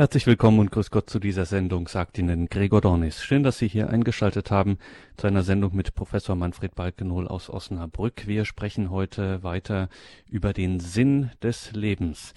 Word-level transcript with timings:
Herzlich 0.00 0.26
willkommen 0.26 0.60
und 0.60 0.72
grüß 0.72 0.90
Gott 0.90 1.10
zu 1.10 1.18
dieser 1.18 1.44
Sendung, 1.44 1.86
sagt 1.86 2.16
Ihnen 2.16 2.48
Gregor 2.48 2.80
Dornis. 2.80 3.22
Schön, 3.22 3.42
dass 3.42 3.58
Sie 3.58 3.68
hier 3.68 3.90
eingeschaltet 3.90 4.50
haben 4.50 4.78
zu 5.18 5.26
einer 5.26 5.42
Sendung 5.42 5.76
mit 5.76 5.94
Professor 5.94 6.34
Manfred 6.36 6.74
Balkenohl 6.74 7.28
aus 7.28 7.50
Osnabrück. 7.50 8.26
Wir 8.26 8.46
sprechen 8.46 8.90
heute 8.90 9.42
weiter 9.42 9.90
über 10.26 10.54
den 10.54 10.80
Sinn 10.80 11.30
des 11.42 11.72
Lebens. 11.72 12.32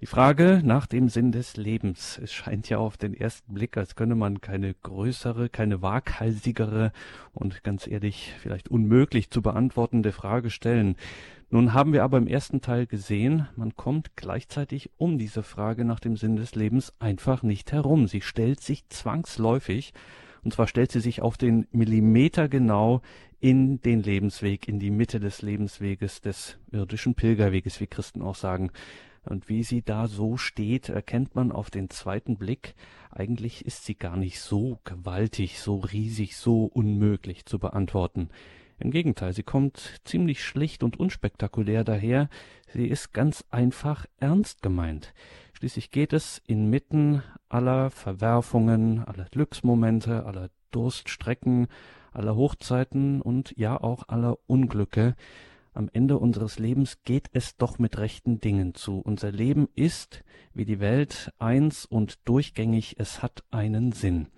Die 0.00 0.06
Frage 0.06 0.60
nach 0.62 0.86
dem 0.86 1.08
Sinn 1.08 1.32
des 1.32 1.56
Lebens. 1.56 2.20
Es 2.22 2.32
scheint 2.32 2.68
ja 2.68 2.78
auf 2.78 2.96
den 2.96 3.12
ersten 3.12 3.54
Blick, 3.54 3.76
als 3.76 3.96
könne 3.96 4.14
man 4.14 4.40
keine 4.40 4.72
größere, 4.74 5.48
keine 5.48 5.82
waghalsigere 5.82 6.92
und 7.32 7.64
ganz 7.64 7.88
ehrlich 7.88 8.34
vielleicht 8.38 8.68
unmöglich 8.68 9.30
zu 9.30 9.42
beantwortende 9.42 10.12
Frage 10.12 10.50
stellen. 10.50 10.94
Nun 11.54 11.72
haben 11.72 11.92
wir 11.92 12.02
aber 12.02 12.18
im 12.18 12.26
ersten 12.26 12.62
Teil 12.62 12.84
gesehen, 12.84 13.46
man 13.54 13.76
kommt 13.76 14.16
gleichzeitig 14.16 14.90
um 14.96 15.18
diese 15.18 15.44
Frage 15.44 15.84
nach 15.84 16.00
dem 16.00 16.16
Sinn 16.16 16.34
des 16.34 16.56
Lebens 16.56 16.92
einfach 16.98 17.44
nicht 17.44 17.70
herum. 17.70 18.08
Sie 18.08 18.22
stellt 18.22 18.60
sich 18.60 18.88
zwangsläufig, 18.88 19.94
und 20.42 20.52
zwar 20.52 20.66
stellt 20.66 20.90
sie 20.90 20.98
sich 20.98 21.22
auf 21.22 21.36
den 21.36 21.68
Millimeter 21.70 22.48
genau 22.48 23.02
in 23.38 23.80
den 23.80 24.02
Lebensweg, 24.02 24.66
in 24.66 24.80
die 24.80 24.90
Mitte 24.90 25.20
des 25.20 25.42
Lebensweges, 25.42 26.20
des 26.20 26.58
irdischen 26.72 27.14
Pilgerweges, 27.14 27.78
wie 27.78 27.86
Christen 27.86 28.20
auch 28.20 28.34
sagen. 28.34 28.72
Und 29.24 29.48
wie 29.48 29.62
sie 29.62 29.82
da 29.82 30.08
so 30.08 30.36
steht, 30.36 30.88
erkennt 30.88 31.36
man 31.36 31.52
auf 31.52 31.70
den 31.70 31.88
zweiten 31.88 32.36
Blick, 32.36 32.74
eigentlich 33.12 33.64
ist 33.64 33.84
sie 33.84 33.94
gar 33.94 34.16
nicht 34.16 34.40
so 34.40 34.80
gewaltig, 34.82 35.60
so 35.60 35.76
riesig, 35.76 36.36
so 36.36 36.64
unmöglich 36.64 37.46
zu 37.46 37.60
beantworten. 37.60 38.28
Im 38.78 38.90
Gegenteil, 38.90 39.32
sie 39.32 39.42
kommt 39.42 40.00
ziemlich 40.04 40.42
schlicht 40.44 40.82
und 40.82 40.98
unspektakulär 40.98 41.84
daher, 41.84 42.28
sie 42.72 42.86
ist 42.86 43.12
ganz 43.12 43.44
einfach 43.50 44.06
ernst 44.18 44.62
gemeint. 44.62 45.14
Schließlich 45.52 45.90
geht 45.90 46.12
es 46.12 46.42
inmitten 46.46 47.22
aller 47.48 47.90
Verwerfungen, 47.90 49.04
aller 49.04 49.26
Glücksmomente, 49.26 50.26
aller 50.26 50.50
Durststrecken, 50.72 51.68
aller 52.12 52.34
Hochzeiten 52.34 53.22
und 53.22 53.54
ja 53.56 53.80
auch 53.80 54.08
aller 54.08 54.38
Unglücke, 54.46 55.14
am 55.76 55.90
Ende 55.92 56.18
unseres 56.18 56.60
Lebens 56.60 57.02
geht 57.02 57.30
es 57.32 57.56
doch 57.56 57.80
mit 57.80 57.98
rechten 57.98 58.40
Dingen 58.40 58.74
zu. 58.74 59.00
Unser 59.00 59.32
Leben 59.32 59.68
ist, 59.74 60.22
wie 60.52 60.64
die 60.64 60.78
Welt, 60.78 61.32
eins 61.38 61.84
und 61.84 62.20
durchgängig, 62.28 62.94
es 63.00 63.22
hat 63.22 63.42
einen 63.50 63.90
Sinn. 63.90 64.28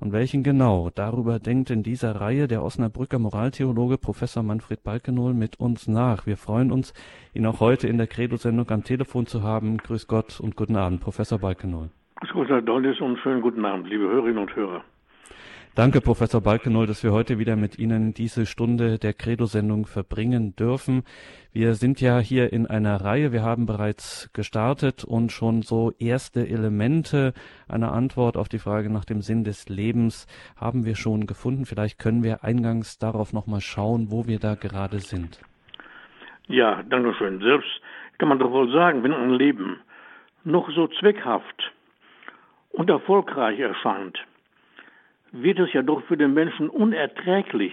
Und 0.00 0.12
welchen 0.12 0.42
genau? 0.42 0.90
Darüber 0.94 1.38
denkt 1.38 1.70
in 1.70 1.82
dieser 1.82 2.20
Reihe 2.20 2.48
der 2.48 2.62
Osnabrücker 2.62 3.18
Moraltheologe 3.18 3.98
Professor 3.98 4.42
Manfred 4.42 4.82
Balkenohl 4.82 5.34
mit 5.34 5.60
uns 5.60 5.88
nach. 5.88 6.26
Wir 6.26 6.36
freuen 6.36 6.72
uns, 6.72 6.92
ihn 7.32 7.46
auch 7.46 7.60
heute 7.60 7.88
in 7.88 7.98
der 7.98 8.06
Credo-Sendung 8.06 8.70
am 8.70 8.84
Telefon 8.84 9.26
zu 9.26 9.42
haben. 9.42 9.78
Grüß 9.78 10.06
Gott 10.06 10.40
und 10.40 10.56
guten 10.56 10.76
Abend, 10.76 11.00
Professor 11.00 11.38
Balkenohl. 11.38 11.90
Herr 12.48 12.62
Dollis 12.62 13.00
und 13.00 13.18
schönen 13.18 13.42
guten 13.42 13.64
Abend, 13.64 13.88
liebe 13.88 14.04
Hörerinnen 14.04 14.38
und 14.38 14.54
Hörer. 14.54 14.84
Danke, 15.76 16.00
Professor 16.00 16.40
Balkenohl, 16.40 16.86
dass 16.86 17.02
wir 17.02 17.10
heute 17.10 17.40
wieder 17.40 17.56
mit 17.56 17.80
Ihnen 17.80 18.14
diese 18.14 18.46
Stunde 18.46 18.96
der 18.96 19.12
Credo-Sendung 19.12 19.86
verbringen 19.86 20.54
dürfen. 20.54 21.02
Wir 21.52 21.74
sind 21.74 22.00
ja 22.00 22.20
hier 22.20 22.52
in 22.52 22.68
einer 22.68 23.04
Reihe. 23.04 23.32
Wir 23.32 23.42
haben 23.42 23.66
bereits 23.66 24.30
gestartet 24.32 25.02
und 25.02 25.32
schon 25.32 25.62
so 25.62 25.90
erste 25.98 26.46
Elemente 26.46 27.34
einer 27.66 27.90
Antwort 27.90 28.36
auf 28.36 28.48
die 28.48 28.60
Frage 28.60 28.88
nach 28.88 29.04
dem 29.04 29.20
Sinn 29.20 29.42
des 29.42 29.68
Lebens 29.68 30.28
haben 30.56 30.84
wir 30.84 30.94
schon 30.94 31.26
gefunden. 31.26 31.66
Vielleicht 31.66 31.98
können 31.98 32.22
wir 32.22 32.44
eingangs 32.44 32.98
darauf 33.00 33.32
nochmal 33.32 33.60
schauen, 33.60 34.12
wo 34.12 34.28
wir 34.28 34.38
da 34.38 34.54
gerade 34.54 35.00
sind. 35.00 35.40
Ja, 36.46 36.84
danke 36.88 37.14
schön. 37.14 37.40
Selbst 37.40 37.80
kann 38.18 38.28
man 38.28 38.38
doch 38.38 38.52
wohl 38.52 38.70
sagen, 38.70 39.02
wenn 39.02 39.12
ein 39.12 39.30
Leben 39.30 39.80
noch 40.44 40.70
so 40.70 40.86
zweckhaft 40.86 41.72
und 42.70 42.88
erfolgreich 42.88 43.58
erscheint, 43.58 44.24
wird 45.34 45.58
es 45.58 45.72
ja 45.72 45.82
doch 45.82 46.02
für 46.04 46.16
den 46.16 46.32
Menschen 46.32 46.70
unerträglich, 46.70 47.72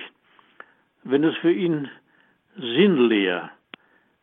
wenn 1.04 1.24
es 1.24 1.36
für 1.38 1.52
ihn 1.52 1.90
sinnleer, 2.58 3.52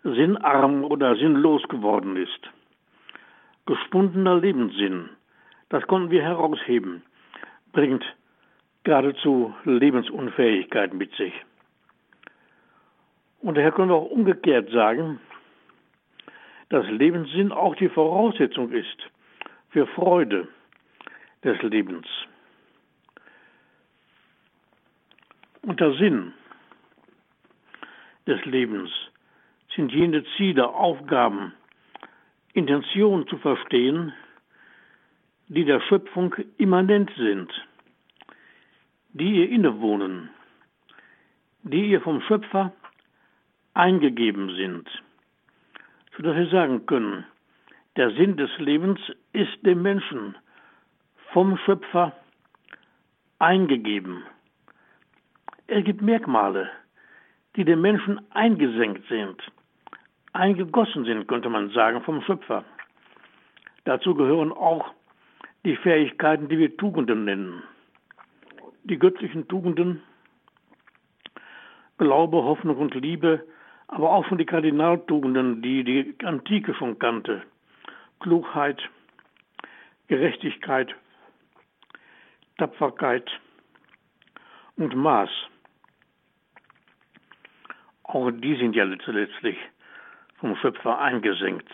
sinnarm 0.03 0.85
oder 0.85 1.15
sinnlos 1.17 1.63
geworden 1.69 2.17
ist. 2.17 2.51
Gespundener 3.67 4.41
Lebenssinn, 4.41 5.11
das 5.69 5.87
konnten 5.87 6.11
wir 6.11 6.23
herausheben, 6.23 7.03
bringt 7.73 8.05
geradezu 8.83 9.55
Lebensunfähigkeit 9.65 10.93
mit 10.93 11.15
sich. 11.15 11.35
Und 13.41 13.57
daher 13.57 13.71
können 13.71 13.91
wir 13.91 13.97
auch 13.97 14.11
umgekehrt 14.11 14.71
sagen, 14.71 15.21
dass 16.71 16.87
Lebenssinn 16.91 17.53
auch 17.53 17.77
die 17.77 17.89
Voraussetzung 17.89 18.73
ist 18.73 18.99
für 19.71 19.87
Freude 19.87 20.49
des 21.45 21.63
Lebens. 21.63 22.07
Unter 25.63 25.95
Sinn 25.95 26.33
des 28.27 28.45
Lebens 28.45 28.91
sind 29.75 29.93
jene 29.93 30.25
Ziele, 30.37 30.69
Aufgaben, 30.69 31.53
Intentionen 32.53 33.27
zu 33.29 33.39
verstehen, 33.39 34.13
die 35.49 35.65
der 35.65 35.81
Schöpfung 35.81 36.35
immanent 36.59 37.11
sind, 37.17 37.51
die 39.13 39.41
ihr 39.41 39.51
innewohnen, 39.51 40.31
die 41.63 41.91
ihr 41.91 42.01
vom 42.01 42.21
Schöpfer 42.23 42.73
eingegeben 43.75 44.55
sind, 44.57 44.89
sodass 46.17 46.37
wir 46.37 46.49
sagen 46.49 46.87
können, 46.87 47.25
der 47.97 48.11
Sinn 48.13 48.37
des 48.37 48.51
Lebens 48.59 49.01
ist 49.33 49.65
dem 49.65 49.83
Menschen 49.83 50.37
vom 51.33 51.57
Schöpfer 51.59 52.13
eingegeben. 53.39 54.25
Es 55.71 55.85
gibt 55.85 56.01
Merkmale, 56.01 56.71
die 57.55 57.63
dem 57.63 57.83
Menschen 57.83 58.19
eingesenkt 58.31 59.07
sind, 59.11 59.37
eingegossen 60.33 61.05
sind, 61.05 61.29
könnte 61.29 61.51
man 61.51 61.69
sagen, 61.73 62.01
vom 62.05 62.23
Schöpfer. 62.23 62.65
Dazu 63.85 64.15
gehören 64.15 64.51
auch 64.51 64.95
die 65.67 65.77
Fähigkeiten, 65.77 66.49
die 66.49 66.57
wir 66.57 66.75
Tugenden 66.79 67.27
nennen. 67.27 67.63
Die 68.85 68.99
göttlichen 68.99 69.47
Tugenden, 69.47 70.03
Glaube, 71.99 72.39
Hoffnung 72.39 72.79
und 72.79 72.95
Liebe, 72.95 73.45
aber 73.89 74.11
auch 74.11 74.27
schon 74.27 74.39
die 74.39 74.47
Kardinaltugenden, 74.47 75.61
die 75.61 75.85
die 75.85 76.15
Antike 76.25 76.73
schon 76.77 76.99
kannte. 76.99 77.43
Klugheit, 78.21 78.81
Gerechtigkeit, 80.07 80.95
Tapferkeit 82.57 83.31
und 84.77 84.97
Maß. 84.97 85.29
Auch 88.09 88.31
die 88.31 88.57
sind 88.57 88.75
ja 88.75 88.85
letztlich 88.85 89.59
vom 90.39 90.57
Schöpfer 90.57 90.99
eingesenkt 90.99 91.71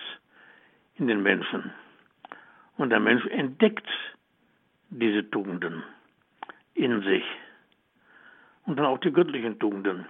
in 0.97 1.07
den 1.07 1.23
Menschen. 1.23 1.73
Und 2.77 2.91
der 2.91 2.99
Mensch 2.99 3.25
entdeckt 3.27 3.87
diese 4.91 5.31
Tugenden 5.31 5.85
in 6.75 7.03
sich. 7.03 7.23
Und 8.67 8.77
dann 8.77 8.87
auch 8.87 8.99
die 8.99 9.13
göttlichen 9.13 9.61
Tugenden. 9.61 10.07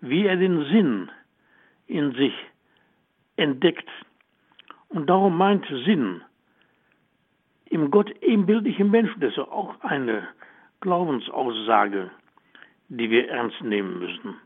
Wie 0.00 0.26
er 0.26 0.36
den 0.36 0.64
Sinn 0.66 1.10
in 1.88 2.12
sich 2.12 2.34
entdeckt. 3.34 3.88
Und 4.88 5.10
darum 5.10 5.36
meint 5.36 5.66
Sinn 5.66 6.22
im 7.64 7.90
Gott 7.90 8.10
ebenbildlichen 8.22 8.88
Menschen, 8.88 9.18
das 9.20 9.32
ist 9.32 9.38
auch 9.40 9.80
eine 9.80 10.28
Glaubensaussage, 10.80 12.12
die 12.88 13.10
wir 13.10 13.28
ernst 13.30 13.60
nehmen 13.62 13.98
müssen 13.98 14.36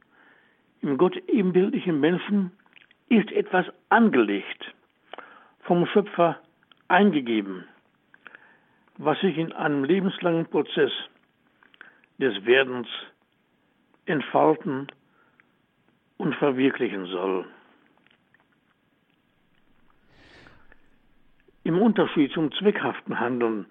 im 0.82 0.98
Gott 0.98 1.16
ebenbildlichen 1.28 2.00
Menschen 2.00 2.52
ist 3.08 3.30
etwas 3.32 3.66
angelegt, 3.88 4.74
vom 5.60 5.86
Schöpfer 5.86 6.38
eingegeben, 6.88 7.64
was 8.96 9.20
sich 9.20 9.36
in 9.36 9.52
einem 9.52 9.84
lebenslangen 9.84 10.46
Prozess 10.46 10.92
des 12.18 12.44
Werdens 12.44 12.88
entfalten 14.06 14.88
und 16.18 16.34
verwirklichen 16.34 17.06
soll. 17.06 17.46
Im 21.64 21.80
Unterschied 21.80 22.32
zum 22.32 22.52
zweckhaften 22.52 23.20
Handeln 23.20 23.66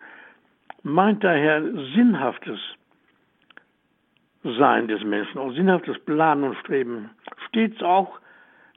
meint 0.84 1.24
daher 1.24 1.62
sinnhaftes 1.96 2.60
sein 4.44 4.88
des 4.88 5.04
Menschen, 5.04 5.38
auch 5.38 5.52
sinnhaftes 5.52 6.00
Planen 6.00 6.44
und 6.44 6.58
Streben, 6.58 7.10
stets 7.48 7.82
auch 7.82 8.20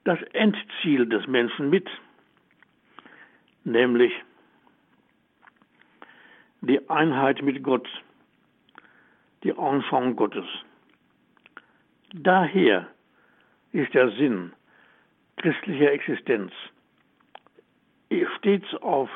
das 0.05 0.21
Endziel 0.33 1.07
des 1.07 1.27
Menschen 1.27 1.71
mit, 1.71 1.89
nämlich 3.65 4.13
die 6.61 6.89
Einheit 6.91 7.43
mit 7.43 7.63
Gott, 7.63 7.89
die 9.45 9.57
Anschauung 9.57 10.17
Gottes. 10.17 10.47
Daher 12.13 12.89
ist 13.73 13.95
der 13.95 14.11
Sinn 14.13 14.53
christlicher 15.37 15.93
Existenz. 15.93 16.53
Stets 18.39 18.75
auf 18.83 19.09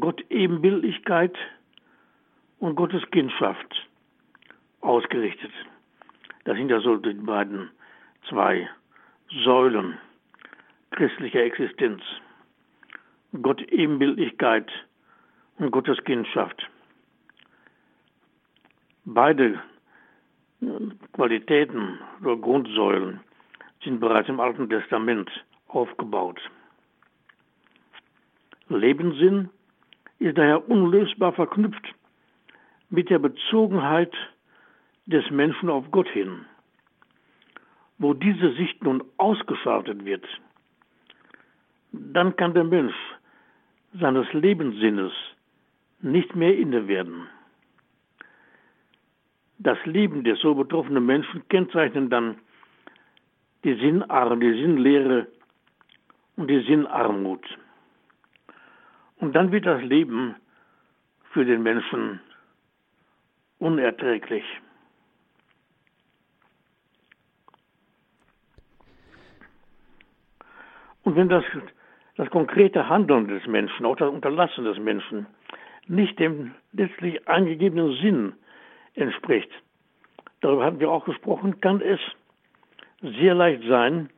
Gott 0.00 0.22
Ebenbildlichkeit 0.28 1.36
und 2.58 2.74
Gottes 2.74 3.02
Kindschaft 3.10 3.89
ausgerichtet. 4.80 5.52
Das 6.44 6.56
sind 6.56 6.70
ja 6.70 6.80
so 6.80 6.96
die 6.96 7.12
beiden 7.14 7.70
zwei 8.28 8.68
Säulen 9.44 9.98
christlicher 10.90 11.42
Existenz. 11.42 12.02
Gott 13.42 13.62
Ebenbildlichkeit 13.62 14.70
und 15.58 15.70
Gottes 15.70 16.02
Kindschaft. 16.04 16.68
Beide 19.04 19.60
Qualitäten 21.12 21.98
oder 22.20 22.36
Grundsäulen 22.36 23.20
sind 23.82 24.00
bereits 24.00 24.28
im 24.28 24.40
Alten 24.40 24.68
Testament 24.68 25.30
aufgebaut. 25.68 26.40
Lebenssinn 28.68 29.48
ist 30.18 30.36
daher 30.36 30.68
unlösbar 30.68 31.32
verknüpft 31.32 31.94
mit 32.90 33.08
der 33.08 33.18
Bezogenheit 33.18 34.12
des 35.10 35.28
Menschen 35.30 35.68
auf 35.68 35.90
Gott 35.90 36.08
hin. 36.08 36.46
Wo 37.98 38.14
diese 38.14 38.52
Sicht 38.54 38.82
nun 38.82 39.02
ausgeschaltet 39.18 40.04
wird, 40.04 40.24
dann 41.92 42.36
kann 42.36 42.54
der 42.54 42.64
Mensch 42.64 42.94
seines 44.00 44.32
Lebenssinnes 44.32 45.12
nicht 46.00 46.34
mehr 46.34 46.56
inne 46.56 46.86
werden. 46.86 47.26
Das 49.58 49.78
Leben 49.84 50.24
des 50.24 50.38
so 50.40 50.54
betroffenen 50.54 51.04
Menschen 51.04 51.46
kennzeichnen 51.48 52.08
dann 52.08 52.38
die 53.64 53.74
Sinnarm, 53.74 54.40
die 54.40 54.52
Sinnlehre 54.52 55.26
und 56.36 56.48
die 56.48 56.62
Sinnarmut. 56.62 57.44
Und 59.16 59.34
dann 59.34 59.52
wird 59.52 59.66
das 59.66 59.82
Leben 59.82 60.36
für 61.32 61.44
den 61.44 61.62
Menschen 61.62 62.20
unerträglich. 63.58 64.44
Und 71.02 71.16
wenn 71.16 71.28
das, 71.28 71.44
das 72.16 72.28
konkrete 72.30 72.88
Handeln 72.88 73.28
des 73.28 73.46
Menschen, 73.46 73.86
auch 73.86 73.96
das 73.96 74.10
Unterlassen 74.10 74.64
des 74.64 74.78
Menschen, 74.78 75.26
nicht 75.86 76.18
dem 76.18 76.54
letztlich 76.72 77.26
angegebenen 77.28 77.94
Sinn 77.96 78.32
entspricht, 78.94 79.50
darüber 80.40 80.64
hatten 80.64 80.80
wir 80.80 80.90
auch 80.90 81.04
gesprochen, 81.04 81.60
kann 81.60 81.80
es 81.80 82.00
sehr 83.02 83.34
leicht 83.34 83.62
sein, 83.68 84.10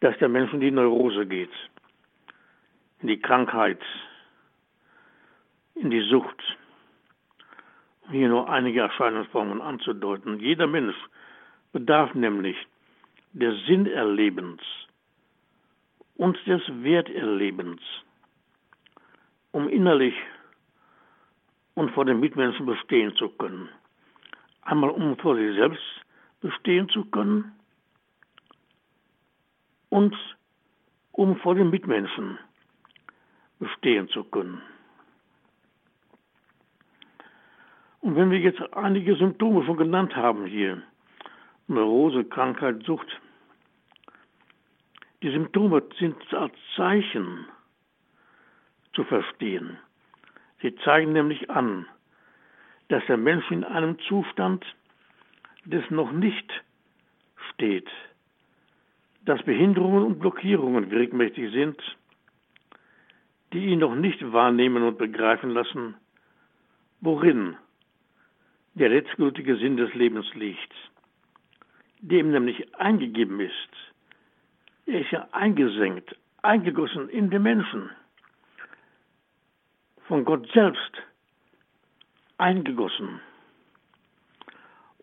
dass 0.00 0.16
der 0.18 0.28
Mensch 0.28 0.52
in 0.52 0.60
die 0.60 0.70
Neurose 0.70 1.26
geht, 1.26 1.52
in 3.00 3.08
die 3.08 3.20
Krankheit, 3.20 3.80
in 5.74 5.90
die 5.90 6.02
Sucht. 6.08 6.40
Um 8.06 8.12
hier 8.12 8.28
nur 8.28 8.50
einige 8.50 8.80
Erscheinungsformen 8.80 9.62
anzudeuten. 9.62 10.40
Jeder 10.40 10.66
Mensch 10.66 10.96
bedarf 11.72 12.14
nämlich 12.14 12.56
des 13.32 13.54
Sinnerlebens 13.66 14.60
und 16.22 16.38
des 16.46 16.62
Werterlebens, 16.84 17.80
um 19.50 19.68
innerlich 19.68 20.14
und 21.74 21.90
vor 21.90 22.04
den 22.04 22.20
Mitmenschen 22.20 22.64
bestehen 22.64 23.12
zu 23.16 23.28
können. 23.28 23.68
Einmal 24.60 24.90
um 24.90 25.16
vor 25.16 25.34
sich 25.34 25.52
selbst 25.56 25.82
bestehen 26.40 26.88
zu 26.90 27.06
können 27.06 27.50
und 29.88 30.14
um 31.10 31.34
vor 31.38 31.56
den 31.56 31.70
Mitmenschen 31.70 32.38
bestehen 33.58 34.08
zu 34.10 34.22
können. 34.22 34.62
Und 38.00 38.14
wenn 38.14 38.30
wir 38.30 38.38
jetzt 38.38 38.62
einige 38.74 39.16
Symptome 39.16 39.64
schon 39.64 39.76
genannt 39.76 40.14
haben 40.14 40.46
hier, 40.46 40.82
Neurose, 41.66 42.22
Krankheit, 42.26 42.84
Sucht, 42.84 43.08
die 45.22 45.30
Symptome 45.30 45.82
sind 45.98 46.16
als 46.34 46.54
Zeichen 46.76 47.46
zu 48.92 49.04
verstehen. 49.04 49.78
Sie 50.60 50.74
zeigen 50.76 51.12
nämlich 51.12 51.48
an, 51.48 51.86
dass 52.88 53.04
der 53.06 53.16
Mensch 53.16 53.48
in 53.50 53.64
einem 53.64 53.98
Zustand 54.00 54.64
des 55.64 55.88
noch 55.90 56.10
nicht 56.10 56.50
steht, 57.50 57.88
dass 59.24 59.42
Behinderungen 59.44 60.02
und 60.02 60.18
Blockierungen 60.18 60.90
wirkmächtig 60.90 61.52
sind, 61.52 61.80
die 63.52 63.66
ihn 63.66 63.78
noch 63.78 63.94
nicht 63.94 64.32
wahrnehmen 64.32 64.82
und 64.82 64.98
begreifen 64.98 65.50
lassen, 65.50 65.94
worin 67.00 67.56
der 68.74 68.88
letztgültige 68.88 69.56
Sinn 69.56 69.76
des 69.76 69.94
Lebens 69.94 70.26
liegt, 70.34 70.72
dem 72.00 72.32
nämlich 72.32 72.74
eingegeben 72.74 73.38
ist, 73.38 73.91
er 74.86 75.00
ist 75.00 75.10
ja 75.10 75.28
eingesenkt, 75.32 76.16
eingegossen 76.42 77.08
in 77.08 77.30
den 77.30 77.42
Menschen. 77.42 77.90
Von 80.08 80.24
Gott 80.24 80.48
selbst 80.52 80.92
eingegossen. 82.38 83.20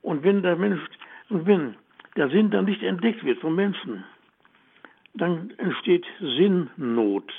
Und 0.01 0.23
wenn 0.23 0.43
der 0.43 0.55
Mensch, 0.55 0.81
und 1.29 1.45
wenn 1.45 1.75
der 2.15 2.29
Sinn 2.29 2.51
dann 2.51 2.65
nicht 2.65 2.83
entdeckt 2.83 3.23
wird 3.23 3.39
vom 3.39 3.55
Menschen, 3.55 4.03
dann 5.13 5.51
entsteht 5.57 6.05
Sinnnot, 6.19 7.31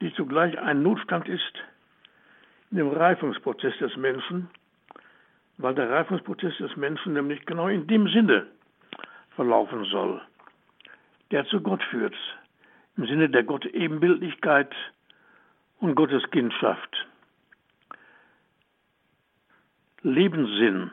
die 0.00 0.12
zugleich 0.14 0.58
ein 0.58 0.82
Notstand 0.82 1.28
ist 1.28 1.54
in 2.70 2.78
dem 2.78 2.90
Reifungsprozess 2.90 3.76
des 3.78 3.96
Menschen, 3.96 4.50
weil 5.58 5.74
der 5.74 5.88
Reifungsprozess 5.88 6.56
des 6.58 6.76
Menschen 6.76 7.14
nämlich 7.14 7.44
genau 7.46 7.68
in 7.68 7.86
dem 7.86 8.08
Sinne 8.08 8.46
verlaufen 9.34 9.84
soll 9.84 10.20
der 11.30 11.46
zu 11.46 11.60
Gott 11.60 11.82
führt, 11.84 12.14
im 12.96 13.06
Sinne 13.06 13.28
der 13.28 13.44
Gott-Ebenbildlichkeit 13.44 14.74
und 15.80 15.94
Gottes 15.94 16.22
Kindschaft. 16.30 17.06
Lebenssinn, 20.02 20.90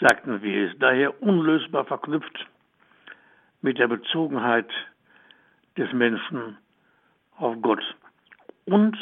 sagten 0.00 0.42
wir, 0.42 0.70
ist 0.70 0.80
daher 0.80 1.22
unlösbar 1.22 1.84
verknüpft 1.84 2.46
mit 3.60 3.78
der 3.78 3.88
Bezogenheit 3.88 4.70
des 5.76 5.92
Menschen 5.92 6.56
auf 7.36 7.56
Gott 7.60 7.82
und 8.64 8.96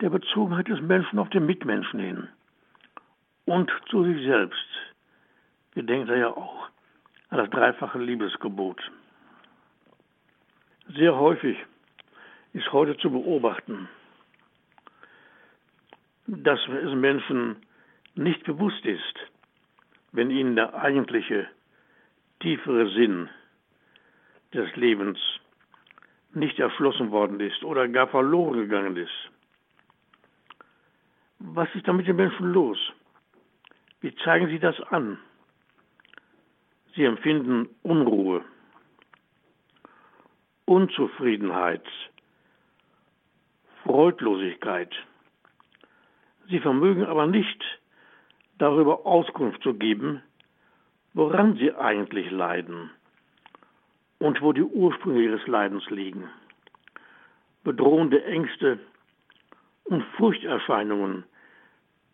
der 0.00 0.10
Bezogenheit 0.10 0.68
des 0.68 0.80
Menschen 0.80 1.18
auf 1.18 1.30
den 1.30 1.46
Mitmenschen 1.46 2.00
hin 2.00 2.28
und 3.44 3.70
zu 3.88 4.04
sich 4.04 4.24
selbst. 4.26 4.68
Wir 5.74 5.84
denken 5.84 6.08
da 6.08 6.16
ja 6.16 6.28
auch 6.28 6.68
an 7.30 7.38
das 7.38 7.50
dreifache 7.50 7.98
Liebesgebot. 7.98 8.80
Sehr 10.94 11.16
häufig 11.16 11.56
ist 12.52 12.70
heute 12.72 12.96
zu 12.98 13.10
beobachten, 13.10 13.88
dass 16.26 16.60
es 16.68 16.94
Menschen 16.94 17.56
nicht 18.14 18.44
bewusst 18.44 18.84
ist, 18.84 19.14
wenn 20.12 20.30
ihnen 20.30 20.54
der 20.54 20.74
eigentliche, 20.74 21.48
tiefere 22.40 22.90
Sinn 22.90 23.30
des 24.52 24.74
Lebens 24.76 25.18
nicht 26.34 26.58
erschlossen 26.58 27.10
worden 27.10 27.40
ist 27.40 27.64
oder 27.64 27.88
gar 27.88 28.08
verloren 28.08 28.58
gegangen 28.58 28.96
ist. 28.96 29.30
Was 31.38 31.74
ist 31.74 31.88
da 31.88 31.92
mit 31.94 32.06
den 32.06 32.16
Menschen 32.16 32.52
los? 32.52 32.78
Wie 34.00 34.14
zeigen 34.16 34.48
sie 34.48 34.58
das 34.58 34.78
an? 34.90 35.18
Sie 36.94 37.04
empfinden 37.04 37.68
Unruhe, 37.82 38.44
Unzufriedenheit, 40.72 41.84
Freudlosigkeit. 43.84 44.90
Sie 46.48 46.60
vermögen 46.60 47.04
aber 47.04 47.26
nicht 47.26 47.62
darüber 48.56 49.04
Auskunft 49.04 49.62
zu 49.62 49.74
geben, 49.74 50.22
woran 51.12 51.56
sie 51.56 51.74
eigentlich 51.74 52.30
leiden 52.30 52.88
und 54.18 54.40
wo 54.40 54.54
die 54.54 54.62
Ursprünge 54.62 55.20
ihres 55.20 55.46
Leidens 55.46 55.84
liegen. 55.90 56.30
Bedrohende 57.64 58.24
Ängste 58.24 58.78
und 59.84 60.02
Furchterscheinungen 60.16 61.24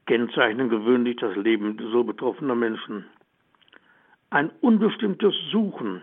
kennzeichnen 0.07 0.69
gewöhnlich 0.69 1.19
das 1.19 1.37
Leben 1.37 1.79
so 1.93 2.03
betroffener 2.03 2.57
Menschen. 2.57 3.07
Ein 4.31 4.51
unbestimmtes 4.63 5.37
Suchen 5.53 6.03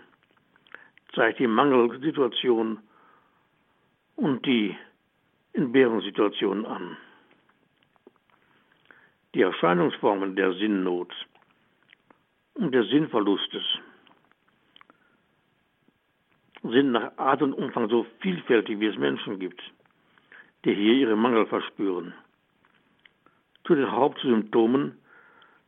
zeigt 1.16 1.40
die 1.40 1.48
Mangelsituation 1.48 2.80
und 4.16 4.46
die 4.46 4.76
Entbehrungssituation 5.54 6.66
an. 6.66 6.98
Die 9.34 9.42
Erscheinungsformen 9.42 10.36
der 10.36 10.54
Sinnnot 10.54 11.14
und 12.54 12.74
des 12.74 12.88
Sinnverlustes 12.90 13.64
sind 16.64 16.92
nach 16.92 17.18
Art 17.18 17.42
und 17.42 17.54
Umfang 17.54 17.90
so 17.90 18.06
vielfältig, 18.20 18.80
wie 18.80 18.88
es 18.88 18.98
Menschen 18.98 19.40
gibt. 19.40 19.62
die 20.66 20.74
hier 20.74 20.94
ihre 20.94 21.16
Mangel 21.16 21.46
verspüren. 21.46 22.14
Zu 23.66 23.76
den 23.76 23.92
Hauptsymptomen 23.92 24.98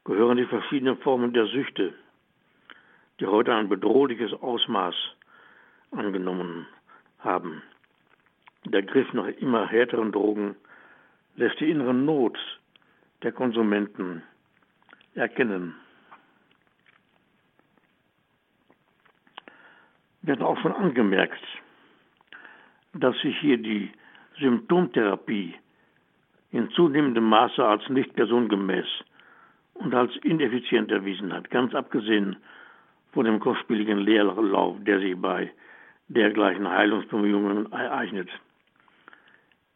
gehören 0.03 0.37
die 0.37 0.45
verschiedenen 0.45 0.97
Formen 0.97 1.33
der 1.33 1.45
Süchte, 1.47 1.93
die 3.19 3.27
heute 3.27 3.53
ein 3.53 3.69
bedrohliches 3.69 4.33
Ausmaß 4.33 4.95
angenommen 5.91 6.67
haben. 7.19 7.61
Der 8.65 8.83
Griff 8.83 9.11
nach 9.13 9.27
immer 9.27 9.67
härteren 9.67 10.11
Drogen 10.11 10.55
lässt 11.35 11.59
die 11.59 11.69
innere 11.69 11.93
Not 11.93 12.37
der 13.23 13.31
Konsumenten 13.31 14.23
erkennen. 15.15 15.75
wird 20.27 20.41
auch 20.41 20.59
schon 20.59 20.73
angemerkt, 20.73 21.41
dass 22.93 23.17
sich 23.19 23.37
hier 23.39 23.57
die 23.57 23.89
Symptomtherapie 24.39 25.55
in 26.51 26.69
zunehmendem 26.71 27.23
Maße 27.23 27.65
als 27.65 27.87
nicht 27.89 28.13
personengemäß 28.13 28.85
und 29.75 29.93
als 29.93 30.15
ineffizient 30.17 30.91
erwiesen 30.91 31.33
hat, 31.33 31.49
ganz 31.49 31.73
abgesehen 31.73 32.35
von 33.13 33.25
dem 33.25 33.39
kostspieligen 33.39 33.99
Leerlauf, 33.99 34.75
der 34.81 34.99
sich 34.99 35.15
bei 35.19 35.51
dergleichen 36.07 36.67
Heilungsbemühungen 36.67 37.71
ereignet. 37.71 38.29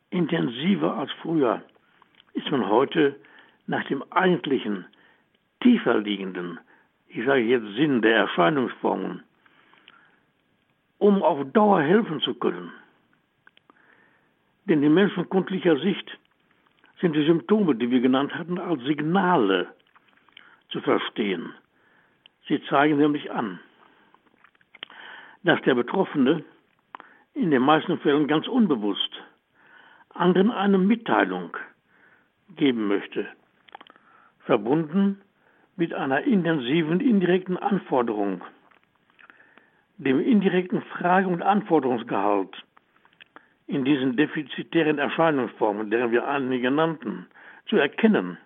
Intensiver 0.10 0.98
als 0.98 1.12
früher 1.22 1.62
ist 2.34 2.50
man 2.52 2.68
heute 2.68 3.16
nach 3.68 3.86
dem 3.86 4.04
eigentlichen, 4.12 4.86
tiefer 5.62 6.00
liegenden, 6.00 6.60
ich 7.08 7.26
sage 7.26 7.42
jetzt 7.42 7.76
Sinn 7.76 8.02
der 8.02 8.16
Erscheinungsformen 8.16 9.24
um 11.02 11.24
auf 11.24 11.52
Dauer 11.52 11.82
helfen 11.82 12.22
zu 12.22 12.36
können. 12.36 12.72
Denn 14.66 14.84
in 14.84 14.94
menschenkundlicher 14.94 15.80
Sicht 15.80 16.20
sind 17.02 17.16
die 17.16 17.26
Symptome, 17.26 17.74
die 17.74 17.90
wir 17.90 18.02
genannt 18.02 18.36
hatten, 18.36 18.60
als 18.60 18.84
Signale 18.84 19.74
zu 20.70 20.80
verstehen. 20.82 21.56
Sie 22.48 22.62
zeigen 22.66 22.98
nämlich 22.98 23.32
an, 23.32 23.60
dass 25.44 25.62
der 25.62 25.76
Betroffene 25.76 26.44
in 27.34 27.52
den 27.52 27.62
meisten 27.62 27.98
Fällen 28.00 28.28
ganz 28.28 28.48
unbewusst 28.48 29.12
anderen 30.10 30.52
eine 30.52 30.78
Mitteilung 30.78 31.56
geben 32.56 32.88
möchte, 32.88 33.28
verbunden 34.46 35.22
mit 35.78 35.94
einer 35.94 36.22
intensiven 36.24 37.00
indirekten 37.00 37.58
Anforderung 37.58 38.44
dem 40.02 40.20
indirekten 40.20 40.82
Frage- 40.82 41.28
und 41.28 41.44
Anforderungsgehalt 41.44 42.56
in 43.68 43.86
diesen 43.86 44.18
defizitären 44.18 44.98
Erscheinungsformen, 44.98 45.92
deren 45.92 46.12
wir 46.12 46.28
einige 46.28 46.72
nannten, 46.72 47.28
zu 47.68 47.78
erkennen, 47.78 48.38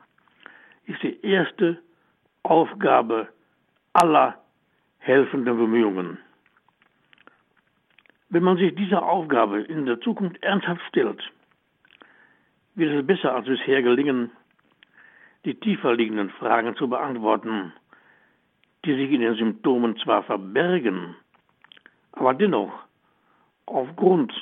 ist 0.85 1.01
die 1.01 1.25
erste 1.25 1.81
Aufgabe 2.43 3.29
aller 3.93 4.37
helfenden 4.99 5.57
Bemühungen. 5.57 6.17
Wenn 8.35 8.43
man 8.43 8.57
sich 8.57 8.75
dieser 8.75 9.01
Aufgabe 9.01 9.61
in 9.61 9.85
der 9.85 10.01
Zukunft 10.01 10.43
ernsthaft 10.43 10.81
stellt, 10.89 11.23
wird 12.73 12.93
es 12.93 13.07
besser 13.07 13.33
als 13.33 13.45
bisher 13.45 13.81
gelingen, 13.81 14.29
die 15.45 15.55
tiefer 15.55 15.95
liegenden 15.95 16.29
Fragen 16.31 16.75
zu 16.75 16.89
beantworten, 16.89 17.71
die 18.83 18.93
sich 18.93 19.09
in 19.09 19.21
den 19.21 19.35
Symptomen 19.35 19.95
zwar 19.99 20.21
verbergen, 20.23 21.15
aber 22.11 22.33
dennoch 22.33 22.73
aufgrund 23.67 24.33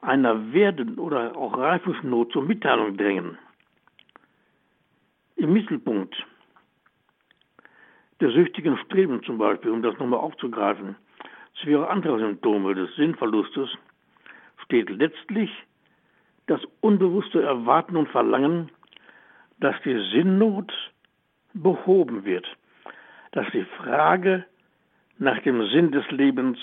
einer 0.00 0.54
Werden- 0.54 0.98
oder 0.98 1.36
auch 1.36 1.58
Reifungsnot 1.58 2.32
zur 2.32 2.44
Mitteilung 2.44 2.96
drängen. 2.96 3.36
Im 5.36 5.52
Mittelpunkt 5.52 6.16
der 8.22 8.30
süchtigen 8.30 8.78
Streben 8.78 9.22
zum 9.22 9.36
Beispiel, 9.36 9.70
um 9.70 9.82
das 9.82 9.98
nochmal 9.98 10.20
aufzugreifen, 10.20 10.96
sowie 11.62 11.76
auch 11.76 11.88
anderer 11.88 12.18
Symptome 12.18 12.74
des 12.74 12.94
Sinnverlustes, 12.96 13.70
steht 14.64 14.90
letztlich 14.90 15.50
das 16.46 16.60
unbewusste 16.80 17.42
Erwarten 17.42 17.96
und 17.96 18.08
Verlangen, 18.08 18.70
dass 19.60 19.76
die 19.84 19.98
Sinnnot 20.12 20.72
behoben 21.54 22.24
wird, 22.24 22.46
dass 23.32 23.46
die 23.52 23.64
Frage 23.78 24.44
nach 25.18 25.40
dem 25.42 25.66
Sinn 25.68 25.92
des 25.92 26.08
Lebens 26.10 26.58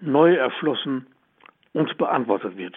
neu 0.00 0.34
erschlossen 0.34 1.06
und 1.72 1.96
beantwortet 1.98 2.56
wird. 2.56 2.74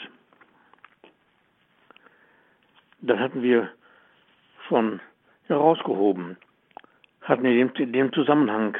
Dann 2.99 3.19
hatten 3.19 3.41
wir 3.41 3.69
schon 4.67 4.99
herausgehoben, 5.45 6.37
hatten 7.21 7.45
in 7.45 7.69
in 7.69 7.93
dem 7.93 8.11
Zusammenhang 8.11 8.75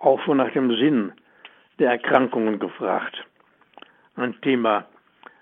auch 0.00 0.20
schon 0.24 0.38
nach 0.38 0.50
dem 0.52 0.70
Sinn 0.76 1.12
der 1.82 1.90
Erkrankungen 1.90 2.60
gefragt. 2.60 3.26
Ein 4.14 4.40
Thema, 4.42 4.86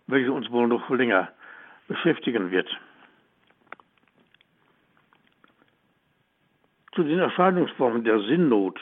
welches 0.06 0.30
uns 0.30 0.50
wohl 0.50 0.66
noch 0.68 0.88
länger 0.88 1.28
beschäftigen 1.86 2.50
wird. 2.50 2.66
Zu 6.94 7.02
den 7.02 7.18
Erscheinungsformen 7.18 8.04
der 8.04 8.20
Sinnnot 8.20 8.80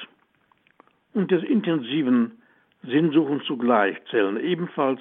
und 1.14 1.32
des 1.32 1.42
intensiven 1.42 2.40
Sinnsuchen 2.84 3.42
zugleich 3.42 3.96
zählen 4.08 4.38
ebenfalls 4.38 5.00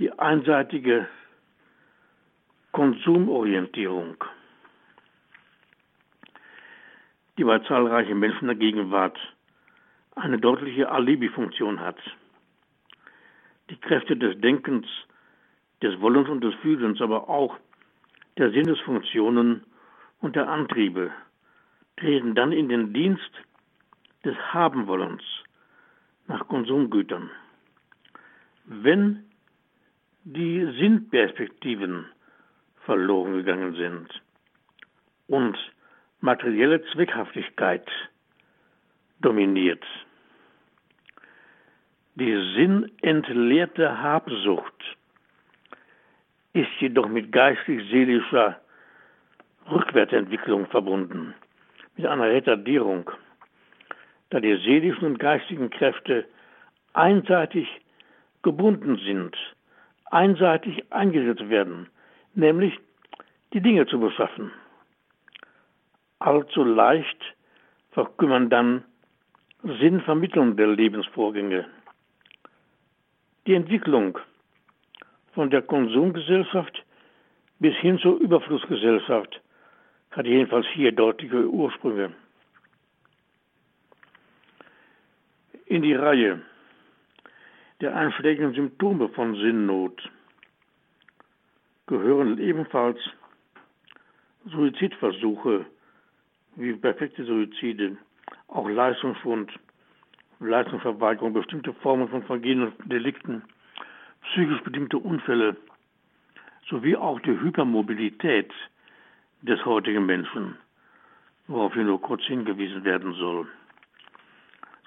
die 0.00 0.10
einseitige 0.18 1.06
Konsumorientierung, 2.72 4.16
die 7.38 7.44
bei 7.44 7.60
zahlreichen 7.60 8.18
Menschen 8.18 8.48
der 8.48 8.56
Gegenwart 8.56 9.16
eine 10.14 10.38
deutliche 10.38 10.90
Alibi-Funktion 10.90 11.80
hat. 11.80 11.98
Die 13.70 13.76
Kräfte 13.76 14.16
des 14.16 14.40
Denkens, 14.40 14.86
des 15.82 16.00
Wollens 16.00 16.28
und 16.28 16.42
des 16.42 16.54
Fühlens, 16.56 17.00
aber 17.00 17.28
auch 17.28 17.56
der 18.36 18.50
Sinnesfunktionen 18.50 19.64
und 20.20 20.36
der 20.36 20.48
Antriebe 20.48 21.10
treten 21.96 22.34
dann 22.34 22.52
in 22.52 22.68
den 22.68 22.92
Dienst 22.92 23.30
des 24.24 24.36
Habenwollens 24.52 25.22
nach 26.26 26.46
Konsumgütern. 26.48 27.30
Wenn 28.64 29.24
die 30.24 30.64
Sinnperspektiven 30.78 32.06
verloren 32.84 33.34
gegangen 33.34 33.74
sind 33.74 34.22
und 35.28 35.56
materielle 36.20 36.82
Zweckhaftigkeit 36.92 37.86
dominiert, 39.20 39.84
die 42.16 42.34
sinnentleerte 42.54 44.02
Habsucht 44.02 44.96
ist 46.52 46.70
jedoch 46.80 47.08
mit 47.08 47.32
geistig-seelischer 47.32 48.60
Rückwärtsentwicklung 49.70 50.66
verbunden, 50.66 51.34
mit 51.96 52.06
einer 52.06 52.28
Retardierung 52.28 53.10
da 54.30 54.40
die 54.40 54.56
seelischen 54.56 55.06
und 55.06 55.18
geistigen 55.18 55.70
Kräfte 55.70 56.24
einseitig 56.92 57.68
gebunden 58.42 58.98
sind, 59.04 59.36
einseitig 60.10 60.92
eingesetzt 60.92 61.48
werden, 61.48 61.88
nämlich 62.34 62.78
die 63.52 63.60
Dinge 63.60 63.86
zu 63.86 64.00
beschaffen. 64.00 64.50
Allzu 66.18 66.64
leicht 66.64 67.22
verkümmern 67.92 68.50
dann 68.50 68.84
Sinnvermittlung 69.62 70.56
der 70.56 70.66
Lebensvorgänge. 70.66 71.64
Die 73.46 73.54
Entwicklung 73.54 74.18
von 75.34 75.50
der 75.50 75.62
Konsumgesellschaft 75.62 76.84
bis 77.58 77.74
hin 77.76 77.98
zur 77.98 78.18
Überflussgesellschaft 78.18 79.40
hat 80.10 80.26
jedenfalls 80.26 80.66
hier 80.74 80.92
deutliche 80.92 81.48
Ursprünge. 81.48 82.12
in 85.74 85.82
die 85.82 85.94
Reihe 85.94 86.40
der 87.80 87.96
einschlägigen 87.96 88.54
Symptome 88.54 89.08
von 89.08 89.34
Sinnnot 89.34 90.08
gehören 91.86 92.38
ebenfalls 92.38 92.98
Suizidversuche 94.46 95.66
wie 96.56 96.74
perfekte 96.74 97.24
Suizide, 97.24 97.96
auch 98.46 98.68
Leistungsschwund, 98.68 99.50
Leistungsverweigerung, 100.40 101.32
bestimmte 101.32 101.72
Formen 101.74 102.08
von 102.08 102.22
vergehenden 102.24 102.72
Delikten, 102.88 103.42
psychisch 104.22 104.62
bedingte 104.62 104.98
Unfälle 104.98 105.56
sowie 106.68 106.96
auch 106.96 107.20
die 107.20 107.38
Hypermobilität 107.38 108.52
des 109.42 109.64
heutigen 109.64 110.06
Menschen, 110.06 110.56
worauf 111.46 111.74
hier 111.74 111.84
nur 111.84 112.00
kurz 112.00 112.22
hingewiesen 112.24 112.84
werden 112.84 113.12
soll 113.14 113.46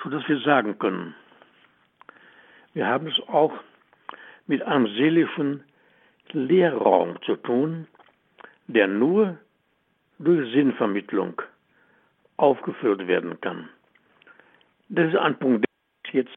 sodass 0.04 0.28
wir 0.28 0.40
sagen 0.40 0.78
können, 0.80 1.16
wir 2.74 2.88
haben 2.88 3.08
es 3.08 3.20
auch 3.28 3.54
mit 4.46 4.62
einem 4.64 4.88
seelischen 4.88 5.64
Leerraum 6.32 7.22
zu 7.24 7.36
tun, 7.36 7.88
der 8.68 8.88
nur 8.88 9.38
durch 10.20 10.52
Sinnvermittlung 10.54 11.42
aufgefüllt 12.38 13.08
werden 13.08 13.40
kann. 13.42 13.70
Das 14.90 15.08
ist 15.08 15.18
ein 15.18 15.38
Punkt, 15.38 15.66
den 15.66 16.14
wir 16.14 16.22
jetzt 16.22 16.36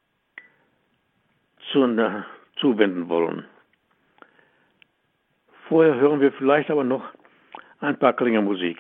zu, 1.71 1.87
na, 1.87 2.27
zuwenden 2.57 3.09
wollen. 3.09 3.45
Vorher 5.69 5.95
hören 5.95 6.21
wir 6.21 6.33
vielleicht 6.33 6.71
aber 6.71 6.83
noch 6.83 7.05
ein 7.79 7.99
paar 7.99 8.13
Klänge 8.13 8.43
Musik. 8.43 8.77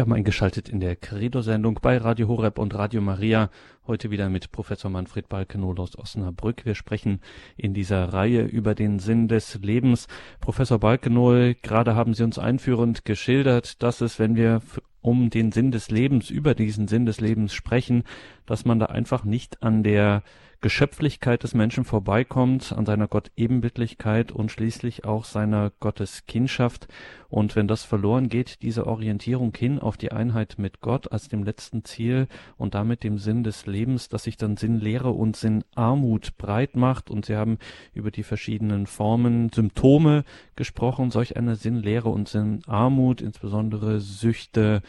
Sie 0.00 0.02
haben 0.02 0.14
eingeschaltet 0.14 0.70
in 0.70 0.80
der 0.80 0.96
Credo-Sendung 0.96 1.80
bei 1.82 1.98
Radio 1.98 2.26
Horeb 2.26 2.58
und 2.58 2.74
Radio 2.74 3.02
Maria. 3.02 3.50
Heute 3.86 4.10
wieder 4.10 4.30
mit 4.30 4.50
Professor 4.50 4.90
Manfred 4.90 5.28
Balkenohl 5.28 5.78
aus 5.78 5.94
Osnabrück. 5.98 6.64
Wir 6.64 6.74
sprechen 6.74 7.20
in 7.58 7.74
dieser 7.74 8.10
Reihe 8.10 8.44
über 8.44 8.74
den 8.74 8.98
Sinn 8.98 9.28
des 9.28 9.56
Lebens. 9.56 10.08
Professor 10.40 10.78
Balkenohl, 10.78 11.54
gerade 11.60 11.96
haben 11.96 12.14
Sie 12.14 12.24
uns 12.24 12.38
einführend 12.38 13.04
geschildert, 13.04 13.82
dass 13.82 14.00
es, 14.00 14.18
wenn 14.18 14.36
wir 14.36 14.62
um 15.02 15.28
den 15.28 15.52
Sinn 15.52 15.70
des 15.70 15.90
Lebens, 15.90 16.30
über 16.30 16.54
diesen 16.54 16.88
Sinn 16.88 17.04
des 17.04 17.20
Lebens 17.20 17.52
sprechen, 17.52 18.04
dass 18.46 18.64
man 18.64 18.78
da 18.78 18.86
einfach 18.86 19.24
nicht 19.24 19.62
an 19.62 19.82
der 19.82 20.22
Geschöpflichkeit 20.62 21.42
des 21.42 21.54
Menschen 21.54 21.84
vorbeikommt, 21.84 22.72
an 22.72 22.84
seiner 22.84 23.08
Gottebenbildlichkeit 23.08 24.30
und 24.30 24.50
schließlich 24.50 25.06
auch 25.06 25.24
seiner 25.24 25.72
Gotteskindschaft. 25.80 26.86
Und 27.30 27.56
wenn 27.56 27.66
das 27.66 27.84
verloren 27.84 28.28
geht, 28.28 28.60
diese 28.60 28.86
Orientierung 28.86 29.54
hin 29.56 29.78
auf 29.78 29.96
die 29.96 30.12
Einheit 30.12 30.56
mit 30.58 30.82
Gott 30.82 31.12
als 31.12 31.28
dem 31.28 31.44
letzten 31.44 31.84
Ziel 31.84 32.28
und 32.58 32.74
damit 32.74 33.04
dem 33.04 33.16
Sinn 33.16 33.42
des 33.42 33.64
Lebens, 33.64 34.10
dass 34.10 34.24
sich 34.24 34.36
dann 34.36 34.58
Sinnlehre 34.58 35.12
und 35.12 35.34
Sinnarmut 35.34 36.36
breit 36.36 36.76
macht. 36.76 37.10
Und 37.10 37.24
Sie 37.24 37.36
haben 37.36 37.56
über 37.94 38.10
die 38.10 38.24
verschiedenen 38.24 38.86
Formen, 38.86 39.50
Symptome 39.50 40.24
gesprochen, 40.56 41.10
solch 41.10 41.38
eine 41.38 41.56
Sinnlehre 41.56 42.10
und 42.10 42.28
Sinnarmut, 42.28 43.22
insbesondere 43.22 44.00
Süchte, 44.00 44.82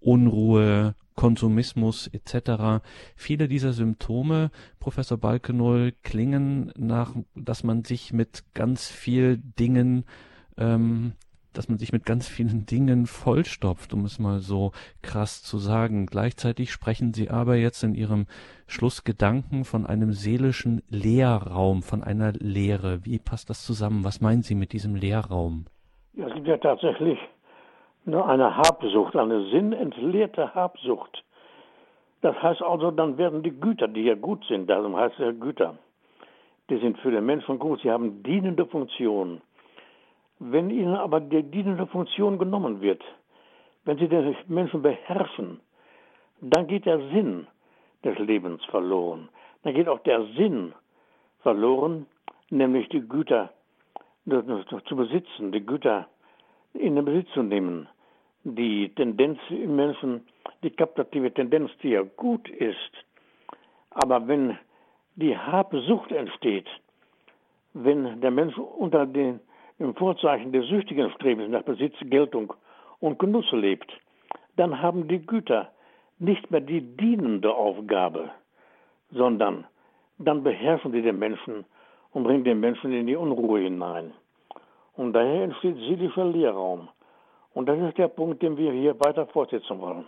Unruhe, 0.00 0.94
Konsumismus 1.14 2.08
etc. 2.08 2.84
Viele 3.16 3.48
dieser 3.48 3.72
Symptome, 3.72 4.50
Professor 4.80 5.18
Balkenoll, 5.18 5.92
klingen 6.02 6.72
nach, 6.76 7.14
dass 7.34 7.64
man 7.64 7.84
sich 7.84 8.12
mit 8.12 8.44
ganz 8.54 8.90
viel 8.90 9.38
Dingen, 9.38 10.04
ähm, 10.58 11.12
dass 11.52 11.68
man 11.68 11.78
sich 11.78 11.92
mit 11.92 12.04
ganz 12.04 12.28
vielen 12.28 12.66
Dingen 12.66 13.06
vollstopft, 13.06 13.94
um 13.94 14.04
es 14.04 14.18
mal 14.18 14.40
so 14.40 14.72
krass 15.02 15.42
zu 15.42 15.58
sagen. 15.58 16.06
Gleichzeitig 16.06 16.72
sprechen 16.72 17.14
Sie 17.14 17.30
aber 17.30 17.56
jetzt 17.56 17.84
in 17.84 17.94
Ihrem 17.94 18.26
Schlussgedanken 18.66 19.64
von 19.64 19.86
einem 19.86 20.12
seelischen 20.12 20.82
Leerraum, 20.88 21.82
von 21.82 22.02
einer 22.02 22.32
Leere. 22.32 23.04
Wie 23.04 23.18
passt 23.18 23.50
das 23.50 23.64
zusammen? 23.64 24.04
Was 24.04 24.20
meinen 24.20 24.42
Sie 24.42 24.56
mit 24.56 24.72
diesem 24.72 24.96
Leerraum? 24.96 25.66
Ja, 26.14 26.26
es 26.26 26.34
gibt 26.34 26.48
ja 26.48 26.56
tatsächlich 26.58 27.18
eine 28.06 28.56
Habsucht, 28.56 29.16
eine 29.16 29.44
sinnentleerte 29.50 30.54
Habsucht. 30.54 31.24
Das 32.20 32.40
heißt 32.42 32.62
also, 32.62 32.90
dann 32.90 33.18
werden 33.18 33.42
die 33.42 33.50
Güter, 33.50 33.88
die 33.88 34.04
ja 34.04 34.14
gut 34.14 34.44
sind, 34.46 34.68
darum 34.68 34.96
heißt 34.96 35.14
es 35.18 35.24
ja 35.26 35.32
Güter, 35.32 35.76
die 36.70 36.78
sind 36.78 36.98
für 36.98 37.10
den 37.10 37.26
Menschen 37.26 37.58
gut, 37.58 37.80
sie 37.82 37.90
haben 37.90 38.22
dienende 38.22 38.66
Funktion. 38.66 39.40
Wenn 40.38 40.70
ihnen 40.70 40.96
aber 40.96 41.20
die 41.20 41.42
dienende 41.42 41.86
Funktion 41.86 42.38
genommen 42.38 42.80
wird, 42.80 43.02
wenn 43.84 43.98
sie 43.98 44.08
den 44.08 44.36
Menschen 44.48 44.82
beherrschen, 44.82 45.60
dann 46.40 46.66
geht 46.66 46.86
der 46.86 46.98
Sinn 47.10 47.46
des 48.04 48.18
Lebens 48.18 48.64
verloren. 48.66 49.28
Dann 49.62 49.74
geht 49.74 49.88
auch 49.88 50.00
der 50.00 50.24
Sinn 50.36 50.74
verloren, 51.40 52.06
nämlich 52.50 52.88
die 52.88 53.00
Güter 53.00 53.50
zu 54.26 54.96
besitzen, 54.96 55.52
die 55.52 55.64
Güter 55.64 56.06
in 56.72 56.96
den 56.96 57.04
Besitz 57.04 57.30
zu 57.32 57.42
nehmen 57.42 57.88
die 58.44 58.90
Tendenz 58.94 59.38
im 59.50 59.76
Menschen, 59.76 60.26
die 60.62 60.70
kaptative 60.70 61.32
Tendenz, 61.32 61.70
die 61.82 61.90
ja 61.90 62.02
gut 62.02 62.48
ist. 62.48 62.92
Aber 63.90 64.26
wenn 64.28 64.58
die 65.16 65.36
Habsucht 65.36 66.12
entsteht, 66.12 66.66
wenn 67.72 68.20
der 68.20 68.30
Mensch 68.30 68.56
unter 68.56 69.06
den, 69.06 69.40
dem 69.78 69.94
Vorzeichen 69.94 70.52
des 70.52 70.66
süchtigen 70.68 71.10
Strebens 71.12 71.50
nach 71.50 71.62
Besitz, 71.62 71.94
Geltung 72.02 72.52
und 73.00 73.18
Genuss 73.18 73.50
lebt, 73.52 73.90
dann 74.56 74.80
haben 74.80 75.08
die 75.08 75.24
Güter 75.24 75.70
nicht 76.18 76.50
mehr 76.50 76.60
die 76.60 76.80
dienende 76.80 77.52
Aufgabe, 77.52 78.30
sondern 79.10 79.66
dann 80.18 80.44
beherrschen 80.44 80.92
sie 80.92 81.02
den 81.02 81.18
Menschen 81.18 81.64
und 82.12 82.24
bringen 82.24 82.44
den 82.44 82.60
Menschen 82.60 82.92
in 82.92 83.06
die 83.06 83.16
Unruhe 83.16 83.60
hinein. 83.60 84.12
Und 84.96 85.12
daher 85.12 85.44
entsteht 85.44 85.76
seelischer 85.76 86.24
Leerraum. 86.24 86.88
Und 87.54 87.66
das 87.66 87.78
ist 87.78 87.96
der 87.98 88.08
Punkt, 88.08 88.42
den 88.42 88.56
wir 88.56 88.72
hier 88.72 88.98
weiter 89.00 89.26
fortsetzen 89.26 89.80
wollen. 89.80 90.06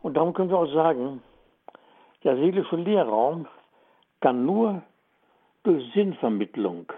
Und 0.00 0.14
darum 0.14 0.32
können 0.32 0.50
wir 0.50 0.58
auch 0.58 0.72
sagen, 0.72 1.22
der 2.24 2.36
seelische 2.36 2.76
Lehrraum 2.76 3.46
kann 4.20 4.44
nur 4.44 4.82
durch 5.62 5.92
Sinnvermittlung 5.92 6.92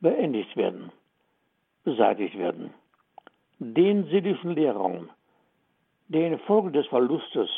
beendigt 0.00 0.56
werden, 0.56 0.92
beseitigt 1.84 2.38
werden. 2.38 2.72
Den 3.58 4.04
seelischen 4.04 4.52
Lehrraum, 4.52 5.10
der 6.08 6.28
infolge 6.28 6.70
des 6.70 6.86
Verlustes 6.86 7.50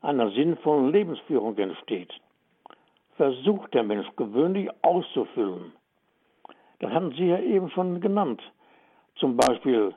einer 0.00 0.30
sinnvollen 0.30 0.92
Lebensführung 0.92 1.56
entsteht, 1.58 2.12
versucht 3.18 3.74
der 3.74 3.82
Mensch 3.82 4.08
gewöhnlich 4.16 4.70
auszufüllen. 4.82 5.72
Das 6.78 6.92
hatten 6.92 7.10
Sie 7.10 7.26
ja 7.26 7.40
eben 7.40 7.68
schon 7.70 8.00
genannt. 8.00 8.40
Zum 9.16 9.36
Beispiel 9.36 9.92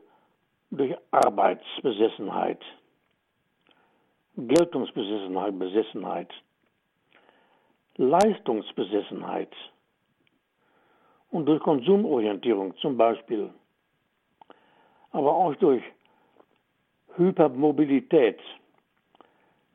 durch 0.72 0.96
Arbeitsbesessenheit, 1.12 2.60
Geltungsbesessenheit, 4.36 5.60
Besessenheit, 5.60 6.34
Leistungsbesessenheit 7.98 9.54
und 11.30 11.46
durch 11.46 11.62
Konsumorientierung 11.62 12.76
zum 12.78 12.98
Beispiel, 12.98 13.54
aber 15.12 15.32
auch 15.32 15.54
durch 15.56 15.84
Hypermobilität 17.18 18.40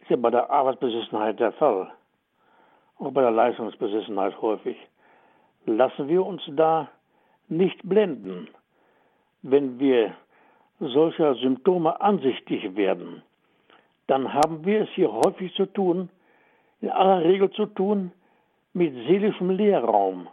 ist 0.01 0.11
ja 0.11 0.17
bei 0.17 0.31
der 0.31 0.51
Arbeitsbesessenheit 0.51 1.39
der 1.39 1.53
Fall 1.53 1.96
auch 2.99 3.11
bei 3.13 3.23
der 3.23 3.31
Leistungsbesessenheit 3.31 4.41
häufig. 4.41 4.77
Lassen 5.67 6.09
wir 6.09 6.25
uns 6.25 6.43
da 6.49 6.89
nicht 7.49 7.79
blenden, 7.83 8.49
wenn 9.43 9.79
wir 9.79 10.15
solcher 10.81 11.35
Symptome 11.37 12.01
ansichtig 12.01 12.77
werden, 12.77 13.23
dann 14.07 14.33
haben 14.33 14.65
wir 14.65 14.83
es 14.83 14.89
hier 14.91 15.11
häufig 15.11 15.55
zu 15.55 15.67
tun, 15.67 16.11
in 16.81 16.91
aller 16.91 17.25
Regel 17.25 17.51
zu 17.51 17.67
tun, 17.67 18.13
mit 18.73 18.93
seelischem 19.07 19.51
Leerraum 19.51 20.29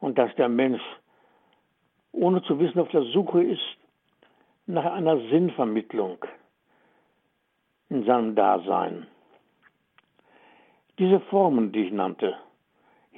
und 0.00 0.16
dass 0.18 0.34
der 0.36 0.48
Mensch 0.48 0.82
ohne 2.12 2.42
zu 2.42 2.58
wissen 2.58 2.80
auf 2.80 2.88
der 2.88 3.02
Suche 3.02 3.42
ist 3.42 3.76
nach 4.66 4.84
einer 4.84 5.18
Sinnvermittlung 5.28 6.18
in 7.90 8.04
seinem 8.04 8.34
Dasein. 8.34 9.06
Diese 11.02 11.18
Formen, 11.18 11.72
die 11.72 11.86
ich 11.86 11.92
nannte, 11.92 12.36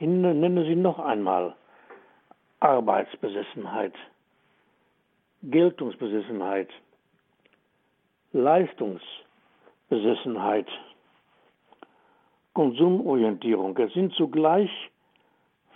nenne 0.01 0.65
sie 0.65 0.75
noch 0.75 0.99
einmal 0.99 1.55
Arbeitsbesessenheit, 2.61 3.93
Geltungsbesessenheit, 5.43 6.71
Leistungsbesessenheit, 8.33 10.67
Konsumorientierung. 12.55 13.77
Es 13.77 13.93
sind 13.93 14.15
zugleich 14.15 14.71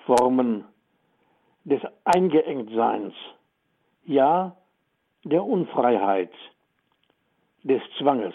Formen 0.06 0.64
des 1.64 1.82
Eingeengtseins, 2.04 3.12
ja 4.06 4.56
der 5.24 5.44
Unfreiheit, 5.44 6.32
des 7.64 7.82
Zwanges. 7.98 8.34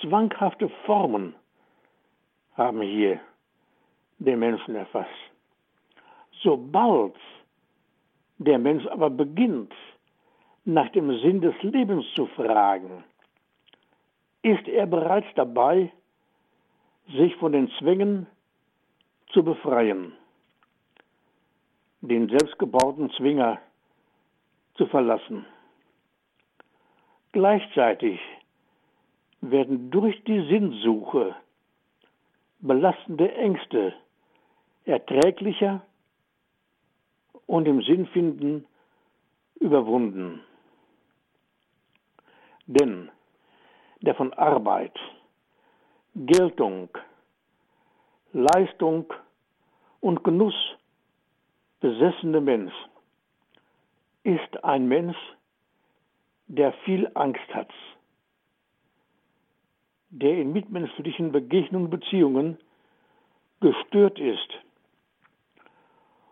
Zwanghafte 0.00 0.68
Formen 0.86 1.34
haben 2.56 2.80
hier 2.82 3.20
den 4.18 4.38
Menschen 4.38 4.74
erfasst. 4.74 5.10
Sobald 6.42 7.14
der 8.38 8.58
Mensch 8.58 8.86
aber 8.86 9.10
beginnt, 9.10 9.72
nach 10.64 10.88
dem 10.90 11.10
Sinn 11.20 11.40
des 11.40 11.54
Lebens 11.62 12.06
zu 12.14 12.26
fragen, 12.26 13.04
ist 14.42 14.66
er 14.68 14.86
bereits 14.86 15.28
dabei, 15.34 15.92
sich 17.08 17.34
von 17.36 17.52
den 17.52 17.70
Zwängen 17.78 18.26
zu 19.32 19.42
befreien, 19.42 20.12
den 22.00 22.28
selbstgebauten 22.28 23.10
Zwinger 23.12 23.58
zu 24.74 24.86
verlassen. 24.86 25.44
Gleichzeitig 27.32 28.20
werden 29.40 29.90
durch 29.90 30.22
die 30.24 30.46
Sinnsuche 30.48 31.34
belastende 32.64 33.30
Ängste 33.34 33.92
erträglicher 34.86 35.82
und 37.46 37.68
im 37.68 37.82
Sinnfinden 37.82 38.66
überwunden. 39.60 40.40
Denn 42.66 43.10
der 44.00 44.14
von 44.14 44.32
Arbeit, 44.32 44.98
Geltung, 46.14 46.88
Leistung 48.32 49.12
und 50.00 50.24
Genuss 50.24 50.54
besessene 51.80 52.40
Mensch 52.40 52.74
ist 54.22 54.64
ein 54.64 54.88
Mensch, 54.88 55.18
der 56.46 56.72
viel 56.84 57.10
Angst 57.12 57.54
hat, 57.54 57.70
der 60.14 60.38
in 60.38 60.52
mitmenschlichen 60.52 61.32
Begegnungen, 61.32 61.90
Beziehungen 61.90 62.56
gestört 63.60 64.20
ist 64.20 64.48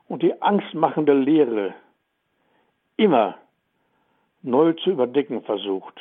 und 0.06 0.22
die 0.22 0.40
angstmachende 0.40 1.14
Lehre 1.14 1.74
immer 2.96 3.38
neu 4.42 4.72
zu 4.74 4.90
überdecken 4.90 5.42
versucht. 5.42 6.00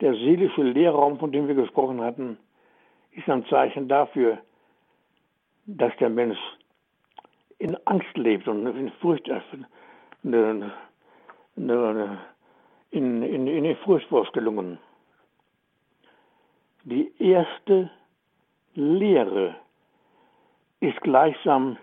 Der 0.00 0.12
seelische 0.12 0.62
Leerraum, 0.62 1.18
von 1.18 1.32
dem 1.32 1.48
wir 1.48 1.54
gesprochen 1.54 2.02
hatten, 2.02 2.36
ist 3.12 3.28
ein 3.28 3.46
Zeichen 3.46 3.88
dafür, 3.88 4.38
dass 5.64 5.96
der 5.96 6.10
Mensch 6.10 6.38
in 7.58 7.76
Angst 7.86 8.14
lebt 8.14 8.46
und 8.46 8.66
in 8.66 8.90
Furcht, 9.00 9.28
in, 9.28 9.66
in, 12.92 13.22
in, 13.22 13.46
in 13.46 13.76
Furchtvorstellungen. 13.76 14.78
Die 16.86 17.10
erste 17.18 17.90
Lehre 18.74 19.56
ist 20.80 21.00
gleichsam 21.00 21.78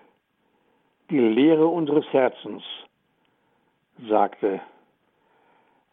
die 1.09 1.17
Lehre 1.17 1.65
unseres 1.65 2.05
Herzens, 2.13 2.61
sagte 4.07 4.61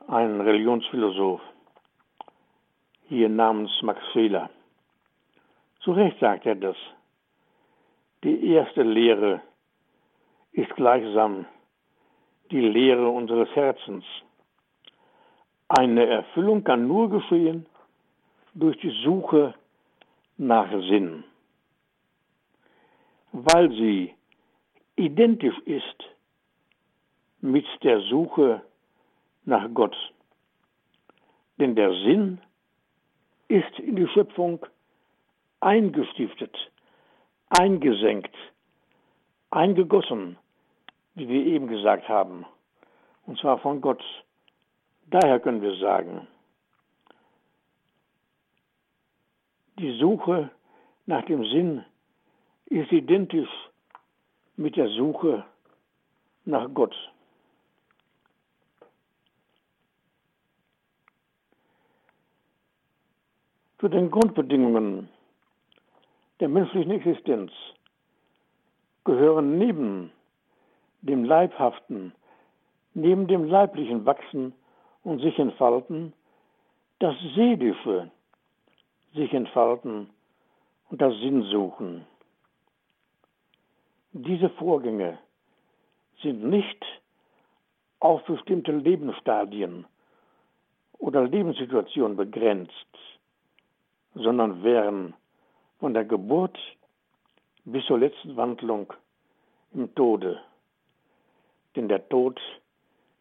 ein 0.09 0.42
Religionsphilosoph 0.42 1.40
hier 3.09 3.31
namens 3.31 3.71
Max 3.81 3.99
Fehler. 4.12 4.51
Zu 5.81 5.92
Recht 5.92 6.21
sagt 6.21 6.44
er 6.44 6.57
das. 6.57 6.77
Die 8.23 8.53
erste 8.53 8.83
Lehre 8.83 9.40
ist 10.53 10.77
gleichsam 10.77 11.47
die 12.51 12.61
Lehre 12.61 13.09
unseres 13.09 13.49
Herzens. 13.57 14.05
Eine 15.68 16.05
Erfüllung 16.07 16.62
kann 16.62 16.87
nur 16.87 17.09
geschehen 17.09 17.64
durch 18.55 18.79
die 18.79 19.03
Suche 19.05 19.55
nach 20.37 20.71
Sinn, 20.71 21.25
weil 23.33 23.71
sie 23.71 24.15
identisch 24.97 25.59
ist 25.61 26.05
mit 27.41 27.67
der 27.83 28.01
Suche 28.03 28.63
nach 29.45 29.69
Gott. 29.75 29.97
Denn 31.59 31.75
der 31.75 31.91
Sinn 31.91 32.41
ist 33.49 33.79
in 33.79 33.97
die 33.97 34.09
Schöpfung 34.09 34.65
eingestiftet, 35.61 36.57
eingesenkt, 37.49 38.35
eingegossen, 39.51 40.37
wie 41.15 41.29
wir 41.29 41.47
eben 41.47 41.67
gesagt 41.67 42.09
haben, 42.09 42.45
und 43.27 43.39
zwar 43.39 43.59
von 43.59 43.81
Gott. 43.81 44.03
Daher 45.07 45.41
können 45.41 45.63
wir 45.63 45.75
sagen, 45.77 46.27
die 49.79 49.97
Suche 49.99 50.51
nach 51.07 51.25
dem 51.27 51.45
Sinn 51.45 51.85
ist 52.67 52.93
identisch 52.93 53.49
mit 54.57 54.77
der 54.77 54.88
Suche 54.88 55.45
nach 56.45 56.69
Gott. 56.75 56.95
Zu 63.79 63.88
den 63.88 64.11
Grundbedingungen 64.11 65.09
der 66.41 66.49
menschlichen 66.49 66.91
Existenz 66.91 67.53
gehören 69.05 69.59
neben 69.59 70.11
dem 71.03 71.25
Leibhaften, 71.25 72.12
neben 72.95 73.29
dem 73.29 73.45
leiblichen 73.45 74.05
Wachsen 74.05 74.53
und 75.05 75.21
sich 75.21 75.38
entfalten, 75.38 76.12
das 76.99 77.14
Seelische 77.37 78.11
sich 79.19 79.35
entfalten 79.35 80.09
und 80.89 81.01
das 81.03 81.15
Sinnsuchen. 81.19 82.07
Diese 84.13 84.49
Vorgänge 84.51 85.19
sind 86.23 86.45
nicht 86.45 86.85
auf 88.01 88.25
bestimmte 88.25 88.73
Lebensstadien 88.73 89.87
oder 90.99 91.27
Lebenssituationen 91.27 92.17
begrenzt, 92.17 92.73
sondern 94.15 94.63
wären 94.63 95.15
von 95.79 95.95
der 95.95 96.05
Geburt 96.05 96.59
bis 97.65 97.85
zur 97.87 97.99
letzten 97.99 98.37
Wandlung 98.37 98.93
im 99.73 99.95
Tode. 99.95 100.41
Denn 101.77 101.89
der 101.89 102.09
Tod 102.09 102.41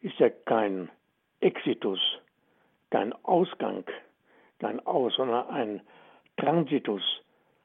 ist 0.00 0.18
ja 0.18 0.30
kein 0.30 0.90
Exitus, 1.40 2.00
kein 2.90 3.12
Ausgang, 3.24 3.84
kein 4.58 4.84
Aus, 4.86 5.14
sondern 5.14 5.48
ein 5.48 5.80
Transitus, 6.36 7.02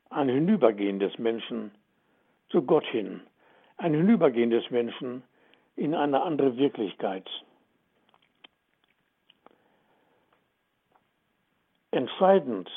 ein 0.10 0.30
Hinübergehen 0.30 1.00
des 1.00 1.18
Menschen 1.18 1.72
zu 2.50 2.62
Gott 2.62 2.86
hin, 2.86 3.22
ein 3.78 3.94
Hinübergehen 3.94 4.50
des 4.50 4.70
Menschen 4.70 5.24
in 5.76 5.96
eine 5.96 6.22
andere 6.22 6.56
Wirklichkeit. 6.58 7.28
Entscheidend 11.92 12.70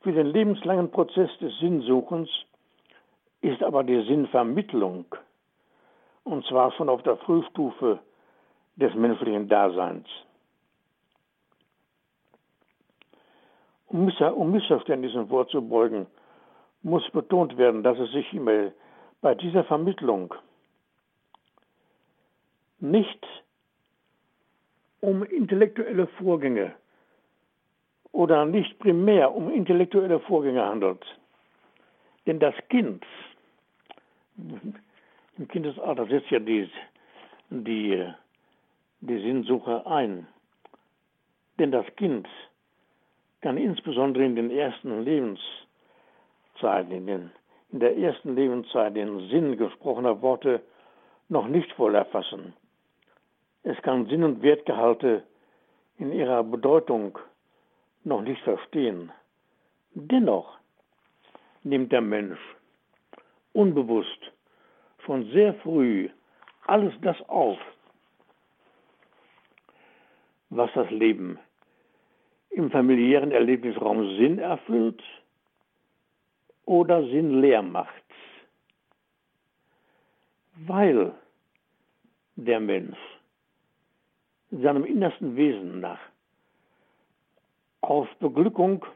für 0.00 0.12
den 0.12 0.26
lebenslangen 0.26 0.90
Prozess 0.90 1.30
des 1.38 1.56
Sinnsuchens 1.58 2.28
ist 3.40 3.62
aber 3.62 3.84
die 3.84 4.02
Sinnvermittlung, 4.06 5.06
und 6.24 6.44
zwar 6.46 6.72
schon 6.72 6.88
auf 6.88 7.02
der 7.02 7.16
Frühstufe 7.18 8.00
des 8.76 8.94
menschlichen 8.94 9.48
Daseins. 9.48 10.08
Um, 13.94 14.50
Missverständnissen 14.50 15.28
vorzubeugen, 15.28 16.06
muss 16.82 17.08
betont 17.12 17.56
werden, 17.56 17.84
dass 17.84 17.96
es 17.96 18.10
sich 18.10 18.26
bei 19.20 19.34
dieser 19.36 19.62
Vermittlung 19.62 20.34
nicht 22.80 23.24
um 25.00 25.22
intellektuelle 25.22 26.08
Vorgänge 26.08 26.74
oder 28.10 28.44
nicht 28.44 28.80
primär 28.80 29.32
um 29.32 29.48
intellektuelle 29.48 30.18
Vorgänge 30.18 30.64
handelt. 30.64 31.04
Denn 32.26 32.40
das 32.40 32.54
Kind, 32.70 33.04
im 35.38 35.46
Kindesalter 35.46 36.06
setzt 36.06 36.30
ja 36.30 36.40
die, 36.40 36.68
die, 37.48 38.12
die 39.02 39.18
Sinnsuche 39.20 39.86
ein. 39.86 40.26
Denn 41.60 41.70
das 41.70 41.86
Kind 41.94 42.26
kann 43.44 43.58
insbesondere 43.58 44.24
in 44.24 44.36
den 44.36 44.50
ersten 44.50 45.04
Lebenszeiten, 45.04 46.90
in, 46.90 47.06
den, 47.06 47.30
in 47.72 47.80
der 47.80 47.94
ersten 47.98 48.34
Lebenszeit 48.34 48.96
den 48.96 49.28
Sinn 49.28 49.58
gesprochener 49.58 50.22
Worte 50.22 50.62
noch 51.28 51.46
nicht 51.46 51.70
voll 51.72 51.94
erfassen. 51.94 52.54
Es 53.62 53.76
kann 53.82 54.06
Sinn 54.06 54.24
und 54.24 54.40
Wertgehalte 54.40 55.24
in 55.98 56.10
ihrer 56.10 56.42
Bedeutung 56.42 57.18
noch 58.04 58.22
nicht 58.22 58.40
verstehen. 58.44 59.12
Dennoch 59.92 60.56
nimmt 61.64 61.92
der 61.92 62.00
Mensch 62.00 62.40
unbewusst 63.52 64.32
schon 65.04 65.30
sehr 65.32 65.52
früh 65.56 66.08
alles 66.66 66.94
das 67.02 67.20
auf, 67.28 67.58
was 70.48 70.70
das 70.74 70.88
Leben 70.88 71.38
im 72.54 72.70
familiären 72.70 73.32
Erlebnisraum 73.32 74.16
Sinn 74.16 74.38
erfüllt 74.38 75.02
oder 76.64 77.02
Sinn 77.08 77.40
leer 77.40 77.62
macht. 77.62 77.90
Weil 80.66 81.12
der 82.36 82.60
Mensch 82.60 82.98
seinem 84.50 84.84
innersten 84.84 85.36
Wesen 85.36 85.80
nach 85.80 85.98
auf 87.80 88.08
Beglückung 88.20 88.86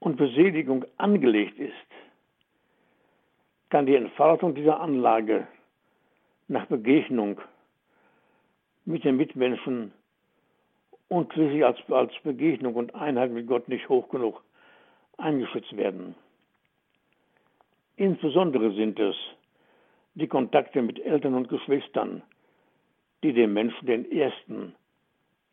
und 0.00 0.16
Beseligung 0.16 0.86
angelegt 0.96 1.58
ist, 1.58 1.72
kann 3.68 3.86
die 3.86 3.94
Entfaltung 3.94 4.54
dieser 4.54 4.80
Anlage 4.80 5.46
nach 6.48 6.66
Begegnung 6.66 7.40
mit 8.84 9.04
den 9.04 9.16
Mitmenschen 9.16 9.92
und 11.12 11.30
schließlich 11.34 11.62
als, 11.62 11.78
als 11.90 12.10
Begegnung 12.22 12.74
und 12.74 12.94
Einheit 12.94 13.32
mit 13.32 13.46
Gott 13.46 13.68
nicht 13.68 13.86
hoch 13.90 14.08
genug 14.08 14.42
eingeschätzt 15.18 15.76
werden. 15.76 16.14
Insbesondere 17.96 18.72
sind 18.72 18.98
es 18.98 19.14
die 20.14 20.26
Kontakte 20.26 20.80
mit 20.80 20.98
Eltern 21.04 21.34
und 21.34 21.50
Geschwistern, 21.50 22.22
die 23.22 23.34
dem 23.34 23.52
Menschen 23.52 23.86
den 23.86 24.10
ersten 24.10 24.74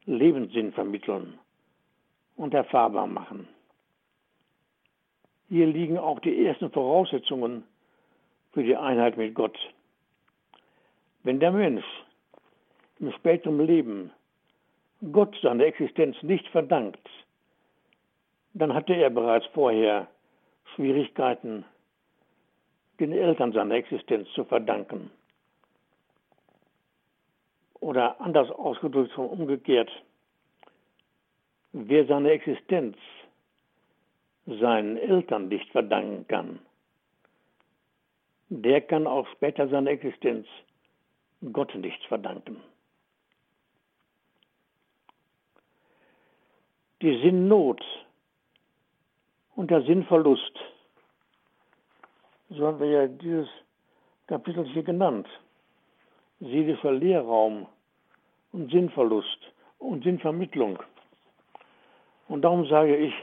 Lebenssinn 0.06 0.72
vermitteln 0.72 1.38
und 2.38 2.54
erfahrbar 2.54 3.08
machen. 3.08 3.46
Hier 5.50 5.68
liegen 5.68 5.98
auch 5.98 6.20
die 6.20 6.46
ersten 6.46 6.72
Voraussetzungen 6.72 7.66
für 8.54 8.64
die 8.64 8.78
Einheit 8.78 9.18
mit 9.18 9.36
Gott. 9.36 9.58
Wenn 11.24 11.42
der 11.42 11.52
Mensch 11.52 11.86
im 13.02 13.12
späteren 13.12 13.60
Leben 13.60 14.12
Gott 15.12 15.38
seine 15.42 15.66
Existenz 15.66 16.22
nicht 16.24 16.48
verdankt, 16.50 17.08
dann 18.54 18.74
hatte 18.74 18.94
er 18.94 19.10
bereits 19.10 19.46
vorher 19.54 20.08
Schwierigkeiten, 20.76 21.64
den 23.00 23.14
Eltern 23.14 23.54
seine 23.54 23.76
Existenz 23.76 24.28
zu 24.34 24.44
verdanken. 24.44 25.10
Oder 27.80 28.20
anders 28.20 28.50
ausgedrückt, 28.52 29.18
umgekehrt, 29.18 29.90
wer 31.72 32.06
seine 32.06 32.32
Existenz 32.32 32.98
seinen 34.46 34.98
Eltern 34.98 35.48
nicht 35.48 35.72
verdanken 35.72 36.28
kann, 36.28 36.60
der 38.50 38.82
kann 38.82 39.08
auch 39.08 39.28
später 39.30 39.70
seine 39.70 39.92
Existenz 39.92 40.46
Gott 41.54 41.74
nicht 41.76 42.04
verdanken. 42.06 42.58
Die 47.02 47.18
Sinnnot 47.22 47.82
und 49.56 49.72
der 49.72 49.82
Sinnverlust, 49.84 50.60
so 52.50 52.68
haben 52.68 52.80
wir 52.82 52.88
ja 52.88 53.08
dieses 53.08 53.48
Kapitel 54.28 54.66
hier 54.66 54.84
genannt, 54.84 55.26
seelischer 56.42 56.92
Leerraum 56.92 57.68
und 58.52 58.70
Sinnverlust 58.70 59.40
und 59.78 60.04
Sinnvermittlung. 60.04 60.78
Und 62.28 62.42
darum 62.42 62.66
sage 62.68 62.98
ich, 62.98 63.14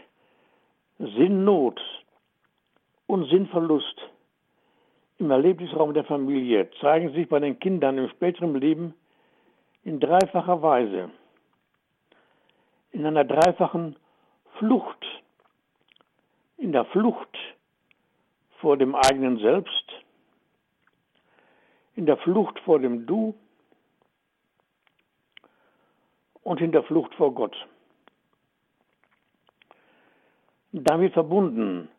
Sinnnot 0.98 1.78
und 3.06 3.28
Sinnverlust 3.28 4.00
im 5.18 5.30
Erlebnisraum 5.30 5.92
der 5.92 6.04
Familie 6.04 6.70
zeigen 6.80 7.12
sich 7.12 7.28
bei 7.28 7.40
den 7.40 7.58
Kindern 7.58 7.98
im 7.98 8.08
späteren 8.08 8.54
Leben 8.54 8.94
in 9.84 10.00
dreifacher 10.00 10.62
Weise. 10.62 11.10
In 12.96 13.04
einer 13.04 13.24
dreifachen 13.24 13.94
Flucht. 14.58 15.04
In 16.56 16.72
der 16.72 16.86
Flucht 16.86 17.36
vor 18.58 18.78
dem 18.78 18.94
eigenen 18.94 19.36
Selbst, 19.36 19.84
in 21.94 22.06
der 22.06 22.16
Flucht 22.16 22.58
vor 22.60 22.78
dem 22.78 23.04
Du 23.04 23.34
und 26.42 26.62
in 26.62 26.72
der 26.72 26.84
Flucht 26.84 27.14
vor 27.16 27.34
Gott. 27.34 27.54
Damit 30.72 31.12
verbunden 31.12 31.90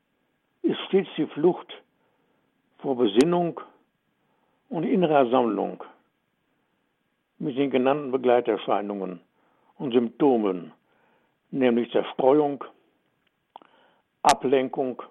ist 0.64 0.80
stets 0.88 1.10
die 1.16 1.28
Flucht 1.28 1.72
vor 2.80 2.98
Besinnung 2.98 3.62
und 4.70 4.84
innerer 4.84 5.30
Sammlung 5.30 5.84
mit 7.38 7.56
den 7.56 7.70
genannten 7.70 8.12
Begleiterscheinungen 8.12 9.22
und 9.78 9.92
Symptomen, 9.92 10.74
nämlich 11.52 11.92
Zerstreuung, 11.92 12.64
Ablenkung, 14.22 15.02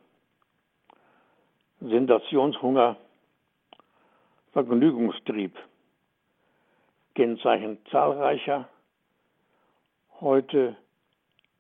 Sensationshunger, 1.81 2.97
Vergnügungstrieb, 4.53 5.57
Kennzeichen 7.15 7.79
zahlreicher, 7.91 8.69
heute 10.21 10.77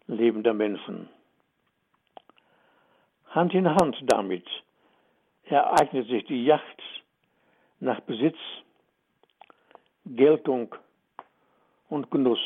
lebender 0.07 0.55
Menschen. 0.55 1.09
Hand 3.31 3.53
in 3.55 3.69
Hand 3.69 3.97
damit 4.07 4.47
ereignet 5.45 6.09
sich 6.09 6.25
die 6.25 6.45
Yacht 6.45 6.83
nach 7.81 8.01
Besitz, 8.01 8.39
Geltung 10.07 10.75
und 11.89 12.11
Genuss. 12.11 12.41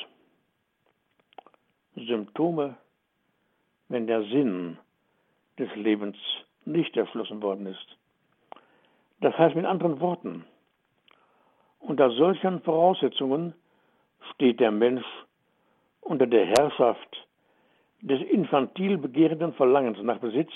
Symptome, 1.94 2.76
wenn 3.88 4.07
der 4.07 4.22
Sinn 4.24 4.79
des 5.59 5.74
Lebens 5.74 6.16
nicht 6.64 6.96
erschlossen 6.96 7.42
worden 7.42 7.66
ist. 7.66 7.96
Das 9.20 9.37
heißt 9.37 9.55
mit 9.55 9.66
anderen 9.66 10.00
Worten, 10.00 10.44
unter 11.81 12.11
solchen 12.11 12.61
Voraussetzungen 12.62 13.55
steht 14.35 14.61
der 14.61 14.70
Mensch 14.70 15.05
unter 16.00 16.26
der 16.26 16.46
Herrschaft 16.46 17.26
des 18.00 18.20
infantil 18.22 18.96
begehrenden 18.96 19.53
Verlangens 19.55 19.98
nach 20.03 20.18
Besitz, 20.18 20.53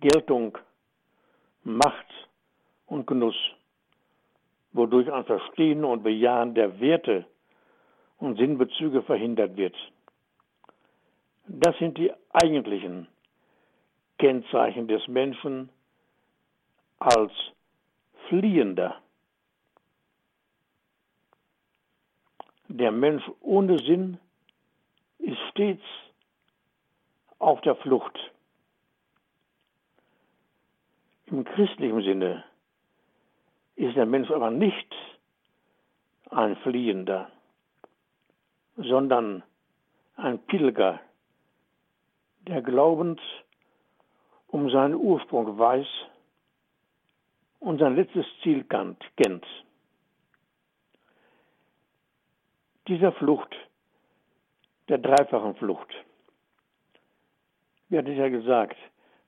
Geltung, 0.00 0.58
Macht 1.62 2.06
und 2.86 3.06
Genuss, 3.06 3.36
wodurch 4.72 5.12
ein 5.12 5.24
Verstehen 5.24 5.84
und 5.84 6.02
Bejahen 6.02 6.54
der 6.54 6.80
Werte 6.80 7.26
und 8.18 8.36
Sinnbezüge 8.36 9.02
verhindert 9.02 9.56
wird. 9.56 9.76
Das 11.48 11.76
sind 11.78 11.96
die 11.96 12.12
eigentlichen 12.32 13.08
Kennzeichen 14.18 14.86
des 14.86 15.08
Menschen 15.08 15.70
als 16.98 17.32
Fliehender. 18.28 19.00
Der 22.68 22.92
Mensch 22.92 23.24
ohne 23.40 23.78
Sinn 23.78 24.18
ist 25.18 25.38
stets 25.50 25.82
auf 27.38 27.62
der 27.62 27.76
Flucht. 27.76 28.18
Im 31.26 31.44
christlichen 31.44 32.02
Sinne 32.02 32.44
ist 33.76 33.96
der 33.96 34.06
Mensch 34.06 34.30
aber 34.30 34.50
nicht 34.50 34.94
ein 36.30 36.56
Fliehender, 36.56 37.30
sondern 38.76 39.42
ein 40.16 40.38
Pilger, 40.40 41.00
der 42.48 42.62
glaubend 42.62 43.20
um 44.48 44.70
seinen 44.70 44.94
Ursprung 44.94 45.58
weiß 45.58 45.86
und 47.60 47.78
sein 47.78 47.94
letztes 47.94 48.24
Ziel 48.42 48.64
kennt. 48.64 49.46
Dieser 52.86 53.12
Flucht, 53.12 53.54
der 54.88 54.98
dreifachen 54.98 55.54
Flucht, 55.56 55.92
wie 57.90 57.98
hatte 57.98 58.10
ich 58.10 58.18
ja 58.18 58.30
gesagt, 58.30 58.78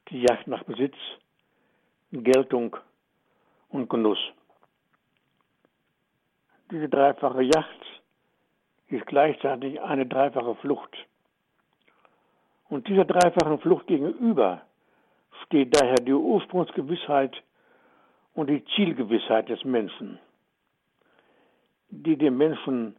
die 0.08 0.22
Jagd 0.22 0.46
nach 0.46 0.64
Besitz, 0.64 0.96
Geltung 2.12 2.76
und 3.68 3.90
Genuss. 3.90 4.18
Diese 6.70 6.88
dreifache 6.88 7.42
Yacht 7.42 8.02
ist 8.88 9.06
gleichzeitig 9.06 9.80
eine 9.80 10.06
dreifache 10.06 10.54
Flucht. 10.56 10.96
Und 12.70 12.86
dieser 12.86 13.04
dreifachen 13.04 13.58
Flucht 13.58 13.88
gegenüber 13.88 14.62
steht 15.44 15.76
daher 15.76 15.96
die 15.96 16.12
Ursprungsgewissheit 16.12 17.36
und 18.34 18.48
die 18.48 18.64
Zielgewissheit 18.76 19.48
des 19.48 19.64
Menschen, 19.64 20.20
die 21.90 22.16
dem 22.16 22.38
Menschen 22.38 22.96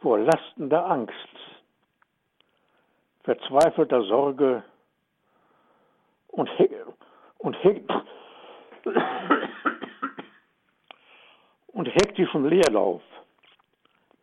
vor 0.00 0.18
lastender 0.18 0.84
Angst, 0.90 1.14
verzweifelter 3.22 4.02
Sorge 4.02 4.64
und, 6.26 6.50
und, 7.38 7.56
und 11.68 11.86
hektischen 11.86 12.48
Leerlauf 12.48 13.02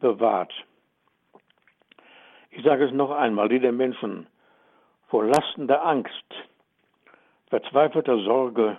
bewahrt. 0.02 0.52
Ich 2.52 2.66
sage 2.66 2.86
es 2.86 2.92
noch 2.92 3.12
einmal, 3.12 3.48
die 3.48 3.60
den 3.60 3.78
Menschen 3.78 4.28
vor 5.08 5.26
lastender 5.26 5.86
Angst, 5.86 6.26
verzweifelter 7.50 8.18
Sorge 8.24 8.78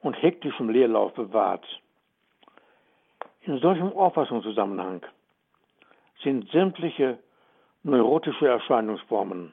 und 0.00 0.14
hektischem 0.14 0.68
Leerlauf 0.70 1.14
bewahrt. 1.14 1.64
In 3.42 3.58
solchem 3.58 3.92
Auffassungszusammenhang 3.92 5.04
sind 6.22 6.50
sämtliche 6.50 7.18
neurotische 7.82 8.48
Erscheinungsformen 8.48 9.52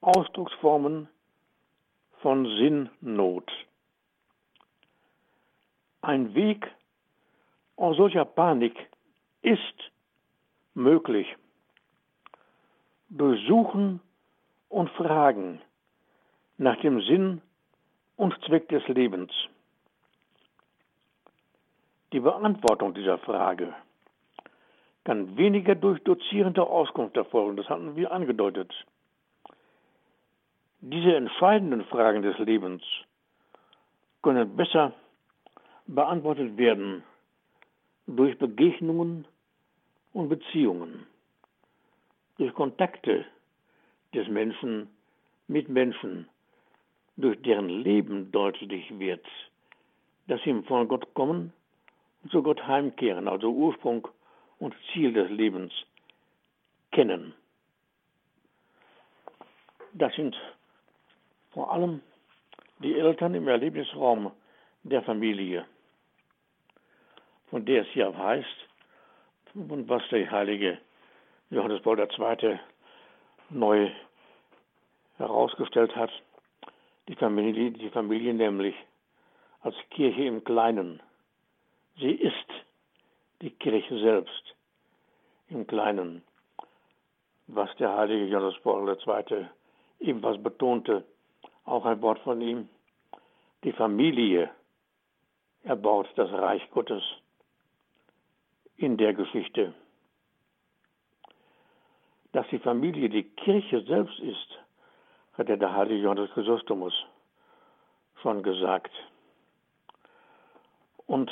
Ausdrucksformen 0.00 1.08
von 2.22 2.44
Sinnnot. 2.44 3.50
Ein 6.00 6.34
Weg 6.34 6.68
aus 7.76 7.96
solcher 7.96 8.24
Panik 8.24 8.76
ist 9.42 9.90
möglich. 10.74 11.36
Durchsuchen 13.10 14.00
und 14.72 14.90
Fragen 14.90 15.60
nach 16.56 16.80
dem 16.80 17.00
Sinn 17.02 17.42
und 18.16 18.34
Zweck 18.46 18.68
des 18.68 18.86
Lebens. 18.88 19.30
Die 22.12 22.20
Beantwortung 22.20 22.94
dieser 22.94 23.18
Frage 23.18 23.74
kann 25.04 25.36
weniger 25.36 25.74
durch 25.74 26.02
dozierende 26.04 26.62
Auskunft 26.62 27.16
erfolgen, 27.16 27.56
das 27.56 27.68
hatten 27.68 27.96
wir 27.96 28.12
angedeutet. 28.12 28.72
Diese 30.80 31.16
entscheidenden 31.16 31.84
Fragen 31.84 32.22
des 32.22 32.38
Lebens 32.38 32.82
können 34.22 34.56
besser 34.56 34.92
beantwortet 35.86 36.56
werden 36.56 37.02
durch 38.06 38.38
Begegnungen 38.38 39.26
und 40.12 40.28
Beziehungen, 40.28 41.06
durch 42.38 42.54
Kontakte 42.54 43.26
des 44.14 44.28
Menschen 44.28 44.88
mit 45.48 45.68
Menschen, 45.68 46.28
durch 47.16 47.40
deren 47.42 47.68
Leben 47.68 48.32
deutlich 48.32 48.98
wird, 48.98 49.24
dass 50.28 50.40
sie 50.42 50.62
von 50.62 50.88
Gott 50.88 51.12
kommen 51.14 51.52
und 52.22 52.30
zu 52.30 52.42
Gott 52.42 52.66
heimkehren, 52.66 53.28
also 53.28 53.50
Ursprung 53.50 54.08
und 54.58 54.74
Ziel 54.92 55.12
des 55.12 55.30
Lebens 55.30 55.72
kennen. 56.90 57.34
Das 59.92 60.14
sind 60.14 60.36
vor 61.50 61.70
allem 61.70 62.00
die 62.78 62.98
Eltern 62.98 63.34
im 63.34 63.46
Erlebnisraum 63.48 64.32
der 64.84 65.02
Familie, 65.02 65.66
von 67.50 67.64
der 67.64 67.82
es 67.82 67.88
hier 67.88 68.16
heißt, 68.16 68.68
und 69.54 69.88
was 69.88 70.02
der 70.10 70.30
heilige 70.30 70.78
Johannes 71.50 71.82
Paul 71.82 71.98
II. 71.98 72.58
Neu 73.52 73.90
herausgestellt 75.18 75.94
hat, 75.94 76.10
die 77.08 77.14
Familie, 77.14 77.70
die 77.70 77.90
Familie 77.90 78.34
nämlich 78.34 78.74
als 79.60 79.76
Kirche 79.90 80.24
im 80.24 80.42
Kleinen. 80.44 81.00
Sie 81.98 82.12
ist 82.12 82.48
die 83.40 83.50
Kirche 83.50 83.98
selbst 83.98 84.54
im 85.48 85.66
Kleinen, 85.66 86.22
was 87.46 87.74
der 87.76 87.96
heilige 87.96 88.26
Johannes 88.26 88.58
Paul 88.62 88.88
II. 88.88 89.46
ebenfalls 90.00 90.42
betonte, 90.42 91.04
auch 91.64 91.84
ein 91.84 92.00
Wort 92.02 92.18
von 92.20 92.40
ihm, 92.40 92.68
die 93.64 93.72
Familie 93.72 94.50
erbaut 95.62 96.08
das 96.16 96.30
Reich 96.32 96.68
Gottes 96.70 97.02
in 98.76 98.96
der 98.96 99.14
Geschichte. 99.14 99.74
Dass 102.32 102.46
die 102.48 102.58
Familie 102.58 103.08
die 103.08 103.24
Kirche 103.24 103.82
selbst 103.82 104.18
ist, 104.20 104.58
hat 105.34 105.48
der 105.48 105.76
heilige 105.76 106.02
Johannes 106.02 106.30
Chrysostomus 106.32 106.94
schon 108.22 108.42
gesagt. 108.42 108.92
Und 111.06 111.30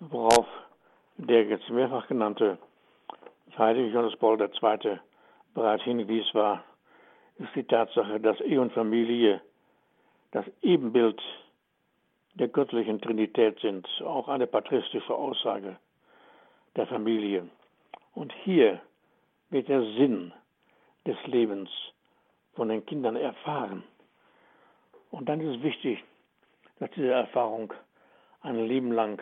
worauf 0.00 0.46
der 1.16 1.44
jetzt 1.44 1.68
mehrfach 1.68 2.06
genannte 2.06 2.58
heilige 3.56 3.88
Johannes 3.88 4.16
Paul 4.16 4.40
II. 4.40 4.98
bereits 5.54 5.82
hingewies 5.82 6.32
war, 6.32 6.64
ist 7.38 7.54
die 7.54 7.64
Tatsache, 7.64 8.20
dass 8.20 8.40
Ehe 8.40 8.60
und 8.60 8.72
Familie 8.72 9.40
das 10.30 10.44
Ebenbild 10.62 11.20
der 12.34 12.48
göttlichen 12.48 13.00
Trinität 13.00 13.58
sind, 13.60 13.86
auch 14.04 14.28
eine 14.28 14.46
patristische 14.46 15.14
Aussage 15.14 15.76
der 16.76 16.86
Familie. 16.86 17.48
Und 18.14 18.32
hier 18.44 18.80
wird 19.50 19.68
der 19.68 19.82
Sinn 19.82 20.32
des 21.06 21.16
Lebens 21.26 21.70
von 22.54 22.68
den 22.68 22.84
Kindern 22.84 23.16
erfahren. 23.16 23.82
Und 25.10 25.28
dann 25.28 25.40
ist 25.40 25.56
es 25.56 25.62
wichtig, 25.62 26.04
dass 26.78 26.90
diese 26.90 27.10
Erfahrung 27.10 27.72
ein 28.42 28.66
Leben 28.66 28.92
lang 28.92 29.20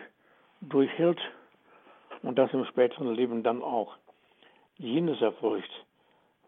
durchhält 0.61 1.19
und 2.23 2.37
das 2.37 2.51
im 2.53 2.65
späteren 2.65 3.13
Leben 3.13 3.43
dann 3.43 3.61
auch 3.61 3.95
jenes 4.77 5.21
erfolgt, 5.21 5.71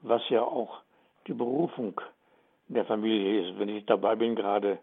was 0.01 0.27
ja 0.29 0.41
auch 0.41 0.81
die 1.27 1.33
Berufung 1.33 1.99
der 2.67 2.85
Familie 2.85 3.41
ist. 3.41 3.59
Wenn 3.59 3.69
ich 3.69 3.85
dabei 3.85 4.15
bin 4.15 4.35
gerade, 4.35 4.79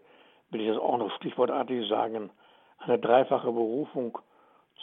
will 0.51 0.61
ich 0.61 0.69
das 0.69 0.79
auch 0.79 0.99
noch 0.99 1.15
stichwortartig 1.17 1.89
sagen, 1.89 2.31
eine 2.79 2.99
dreifache 2.99 3.51
Berufung 3.51 4.19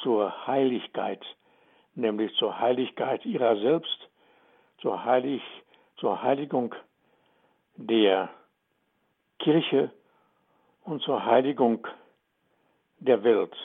zur 0.01 0.47
Heiligkeit, 0.47 1.23
nämlich 1.95 2.33
zur 2.35 2.59
Heiligkeit 2.59 3.25
ihrer 3.25 3.55
selbst, 3.57 4.09
zur, 4.81 5.03
Heilig, 5.03 5.41
zur 5.97 6.21
Heiligung 6.21 6.73
der 7.75 8.29
Kirche 9.39 9.91
und 10.83 11.01
zur 11.01 11.25
Heiligung 11.25 11.87
der 12.99 13.23
Welt. 13.23 13.55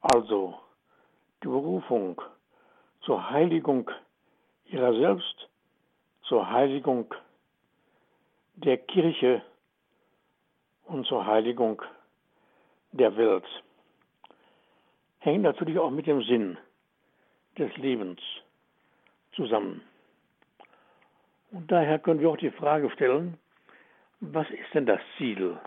Also 0.00 0.58
die 1.42 1.48
Berufung 1.48 2.20
zur 3.02 3.30
Heiligung 3.30 3.90
ihrer 4.66 4.92
selbst, 4.94 5.48
zur 6.22 6.48
Heiligung 6.48 7.12
der 8.54 8.78
Kirche 8.78 9.42
und 10.84 11.06
zur 11.06 11.26
Heiligung 11.26 11.82
der 12.92 13.16
Welt. 13.16 13.44
Hängt 15.18 15.42
natürlich 15.42 15.78
auch 15.78 15.90
mit 15.90 16.06
dem 16.06 16.22
Sinn 16.22 16.58
des 17.58 17.76
Lebens 17.76 18.20
zusammen. 19.34 19.82
Und 21.50 21.70
daher 21.70 21.98
können 21.98 22.20
wir 22.20 22.30
auch 22.30 22.36
die 22.36 22.50
Frage 22.50 22.90
stellen, 22.90 23.38
was 24.20 24.48
ist 24.50 24.72
denn 24.72 24.86
das 24.86 25.00
Ziel 25.18 25.58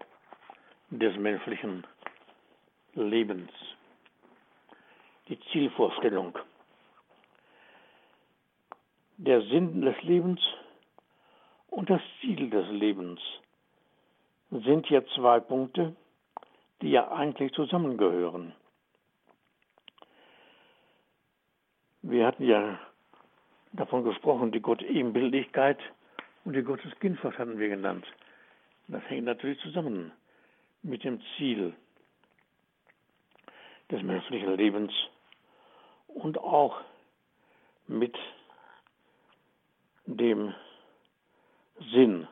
des 0.90 1.16
menschlichen 1.18 1.86
Lebens? 2.94 3.52
Die 5.28 5.40
Zielvorstellung. 5.52 6.38
Der 9.18 9.42
Sinn 9.42 9.82
des 9.82 10.02
Lebens 10.04 10.42
und 11.70 11.90
das 11.90 12.02
Ziel 12.22 12.50
des 12.50 12.68
Lebens 12.70 13.20
sind 14.50 14.90
ja 14.90 15.04
zwei 15.16 15.40
Punkte, 15.40 15.96
die 16.82 16.92
ja 16.92 17.12
eigentlich 17.12 17.54
zusammengehören. 17.54 18.54
Wir 22.08 22.28
hatten 22.28 22.44
ja 22.44 22.80
davon 23.74 24.04
gesprochen, 24.04 24.52
die 24.52 24.60
Gott-Ebenbildlichkeit 24.60 25.80
und 26.44 26.54
die 26.54 26.62
Gotteskindschaft 26.62 27.40
hatten 27.40 27.58
wir 27.58 27.68
genannt. 27.68 28.06
Das 28.88 29.02
hängt 29.10 29.26
natürlich 29.26 29.60
zusammen 29.62 30.12
mit 30.84 31.04
dem 31.04 31.20
Ziel 31.36 31.74
des 33.90 34.04
menschlichen 34.04 34.56
Lebens 34.56 34.92
und 36.10 36.38
auch 36.38 36.80
mit 37.88 38.16
dem 40.06 40.54
Sinn 41.92 42.28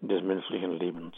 des 0.00 0.22
menschlichen 0.22 0.78
Lebens. 0.78 1.14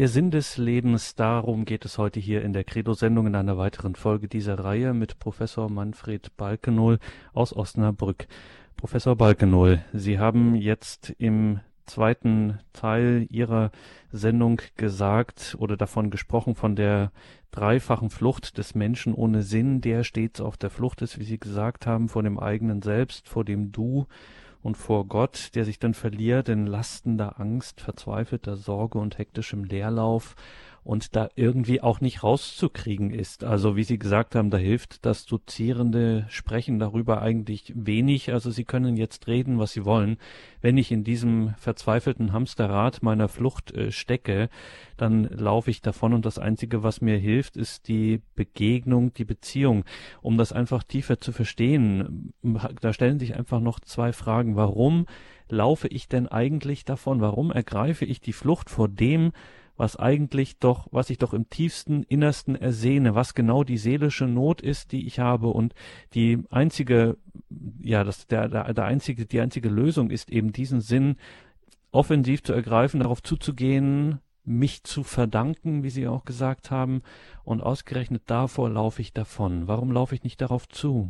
Der 0.00 0.08
Sinn 0.08 0.30
des 0.30 0.56
Lebens, 0.56 1.14
darum 1.14 1.66
geht 1.66 1.84
es 1.84 1.98
heute 1.98 2.20
hier 2.20 2.40
in 2.40 2.54
der 2.54 2.64
Credo-Sendung 2.64 3.26
in 3.26 3.34
einer 3.34 3.58
weiteren 3.58 3.94
Folge 3.94 4.28
dieser 4.28 4.58
Reihe 4.58 4.94
mit 4.94 5.18
Professor 5.18 5.68
Manfred 5.68 6.34
Balkenohl 6.38 6.98
aus 7.34 7.54
Osnabrück. 7.54 8.26
Professor 8.78 9.14
Balkenohl, 9.14 9.84
Sie 9.92 10.18
haben 10.18 10.54
jetzt 10.54 11.10
im 11.18 11.60
zweiten 11.84 12.60
Teil 12.72 13.26
Ihrer 13.28 13.72
Sendung 14.10 14.62
gesagt 14.78 15.54
oder 15.58 15.76
davon 15.76 16.08
gesprochen, 16.08 16.54
von 16.54 16.76
der 16.76 17.12
dreifachen 17.50 18.08
Flucht 18.08 18.56
des 18.56 18.74
Menschen 18.74 19.12
ohne 19.12 19.42
Sinn, 19.42 19.82
der 19.82 20.02
stets 20.02 20.40
auf 20.40 20.56
der 20.56 20.70
Flucht 20.70 21.02
ist, 21.02 21.18
wie 21.18 21.24
Sie 21.24 21.38
gesagt 21.38 21.86
haben, 21.86 22.08
vor 22.08 22.22
dem 22.22 22.38
eigenen 22.38 22.80
Selbst, 22.80 23.28
vor 23.28 23.44
dem 23.44 23.70
Du 23.70 24.06
und 24.62 24.76
vor 24.76 25.06
Gott, 25.06 25.50
der 25.54 25.64
sich 25.64 25.78
dann 25.78 25.94
verliert 25.94 26.48
in 26.48 26.66
lastender 26.66 27.40
Angst, 27.40 27.80
verzweifelter 27.80 28.56
Sorge 28.56 28.98
und 28.98 29.18
hektischem 29.18 29.64
Leerlauf 29.64 30.34
und 30.82 31.14
da 31.14 31.28
irgendwie 31.34 31.80
auch 31.80 32.00
nicht 32.00 32.22
rauszukriegen 32.22 33.10
ist. 33.10 33.44
Also 33.44 33.76
wie 33.76 33.84
Sie 33.84 33.98
gesagt 33.98 34.34
haben, 34.34 34.50
da 34.50 34.58
hilft 34.58 35.04
das 35.04 35.26
dozierende 35.26 36.26
Sprechen 36.28 36.78
darüber 36.78 37.20
eigentlich 37.20 37.72
wenig. 37.76 38.32
Also 38.32 38.50
Sie 38.50 38.64
können 38.64 38.96
jetzt 38.96 39.26
reden, 39.26 39.58
was 39.58 39.72
Sie 39.72 39.84
wollen. 39.84 40.16
Wenn 40.60 40.78
ich 40.78 40.90
in 40.90 41.04
diesem 41.04 41.54
verzweifelten 41.58 42.32
Hamsterrad 42.32 43.02
meiner 43.02 43.28
Flucht 43.28 43.72
äh, 43.72 43.92
stecke, 43.92 44.48
dann 44.96 45.24
laufe 45.24 45.70
ich 45.70 45.82
davon 45.82 46.14
und 46.14 46.24
das 46.24 46.38
Einzige, 46.38 46.82
was 46.82 47.00
mir 47.00 47.18
hilft, 47.18 47.56
ist 47.56 47.88
die 47.88 48.22
Begegnung, 48.34 49.12
die 49.12 49.24
Beziehung. 49.24 49.84
Um 50.22 50.38
das 50.38 50.52
einfach 50.52 50.82
tiefer 50.82 51.20
zu 51.20 51.32
verstehen, 51.32 52.32
da 52.80 52.92
stellen 52.92 53.18
sich 53.18 53.34
einfach 53.34 53.60
noch 53.60 53.80
zwei 53.80 54.12
Fragen. 54.12 54.56
Warum 54.56 55.06
laufe 55.48 55.88
ich 55.88 56.08
denn 56.08 56.28
eigentlich 56.28 56.84
davon? 56.84 57.20
Warum 57.20 57.50
ergreife 57.50 58.04
ich 58.04 58.20
die 58.20 58.32
Flucht 58.32 58.70
vor 58.70 58.88
dem, 58.88 59.32
was 59.80 59.96
eigentlich 59.96 60.58
doch, 60.58 60.88
was 60.90 61.08
ich 61.08 61.16
doch 61.16 61.32
im 61.32 61.48
tiefsten 61.48 62.02
Innersten 62.02 62.54
ersehne, 62.54 63.14
was 63.14 63.34
genau 63.34 63.64
die 63.64 63.78
seelische 63.78 64.26
Not 64.26 64.60
ist, 64.60 64.92
die 64.92 65.06
ich 65.06 65.18
habe 65.18 65.48
und 65.48 65.74
die 66.12 66.44
einzige, 66.50 67.16
ja, 67.82 68.04
das, 68.04 68.26
der, 68.26 68.48
der, 68.48 68.74
der 68.74 68.84
einzige, 68.84 69.24
die 69.24 69.40
einzige 69.40 69.70
Lösung 69.70 70.10
ist 70.10 70.30
eben 70.30 70.52
diesen 70.52 70.82
Sinn 70.82 71.16
offensiv 71.92 72.42
zu 72.42 72.52
ergreifen, 72.52 73.00
darauf 73.00 73.22
zuzugehen, 73.22 74.20
mich 74.44 74.84
zu 74.84 75.02
verdanken, 75.02 75.82
wie 75.82 75.88
Sie 75.90 76.06
auch 76.06 76.26
gesagt 76.26 76.70
haben, 76.70 77.00
und 77.42 77.62
ausgerechnet 77.62 78.24
davor 78.26 78.68
laufe 78.68 79.00
ich 79.00 79.14
davon. 79.14 79.66
Warum 79.66 79.92
laufe 79.92 80.14
ich 80.14 80.24
nicht 80.24 80.42
darauf 80.42 80.68
zu? 80.68 81.08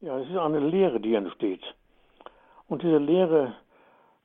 Ja, 0.00 0.18
es 0.18 0.30
ist 0.30 0.36
eine 0.38 0.60
Lehre, 0.60 0.98
die 0.98 1.14
entsteht. 1.14 1.62
Und 2.68 2.82
diese 2.82 2.96
Lehre 2.96 3.54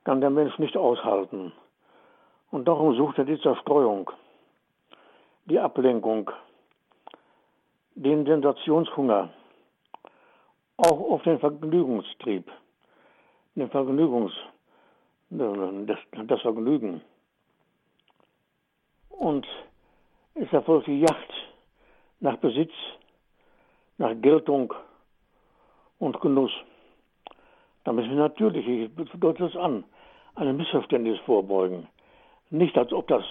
kann 0.06 0.22
der 0.22 0.30
Mensch 0.30 0.58
nicht 0.58 0.78
aushalten. 0.78 1.52
Und 2.52 2.68
darum 2.68 2.96
sucht 2.96 3.18
er 3.18 3.26
die 3.26 3.40
Zerstreuung, 3.42 4.10
die 5.46 5.60
Ablenkung, 5.60 6.32
den 7.96 8.26
Sensationshunger, 8.26 9.30
auch 10.78 11.00
auf 11.12 11.24
den 11.24 11.40
Vergnügungstrieb, 11.40 12.50
den 13.56 13.70
Vergnügungs, 13.70 14.34
das, 15.30 16.00
das 16.26 16.42
Vergnügen. 16.42 17.02
Und 19.10 19.46
es 20.36 20.52
erfolgt 20.54 20.88
die 20.88 21.02
Yacht 21.02 21.34
nach 22.20 22.38
Besitz, 22.38 22.72
nach 23.98 24.14
Geltung 24.22 24.74
und 26.00 26.20
Genuss. 26.22 26.52
Da 27.84 27.92
müssen 27.92 28.12
wir 28.12 28.18
natürlich, 28.18 28.68
ich 28.68 29.20
deute 29.20 29.46
es 29.46 29.56
an, 29.56 29.84
einem 30.36 30.58
Missverständnis 30.58 31.20
vorbeugen. 31.22 31.88
Nicht, 32.50 32.78
als 32.78 32.94
ob 32.94 33.08
das 33.08 33.24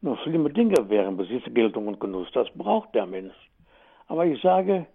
nur 0.00 0.18
schlimme 0.18 0.50
Dinge 0.50 0.88
wären, 0.88 1.16
Besitz, 1.16 1.44
Geltung 1.54 1.88
und 1.88 1.98
Genuss. 1.98 2.28
Das 2.32 2.48
braucht 2.54 2.94
der 2.94 3.06
Mensch. 3.06 3.34
Aber 4.06 4.26
ich 4.26 4.40
sage, 4.42 4.86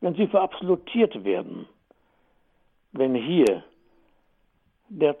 wenn 0.00 0.14
sie 0.14 0.26
verabsolutiert 0.26 1.24
werden, 1.24 1.66
wenn 2.92 3.14
hier 3.14 3.64
der, 4.88 5.16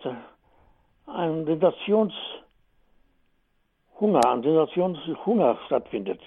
ein 1.06 1.44
Sensationshunger, 1.46 2.14
ein 4.26 4.42
Sensationshunger 4.42 5.58
stattfindet 5.66 6.20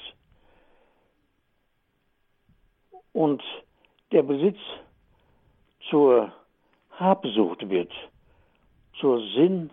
und 3.12 3.44
der 4.12 4.24
Besitz 4.24 4.58
zur 5.90 6.32
Habsucht 6.92 7.70
wird, 7.70 7.92
zur 9.00 9.20
Sinn 9.36 9.70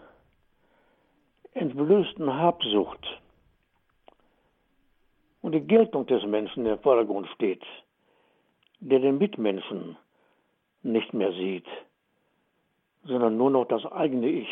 entblößten 1.54 2.32
Habsucht. 2.32 3.20
Und 5.42 5.52
die 5.52 5.60
Geltung 5.60 6.06
des 6.06 6.24
Menschen 6.24 6.66
im 6.66 6.78
Vordergrund 6.80 7.26
steht, 7.34 7.62
der 8.80 9.00
den 9.00 9.18
Mitmenschen 9.18 9.96
nicht 10.82 11.12
mehr 11.12 11.32
sieht, 11.32 11.66
sondern 13.04 13.36
nur 13.36 13.50
noch 13.50 13.66
das 13.66 13.84
eigene 13.86 14.28
Ich, 14.28 14.48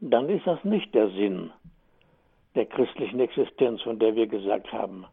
dann 0.00 0.28
ist 0.28 0.46
das 0.46 0.62
nicht 0.64 0.94
der 0.94 1.10
Sinn 1.10 1.52
der 2.54 2.66
christlichen 2.66 3.20
Existenz, 3.20 3.80
von 3.82 3.98
der 3.98 4.14
wir 4.14 4.26
gesagt 4.26 4.72
haben, 4.72 5.06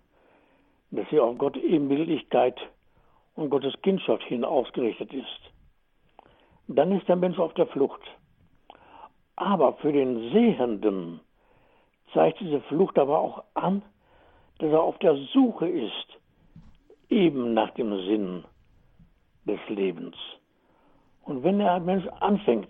dass 0.92 1.08
sie 1.10 1.20
auf 1.20 1.38
Gott 1.38 1.56
Ebenbildlichkeit 1.56 2.60
und 3.36 3.50
Gottes 3.50 3.74
Kindschaft 3.82 4.24
hin 4.24 4.44
ausgerichtet 4.44 5.14
ist. 5.14 5.40
Dann 6.68 6.92
ist 6.92 7.08
der 7.08 7.16
Mensch 7.16 7.40
auf 7.40 7.54
der 7.54 7.68
Flucht. 7.68 8.02
Aber 9.40 9.72
für 9.76 9.94
den 9.94 10.32
Sehenden 10.34 11.22
zeigt 12.14 12.42
diese 12.42 12.60
Flucht 12.64 13.00
aber 13.00 13.20
auch 13.20 13.46
an, 13.54 13.82
dass 14.58 14.70
er 14.70 14.82
auf 14.82 15.00
der 15.00 15.16
Suche 15.34 15.66
ist, 15.66 16.20
eben 17.08 17.54
nach 17.54 17.70
dem 17.72 17.90
Sinn 18.06 18.44
des 19.48 19.60
Lebens. 19.70 20.18
Und 21.24 21.42
wenn 21.44 21.60
der 21.60 21.80
Mensch 21.80 22.06
anfängt, 22.20 22.68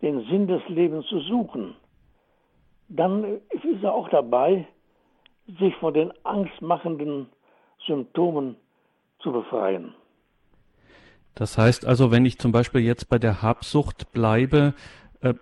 den 0.00 0.24
Sinn 0.26 0.48
des 0.48 0.68
Lebens 0.68 1.06
zu 1.06 1.20
suchen, 1.20 1.76
dann 2.88 3.22
ist 3.50 3.84
er 3.84 3.94
auch 3.94 4.08
dabei, 4.08 4.66
sich 5.60 5.76
von 5.76 5.94
den 5.94 6.12
angstmachenden 6.24 7.28
Symptomen 7.86 8.56
zu 9.20 9.30
befreien. 9.30 9.94
Das 11.36 11.56
heißt 11.56 11.86
also, 11.86 12.10
wenn 12.10 12.26
ich 12.26 12.38
zum 12.38 12.50
Beispiel 12.50 12.80
jetzt 12.82 13.08
bei 13.08 13.18
der 13.18 13.42
Habsucht 13.42 14.12
bleibe, 14.12 14.74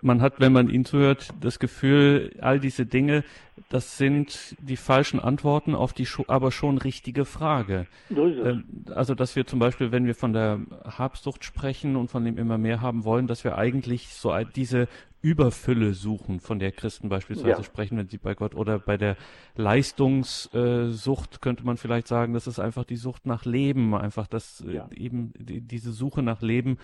man 0.01 0.21
hat, 0.21 0.39
wenn 0.39 0.53
man 0.53 0.69
ihn 0.69 0.85
zuhört, 0.85 1.29
das 1.41 1.59
Gefühl, 1.59 2.35
all 2.39 2.59
diese 2.59 2.85
Dinge, 2.85 3.23
das 3.69 3.97
sind 3.97 4.55
die 4.59 4.77
falschen 4.77 5.19
Antworten 5.19 5.75
auf 5.75 5.93
die 5.93 6.07
aber 6.27 6.51
schon 6.51 6.77
richtige 6.77 7.25
Frage. 7.25 7.87
Ähm, 8.09 8.63
also, 8.93 9.15
dass 9.15 9.35
wir 9.35 9.45
zum 9.45 9.59
Beispiel, 9.59 9.91
wenn 9.91 10.05
wir 10.05 10.15
von 10.15 10.33
der 10.33 10.59
Habsucht 10.85 11.43
sprechen 11.43 11.95
und 11.95 12.09
von 12.09 12.23
dem 12.25 12.37
immer 12.37 12.57
mehr 12.57 12.81
haben 12.81 13.03
wollen, 13.05 13.27
dass 13.27 13.43
wir 13.43 13.57
eigentlich 13.57 14.09
so 14.09 14.35
diese 14.55 14.87
Überfülle 15.21 15.93
suchen, 15.93 16.39
von 16.39 16.57
der 16.59 16.71
Christen 16.71 17.09
beispielsweise 17.09 17.49
ja. 17.49 17.63
sprechen, 17.63 17.97
wenn 17.97 18.07
sie 18.07 18.17
bei 18.17 18.33
Gott 18.33 18.55
oder 18.55 18.79
bei 18.79 18.97
der 18.97 19.17
Leistungssucht 19.55 21.41
könnte 21.41 21.63
man 21.63 21.77
vielleicht 21.77 22.07
sagen, 22.07 22.33
das 22.33 22.47
ist 22.47 22.59
einfach 22.59 22.85
die 22.85 22.95
Sucht 22.95 23.25
nach 23.25 23.45
Leben, 23.45 23.93
einfach 23.93 24.27
das 24.27 24.61
äh, 24.61 24.75
ja. 24.75 24.89
eben 24.91 25.33
die, 25.37 25.61
diese 25.61 25.91
Suche 25.91 26.23
nach 26.23 26.41
Leben, 26.41 26.77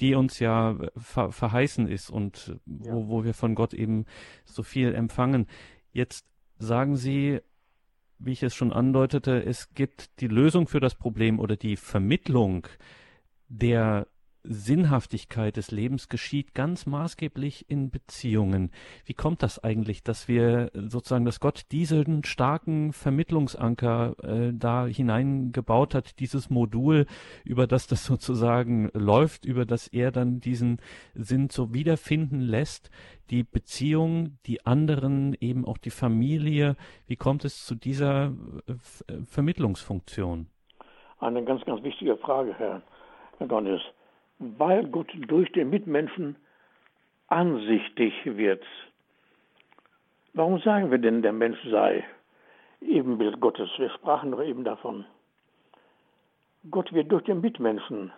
die 0.00 0.14
uns 0.14 0.40
ja 0.40 0.76
ver 0.96 1.30
verheißen 1.30 1.86
ist 1.86 2.10
und 2.10 2.56
ja. 2.66 2.92
wo, 2.92 3.08
wo 3.08 3.24
wir 3.24 3.34
von 3.34 3.54
Gott 3.54 3.74
eben 3.74 4.06
so 4.44 4.62
viel 4.62 4.94
empfangen. 4.94 5.46
Jetzt 5.92 6.26
sagen 6.58 6.96
Sie, 6.96 7.40
wie 8.18 8.32
ich 8.32 8.42
es 8.42 8.54
schon 8.54 8.72
andeutete, 8.72 9.44
es 9.44 9.74
gibt 9.74 10.20
die 10.20 10.28
Lösung 10.28 10.66
für 10.66 10.80
das 10.80 10.94
Problem 10.94 11.38
oder 11.38 11.56
die 11.56 11.76
Vermittlung 11.76 12.66
der 13.48 14.08
Sinnhaftigkeit 14.44 15.56
des 15.56 15.70
Lebens 15.70 16.08
geschieht 16.08 16.54
ganz 16.54 16.86
maßgeblich 16.86 17.68
in 17.68 17.90
Beziehungen. 17.90 18.70
Wie 19.06 19.14
kommt 19.14 19.42
das 19.42 19.62
eigentlich, 19.62 20.02
dass 20.02 20.28
wir 20.28 20.70
sozusagen, 20.74 21.24
dass 21.24 21.40
Gott 21.40 21.62
diesen 21.72 22.24
starken 22.24 22.92
Vermittlungsanker 22.92 24.14
äh, 24.22 24.52
da 24.52 24.86
hineingebaut 24.86 25.94
hat, 25.94 26.20
dieses 26.20 26.50
Modul, 26.50 27.06
über 27.44 27.66
das 27.66 27.86
das 27.86 28.04
sozusagen 28.04 28.90
läuft, 28.92 29.46
über 29.46 29.64
das 29.64 29.88
er 29.88 30.12
dann 30.12 30.40
diesen 30.40 30.78
Sinn 31.14 31.48
so 31.50 31.72
wiederfinden 31.72 32.40
lässt, 32.40 32.90
die 33.30 33.42
Beziehung, 33.42 34.38
die 34.46 34.66
anderen, 34.66 35.34
eben 35.40 35.64
auch 35.64 35.78
die 35.78 35.90
Familie. 35.90 36.76
Wie 37.06 37.16
kommt 37.16 37.46
es 37.46 37.64
zu 37.64 37.74
dieser 37.74 38.34
äh, 38.66 39.22
Vermittlungsfunktion? 39.26 40.48
Eine 41.18 41.42
ganz, 41.44 41.64
ganz 41.64 41.82
wichtige 41.82 42.18
Frage, 42.18 42.54
Herr, 42.58 42.82
Donnis 43.40 43.80
weil 44.58 44.86
Gott 44.88 45.10
durch 45.28 45.50
den 45.52 45.70
Mitmenschen 45.70 46.36
ansichtig 47.28 48.12
wird. 48.24 48.62
Warum 50.34 50.58
sagen 50.60 50.90
wir 50.90 50.98
denn, 50.98 51.22
der 51.22 51.32
Mensch 51.32 51.58
sei 51.70 52.04
Ebenbild 52.80 53.40
Gottes? 53.40 53.70
Wir 53.78 53.90
sprachen 53.90 54.32
doch 54.32 54.42
eben 54.42 54.64
davon. 54.64 55.04
Gott 56.70 56.92
wird 56.92 57.10
durch 57.10 57.24
den 57.24 57.40
Mitmenschen 57.40 58.12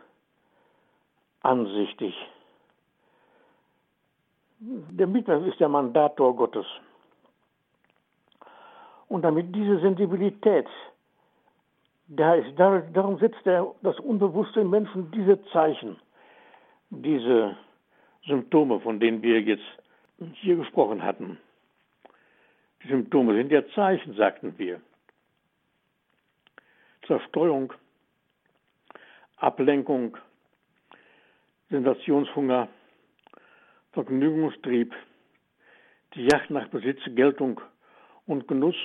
ansichtig. 1.43 2.14
Der 4.59 5.07
Mitmensch 5.07 5.47
ist 5.47 5.61
der 5.61 5.68
Mandator 5.68 6.35
Gottes. 6.35 6.66
Und 9.09 9.22
damit 9.22 9.55
diese 9.55 9.79
Sensibilität 9.81 10.66
da 12.09 12.35
ist, 12.35 12.59
darum 12.59 13.18
setzt 13.18 13.47
er 13.47 13.74
das 13.83 13.99
Unbewusste 14.01 14.64
Menschen 14.64 15.11
diese 15.11 15.43
Zeichen 15.47 15.97
diese 16.91 17.57
Symptome, 18.26 18.80
von 18.80 19.01
denen 19.01 19.22
wir 19.22 19.41
jetzt 19.41 19.64
hier 20.34 20.57
gesprochen 20.57 21.03
hatten. 21.03 21.39
Die 22.82 22.89
Symptome 22.89 23.34
sind 23.34 23.51
ja 23.51 23.66
Zeichen, 23.68 24.14
sagten 24.14 24.59
wir. 24.59 24.80
Zerstreuung, 27.07 27.72
Ablenkung, 29.37 30.16
Sensationshunger, 31.70 32.68
Vergnügungstrieb, 33.93 34.95
die 36.14 36.26
Jagd 36.26 36.51
nach 36.51 36.68
Besitz, 36.68 37.01
Geltung 37.14 37.61
und 38.26 38.49
Genuss. 38.49 38.76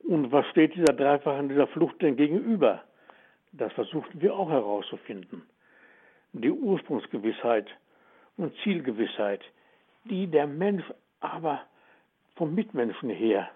Und 0.00 0.32
was 0.32 0.46
steht 0.48 0.74
dieser 0.74 0.92
dreifachen, 0.94 1.48
dieser 1.48 1.66
Flucht 1.68 2.02
denn 2.02 2.16
gegenüber? 2.16 2.82
Das 3.52 3.72
versuchten 3.72 4.20
wir 4.20 4.34
auch 4.34 4.50
herauszufinden. 4.50 5.42
Die 6.32 6.50
Ursprungsgewissheit 6.50 7.66
und 8.36 8.54
Zielgewissheit, 8.62 9.42
die 10.04 10.26
der 10.26 10.46
Mensch 10.46 10.84
aber 11.20 11.60
vom 12.36 12.54
Mitmenschen 12.54 13.10
her 13.10 13.50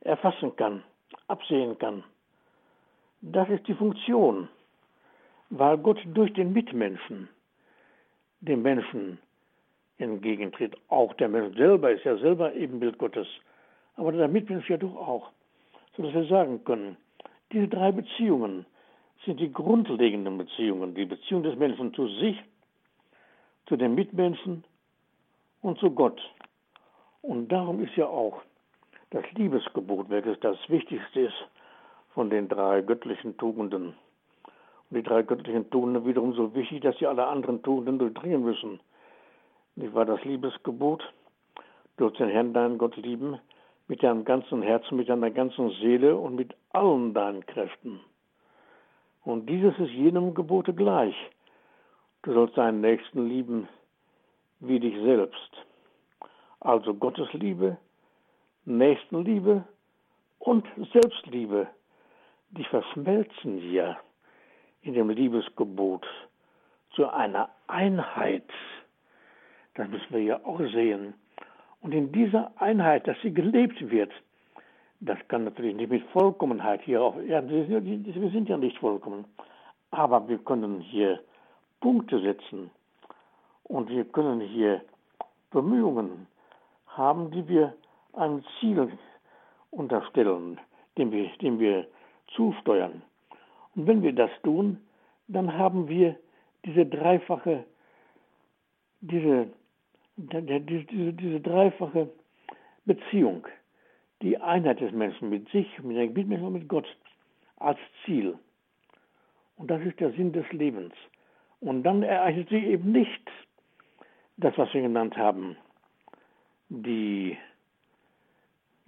erfassen 0.00 0.54
kann, 0.56 0.82
absehen 1.28 1.78
kann. 1.78 2.04
Das 3.20 3.48
ist 3.48 3.66
die 3.68 3.74
Funktion, 3.74 4.48
weil 5.50 5.78
Gott 5.78 5.98
durch 6.06 6.32
den 6.32 6.52
Mitmenschen 6.52 7.28
dem 8.40 8.62
Menschen 8.62 9.18
entgegentritt. 9.98 10.76
Auch 10.88 11.14
der 11.14 11.28
Mensch 11.28 11.56
selber 11.56 11.92
ist 11.92 12.04
ja 12.04 12.16
selber 12.16 12.54
Ebenbild 12.54 12.98
Gottes, 12.98 13.28
aber 13.96 14.12
der 14.12 14.28
Mitmensch 14.28 14.68
ja 14.68 14.76
doch 14.76 14.96
auch, 14.96 15.30
sodass 15.96 16.14
wir 16.14 16.24
sagen 16.24 16.64
können, 16.64 16.96
diese 17.52 17.68
drei 17.68 17.92
Beziehungen 17.92 18.66
sind 19.24 19.38
die 19.38 19.52
grundlegenden 19.52 20.38
Beziehungen, 20.38 20.94
die 20.94 21.04
Beziehung 21.04 21.42
des 21.42 21.56
Menschen 21.56 21.94
zu 21.94 22.08
sich, 22.08 22.36
zu 23.66 23.76
den 23.76 23.94
Mitmenschen 23.94 24.64
und 25.60 25.78
zu 25.78 25.90
Gott. 25.90 26.20
Und 27.22 27.48
darum 27.50 27.82
ist 27.82 27.94
ja 27.96 28.06
auch 28.06 28.42
das 29.10 29.24
Liebesgebot, 29.34 30.10
welches 30.10 30.40
das 30.40 30.56
Wichtigste 30.68 31.20
ist 31.20 31.48
von 32.14 32.30
den 32.30 32.48
drei 32.48 32.80
göttlichen 32.80 33.36
Tugenden. 33.36 33.94
Und 34.90 34.96
die 34.96 35.02
drei 35.02 35.22
göttlichen 35.22 35.70
Tugenden 35.70 36.04
wiederum 36.04 36.34
so 36.34 36.54
wichtig, 36.54 36.82
dass 36.82 36.98
sie 36.98 37.06
alle 37.06 37.26
anderen 37.26 37.62
Tugenden 37.62 37.98
durchdringen 37.98 38.42
müssen. 38.42 38.80
Nicht 39.76 39.94
war 39.94 40.04
das 40.04 40.22
Liebesgebot? 40.24 41.02
Du 41.96 42.10
den 42.10 42.28
Herrn, 42.28 42.52
deinen 42.52 42.78
Gott 42.78 42.96
lieben, 42.96 43.38
mit 43.86 44.02
deinem 44.02 44.24
ganzen 44.24 44.62
Herzen, 44.62 44.96
mit 44.96 45.08
deiner 45.08 45.30
ganzen 45.30 45.70
Seele 45.80 46.16
und 46.16 46.34
mit 46.34 46.54
allen 46.72 47.14
deinen 47.14 47.46
Kräften. 47.46 48.00
Und 49.24 49.46
dieses 49.46 49.78
ist 49.78 49.90
jenem 49.90 50.34
Gebote 50.34 50.74
gleich. 50.74 51.14
Du 52.22 52.32
sollst 52.32 52.56
deinen 52.56 52.80
Nächsten 52.80 53.28
lieben 53.28 53.68
wie 54.60 54.80
dich 54.80 54.94
selbst. 55.02 55.50
Also 56.60 56.94
Gottes 56.94 57.32
Liebe, 57.32 57.76
Nächstenliebe 58.64 59.64
und 60.38 60.64
Selbstliebe, 60.92 61.66
die 62.50 62.64
verschmelzen 62.64 63.58
hier 63.58 63.96
in 64.82 64.94
dem 64.94 65.10
Liebesgebot 65.10 66.06
zu 66.94 67.08
einer 67.08 67.48
Einheit. 67.66 68.48
Das 69.74 69.88
müssen 69.88 70.10
wir 70.10 70.22
ja 70.22 70.44
auch 70.44 70.58
sehen. 70.58 71.14
Und 71.80 71.92
in 71.92 72.12
dieser 72.12 72.52
Einheit, 72.60 73.08
dass 73.08 73.16
sie 73.22 73.32
gelebt 73.32 73.90
wird, 73.90 74.12
das 75.02 75.18
kann 75.28 75.44
natürlich 75.44 75.74
nicht 75.74 75.90
mit 75.90 76.02
Vollkommenheit 76.10 76.82
hier 76.82 77.02
auf 77.02 77.16
Erden, 77.16 77.68
wir 77.68 78.30
sind 78.30 78.48
ja 78.48 78.56
nicht 78.56 78.78
vollkommen, 78.78 79.24
aber 79.90 80.28
wir 80.28 80.38
können 80.38 80.80
hier 80.80 81.20
Punkte 81.80 82.20
setzen. 82.20 82.70
Und 83.64 83.88
wir 83.88 84.04
können 84.04 84.40
hier 84.40 84.82
Bemühungen 85.50 86.26
haben, 86.86 87.30
die 87.30 87.46
wir 87.48 87.74
einem 88.12 88.44
Ziel 88.58 88.90
unterstellen, 89.70 90.60
dem 90.98 91.10
wir, 91.10 91.28
dem 91.40 91.58
wir 91.58 91.86
zusteuern. 92.34 93.02
Und 93.74 93.86
wenn 93.86 94.02
wir 94.02 94.14
das 94.14 94.30
tun, 94.42 94.78
dann 95.28 95.56
haben 95.56 95.88
wir 95.88 96.16
diese 96.64 96.84
dreifache, 96.86 97.64
diese 99.00 99.48
diese, 100.16 101.12
diese 101.12 101.40
dreifache 101.40 102.10
Beziehung, 102.84 103.46
die 104.22 104.38
Einheit 104.38 104.80
des 104.80 104.92
Menschen 104.92 105.28
mit 105.30 105.48
sich, 105.50 105.66
mit 105.82 105.96
den 105.96 106.12
Mitmenschen 106.12 106.46
und 106.46 106.52
mit 106.54 106.68
Gott 106.68 106.86
als 107.56 107.78
Ziel. 108.04 108.38
Und 109.56 109.70
das 109.70 109.82
ist 109.82 110.00
der 110.00 110.12
Sinn 110.12 110.32
des 110.32 110.50
Lebens. 110.52 110.94
Und 111.60 111.82
dann 111.82 112.02
ereignet 112.02 112.48
sich 112.48 112.64
eben 112.64 112.92
nicht 112.92 113.30
das, 114.36 114.56
was 114.56 114.72
wir 114.74 114.82
genannt 114.82 115.16
haben, 115.16 115.56
die, 116.68 117.36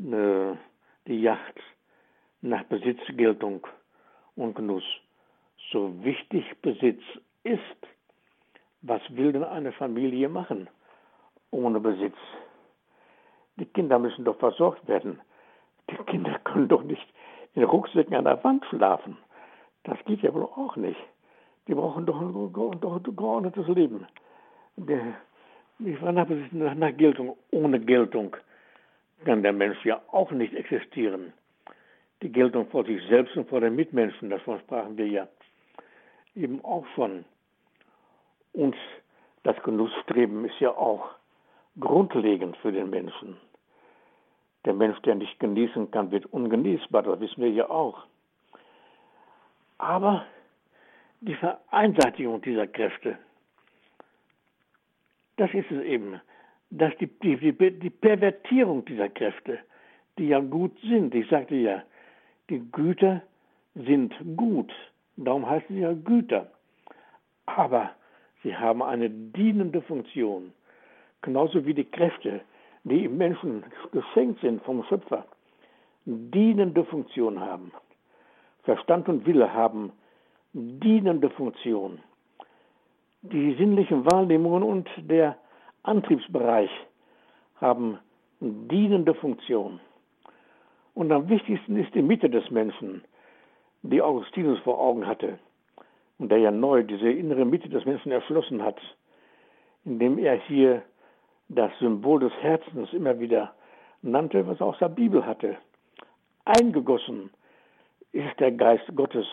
äh, 0.00 0.54
die 1.06 1.20
Yacht 1.20 1.60
nach 2.40 2.64
Besitzgeltung 2.64 3.66
und 4.36 4.54
Genuss. 4.54 4.84
So 5.70 6.02
wichtig 6.02 6.44
Besitz 6.62 7.02
ist, 7.44 7.60
was 8.82 9.02
will 9.10 9.32
denn 9.32 9.44
eine 9.44 9.72
Familie 9.72 10.28
machen? 10.28 10.68
ohne 11.54 11.80
Besitz. 11.80 12.16
Die 13.56 13.66
Kinder 13.66 13.98
müssen 13.98 14.24
doch 14.24 14.38
versorgt 14.38 14.86
werden. 14.88 15.20
Die 15.90 15.96
Kinder 16.04 16.38
können 16.44 16.68
doch 16.68 16.82
nicht 16.82 17.06
in 17.54 17.64
Rucksäcken 17.64 18.14
an 18.14 18.24
der 18.24 18.42
Wand 18.42 18.64
schlafen. 18.66 19.16
Das 19.84 19.98
geht 20.06 20.22
ja 20.22 20.34
wohl 20.34 20.44
auch 20.44 20.76
nicht. 20.76 20.98
Die 21.68 21.74
brauchen 21.74 22.06
doch 22.06 22.20
ein, 22.20 22.52
geordnetes 23.16 23.68
Leben. 23.68 24.06
Ich 24.76 26.02
war 26.02 26.12
nach, 26.12 26.28
nach 26.52 26.96
Geltung. 26.96 27.36
Ohne 27.52 27.80
Geltung 27.80 28.36
kann 29.24 29.42
der 29.42 29.52
Mensch 29.52 29.82
ja 29.84 30.02
auch 30.10 30.30
nicht 30.30 30.54
existieren. 30.54 31.32
Die 32.22 32.30
Geltung 32.32 32.66
vor 32.68 32.84
sich 32.84 33.02
selbst 33.08 33.36
und 33.36 33.48
vor 33.48 33.60
den 33.60 33.76
Mitmenschen, 33.76 34.30
davon 34.30 34.58
sprachen 34.60 34.96
wir 34.96 35.06
ja 35.06 35.28
eben 36.34 36.64
auch 36.64 36.86
schon. 36.94 37.24
Und 38.52 38.76
das 39.42 39.60
Genussstreben 39.62 40.44
ist 40.44 40.58
ja 40.60 40.70
auch 40.70 41.10
grundlegend 41.78 42.56
für 42.58 42.72
den 42.72 42.90
Menschen. 42.90 43.36
Der 44.64 44.74
Mensch, 44.74 45.00
der 45.02 45.14
nicht 45.14 45.38
genießen 45.40 45.90
kann, 45.90 46.10
wird 46.10 46.26
ungenießbar, 46.26 47.02
das 47.02 47.20
wissen 47.20 47.42
wir 47.42 47.50
ja 47.50 47.68
auch. 47.68 48.04
Aber 49.78 50.24
die 51.20 51.34
Vereinseitigung 51.34 52.40
dieser 52.42 52.66
Kräfte, 52.66 53.18
das 55.36 55.52
ist 55.52 55.70
es 55.70 55.82
eben, 55.82 56.20
dass 56.70 56.96
die, 56.98 57.06
die, 57.06 57.36
die, 57.52 57.90
Pervertierung 57.90 58.84
dieser 58.84 59.08
Kräfte, 59.08 59.58
die 60.18 60.28
ja 60.28 60.40
gut 60.40 60.76
sind, 60.80 61.14
ich 61.14 61.28
sagte 61.28 61.56
ja, 61.56 61.82
die 62.48 62.60
Güter 62.70 63.22
sind 63.74 64.14
gut, 64.36 64.72
darum 65.16 65.48
heißen 65.48 65.74
sie 65.74 65.82
ja 65.82 65.92
Güter, 65.92 66.50
aber 67.46 67.90
sie 68.42 68.56
haben 68.56 68.82
eine 68.82 69.10
dienende 69.10 69.82
Funktion 69.82 70.52
genauso 71.24 71.64
wie 71.66 71.74
die 71.74 71.90
Kräfte, 71.90 72.42
die 72.84 73.06
im 73.06 73.16
Menschen 73.16 73.64
geschenkt 73.92 74.40
sind 74.42 74.62
vom 74.62 74.84
Schöpfer, 74.84 75.24
dienende 76.04 76.84
Funktion 76.84 77.40
haben. 77.40 77.72
Verstand 78.62 79.08
und 79.08 79.26
Wille 79.26 79.52
haben 79.52 79.92
dienende 80.52 81.30
Funktion. 81.30 81.98
Die 83.22 83.54
sinnlichen 83.54 84.04
Wahrnehmungen 84.04 84.62
und 84.62 84.88
der 84.98 85.36
Antriebsbereich 85.82 86.70
haben 87.60 87.98
dienende 88.40 89.14
Funktion. 89.14 89.80
Und 90.94 91.10
am 91.10 91.28
wichtigsten 91.28 91.76
ist 91.76 91.94
die 91.94 92.02
Mitte 92.02 92.28
des 92.28 92.50
Menschen, 92.50 93.02
die 93.82 94.02
Augustinus 94.02 94.58
vor 94.60 94.78
Augen 94.78 95.06
hatte 95.06 95.38
und 96.18 96.30
der 96.30 96.38
ja 96.38 96.50
neu 96.50 96.82
diese 96.82 97.10
innere 97.10 97.44
Mitte 97.44 97.68
des 97.68 97.84
Menschen 97.86 98.12
erschlossen 98.12 98.62
hat, 98.62 98.78
indem 99.84 100.18
er 100.18 100.36
hier 100.36 100.82
das 101.48 101.70
Symbol 101.78 102.20
des 102.20 102.32
Herzens 102.40 102.92
immer 102.92 103.18
wieder 103.18 103.54
nannte, 104.02 104.46
was 104.46 104.60
er 104.60 104.66
aus 104.66 104.78
der 104.78 104.88
Bibel 104.88 105.24
hatte. 105.24 105.56
Eingegossen 106.44 107.30
ist 108.12 108.38
der 108.38 108.52
Geist 108.52 108.84
Gottes 108.94 109.26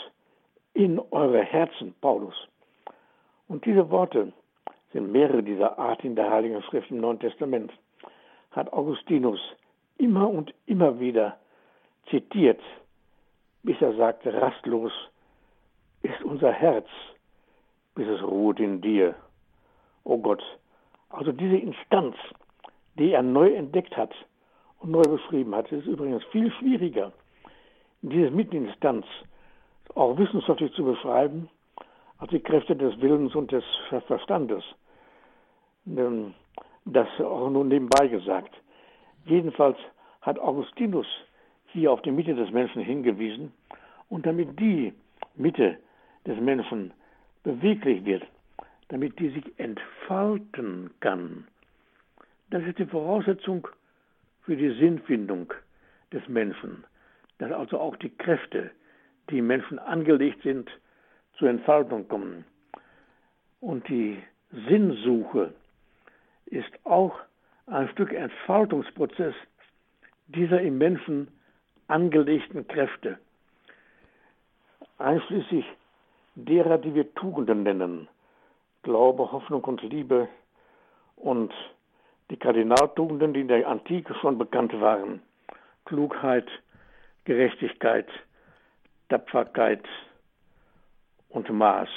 in 0.74 1.00
eure 1.12 1.44
Herzen, 1.44 1.94
Paulus. 2.02 2.36
Und 3.48 3.66
diese 3.66 3.90
Worte 3.90 4.32
sind 4.94 5.12
mehrere 5.12 5.44
dieser 5.44 5.78
Art 5.78 6.04
in 6.04 6.16
der 6.16 6.32
Heiligen 6.32 6.62
Schrift 6.64 6.90
im 6.92 7.02
Neuen 7.02 7.20
Testament, 7.20 7.72
hat 8.52 8.72
Augustinus 8.74 9.40
immer 9.98 10.30
und 10.30 10.54
immer 10.66 11.00
wieder 11.00 11.38
zitiert, 12.10 12.62
bis 13.64 13.80
er 13.82 13.94
sagte, 13.96 14.34
rastlos 14.34 14.92
ist 16.02 16.24
unser 16.24 16.52
Herz, 16.52 16.88
bis 17.96 18.08
es 18.08 18.24
ruht 18.24 18.60
in 18.60 18.82
dir. 18.82 19.16
O 20.04 20.18
Gott, 20.18 20.44
also 21.12 21.32
diese 21.32 21.58
Instanz, 21.58 22.16
die 22.98 23.12
er 23.12 23.22
neu 23.22 23.54
entdeckt 23.54 23.96
hat 23.96 24.14
und 24.80 24.92
neu 24.92 25.02
beschrieben 25.02 25.54
hat, 25.56 25.72
ist 25.72 25.86
übrigens 25.86 26.24
viel 26.26 26.52
schwieriger, 26.54 27.12
diese 28.02 28.32
Mitteninstanz 28.32 29.06
auch 29.96 30.18
wissenschaftlich 30.18 30.74
zu 30.74 30.84
beschreiben, 30.84 31.50
als 32.18 32.32
die 32.32 32.40
Kräfte 32.40 32.76
des 32.76 33.00
Willens 33.02 33.36
und 33.36 33.52
des 33.52 33.64
Verstandes. 34.08 34.64
Das 36.86 37.08
auch 37.20 37.50
nur 37.50 37.66
nebenbei 37.66 38.08
gesagt. 38.08 38.54
Jedenfalls 39.26 39.78
hat 40.22 40.40
Augustinus 40.40 41.08
hier 41.68 41.92
auf 41.92 42.02
die 42.02 42.12
Mitte 42.12 42.36
des 42.36 42.52
Menschen 42.52 42.82
hingewiesen 42.82 43.54
und 44.10 44.26
damit 44.26 44.60
die 44.60 44.94
Mitte 45.36 45.78
des 46.26 46.40
Menschen 46.40 46.94
beweglich 47.44 48.06
wird, 48.06 48.24
damit 48.92 49.18
die 49.20 49.30
sich 49.30 49.58
entfalten 49.58 50.92
kann. 51.00 51.48
Das 52.50 52.62
ist 52.64 52.78
die 52.78 52.86
Voraussetzung 52.86 53.66
für 54.44 54.58
die 54.58 54.78
Sinnfindung 54.78 55.54
des 56.12 56.28
Menschen, 56.28 56.84
dass 57.38 57.54
also 57.54 57.80
auch 57.80 57.96
die 57.96 58.10
Kräfte, 58.10 58.70
die 59.30 59.38
im 59.38 59.48
Menschen 59.48 59.80
angelegt 59.80 60.44
sind, 60.44 60.70
zur 61.38 61.50
Entfaltung 61.50 62.06
kommen. 62.10 62.44
Und 63.62 63.88
die 63.88 64.22
Sinnsuche 64.68 65.54
ist 66.48 66.72
auch 66.84 67.18
ein 67.68 67.88
Stück 67.90 68.12
Entfaltungsprozess 68.12 69.36
dieser 70.28 70.60
im 70.60 70.78
Menschen 70.78 71.30
angelegten 71.88 72.68
Kräfte, 72.68 73.20
einschließlich 74.98 75.66
derer, 76.36 76.78
die 76.78 76.94
wir 76.94 77.14
Tugenden 77.14 77.64
nennen, 77.64 78.10
Glaube, 78.84 79.32
Hoffnung 79.32 79.64
und 79.64 79.82
Liebe 79.84 80.28
und 81.16 81.54
die 82.30 82.38
Kardinaltugenden, 82.38 83.34
die 83.34 83.42
in 83.42 83.48
der 83.48 83.68
Antike 83.68 84.16
schon 84.22 84.38
bekannt 84.38 84.74
waren, 84.80 85.22
Klugheit, 85.86 86.48
Gerechtigkeit, 87.26 88.08
Tapferkeit 89.10 89.84
und 91.30 91.50
Maß. 91.50 91.90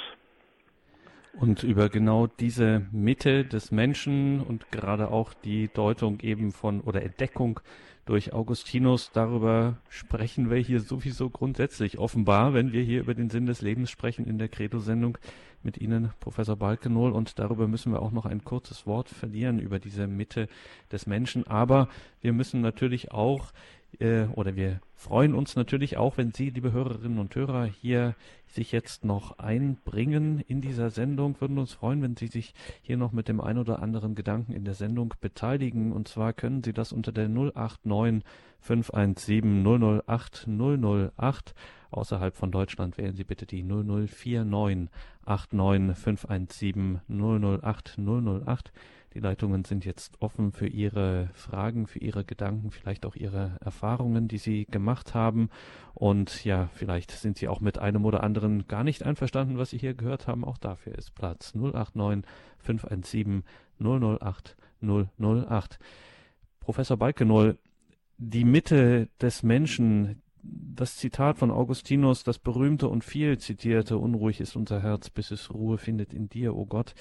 Und 1.39 1.63
über 1.63 1.89
genau 1.89 2.27
diese 2.27 2.85
Mitte 2.91 3.43
des 3.43 3.71
Menschen 3.71 4.41
und 4.41 4.71
gerade 4.71 5.09
auch 5.11 5.33
die 5.33 5.69
Deutung 5.73 6.19
eben 6.21 6.51
von 6.51 6.81
oder 6.81 7.01
Entdeckung 7.01 7.59
durch 8.05 8.33
Augustinus, 8.33 9.11
darüber 9.11 9.77
sprechen 9.89 10.49
wir 10.49 10.57
hier 10.57 10.79
sowieso 10.79 11.29
grundsätzlich 11.29 11.97
offenbar, 11.97 12.53
wenn 12.53 12.71
wir 12.71 12.83
hier 12.83 13.01
über 13.01 13.15
den 13.15 13.29
Sinn 13.29 13.47
des 13.47 13.61
Lebens 13.61 13.89
sprechen 13.89 14.27
in 14.27 14.37
der 14.37 14.47
Credo-Sendung 14.47 15.17
mit 15.65 15.77
Ihnen, 15.77 16.11
Professor 16.19 16.55
Balkenohl. 16.55 17.11
Und 17.11 17.39
darüber 17.39 17.67
müssen 17.67 17.91
wir 17.91 18.01
auch 18.01 18.11
noch 18.11 18.25
ein 18.25 18.43
kurzes 18.43 18.87
Wort 18.87 19.09
verlieren 19.09 19.59
über 19.59 19.79
diese 19.79 20.07
Mitte 20.07 20.47
des 20.91 21.07
Menschen. 21.07 21.45
Aber 21.47 21.89
wir 22.21 22.31
müssen 22.31 22.61
natürlich 22.61 23.11
auch 23.11 23.51
äh, 23.99 24.27
oder 24.33 24.55
wir 24.55 24.79
freuen 24.95 25.33
uns 25.33 25.55
natürlich 25.55 25.97
auch, 25.97 26.17
wenn 26.17 26.31
Sie, 26.31 26.49
liebe 26.49 26.71
Hörerinnen 26.71 27.19
und 27.19 27.35
Hörer, 27.35 27.65
hier 27.65 28.15
sich 28.47 28.71
jetzt 28.71 29.05
noch 29.05 29.39
einbringen 29.39 30.43
in 30.47 30.61
dieser 30.61 30.89
Sendung. 30.89 31.39
Würden 31.39 31.57
uns 31.57 31.73
freuen, 31.73 32.01
wenn 32.01 32.15
Sie 32.15 32.27
sich 32.27 32.53
hier 32.81 32.97
noch 32.97 33.11
mit 33.11 33.27
dem 33.27 33.41
ein 33.41 33.57
oder 33.57 33.81
anderen 33.81 34.15
Gedanken 34.15 34.53
in 34.53 34.65
der 34.65 34.73
Sendung 34.73 35.13
beteiligen. 35.21 35.91
Und 35.91 36.07
zwar 36.07 36.33
können 36.33 36.63
Sie 36.63 36.73
das 36.73 36.91
unter 36.91 37.11
der 37.11 37.27
089 37.29 38.23
517 38.59 39.63
008 40.07 40.47
008. 40.47 41.53
Außerhalb 41.91 42.35
von 42.35 42.51
Deutschland 42.51 42.97
wählen 42.97 43.15
Sie 43.15 43.23
bitte 43.23 43.45
die 43.45 43.63
0049 43.63 44.89
89 45.25 45.97
517 45.97 47.01
008 47.07 47.97
008. 47.97 48.71
Die 49.15 49.21
Leitungen 49.21 49.63
sind 49.63 49.85
jetzt 49.85 50.21
offen 50.21 50.51
für 50.51 50.67
Ihre 50.67 51.29
Fragen, 51.33 51.87
für 51.87 51.99
Ihre 51.99 52.25
Gedanken, 52.25 52.69
vielleicht 52.69 53.05
auch 53.05 53.15
Ihre 53.15 53.57
Erfahrungen, 53.61 54.27
die 54.27 54.37
Sie 54.37 54.65
gemacht 54.65 55.13
haben. 55.13 55.49
Und 55.93 56.43
ja, 56.43 56.67
vielleicht 56.73 57.11
sind 57.11 57.37
Sie 57.37 57.47
auch 57.47 57.61
mit 57.61 57.77
einem 57.79 58.03
oder 58.03 58.23
anderen 58.23 58.67
gar 58.67 58.83
nicht 58.83 59.03
einverstanden, 59.03 59.57
was 59.57 59.69
Sie 59.69 59.77
hier 59.77 59.93
gehört 59.93 60.27
haben. 60.27 60.43
Auch 60.43 60.57
dafür 60.57 60.95
ist 60.95 61.15
Platz 61.15 61.55
089 61.55 62.29
517 62.57 63.43
008 63.79 64.57
008. 64.81 65.79
Professor 66.59 66.97
Balkenoll, 66.97 67.57
die 68.17 68.43
Mitte 68.43 69.07
des 69.21 69.43
Menschen, 69.43 70.21
das 70.43 70.97
Zitat 70.97 71.37
von 71.37 71.51
Augustinus, 71.51 72.25
das 72.25 72.37
berühmte 72.37 72.89
und 72.89 73.05
viel 73.05 73.37
zitierte, 73.37 73.97
unruhig 73.97 74.41
ist 74.41 74.57
unser 74.57 74.81
Herz, 74.81 75.09
bis 75.09 75.31
es 75.31 75.53
Ruhe 75.53 75.77
findet 75.77 76.13
in 76.13 76.27
dir, 76.27 76.53
o 76.53 76.63
oh 76.63 76.65
Gott, 76.65 76.93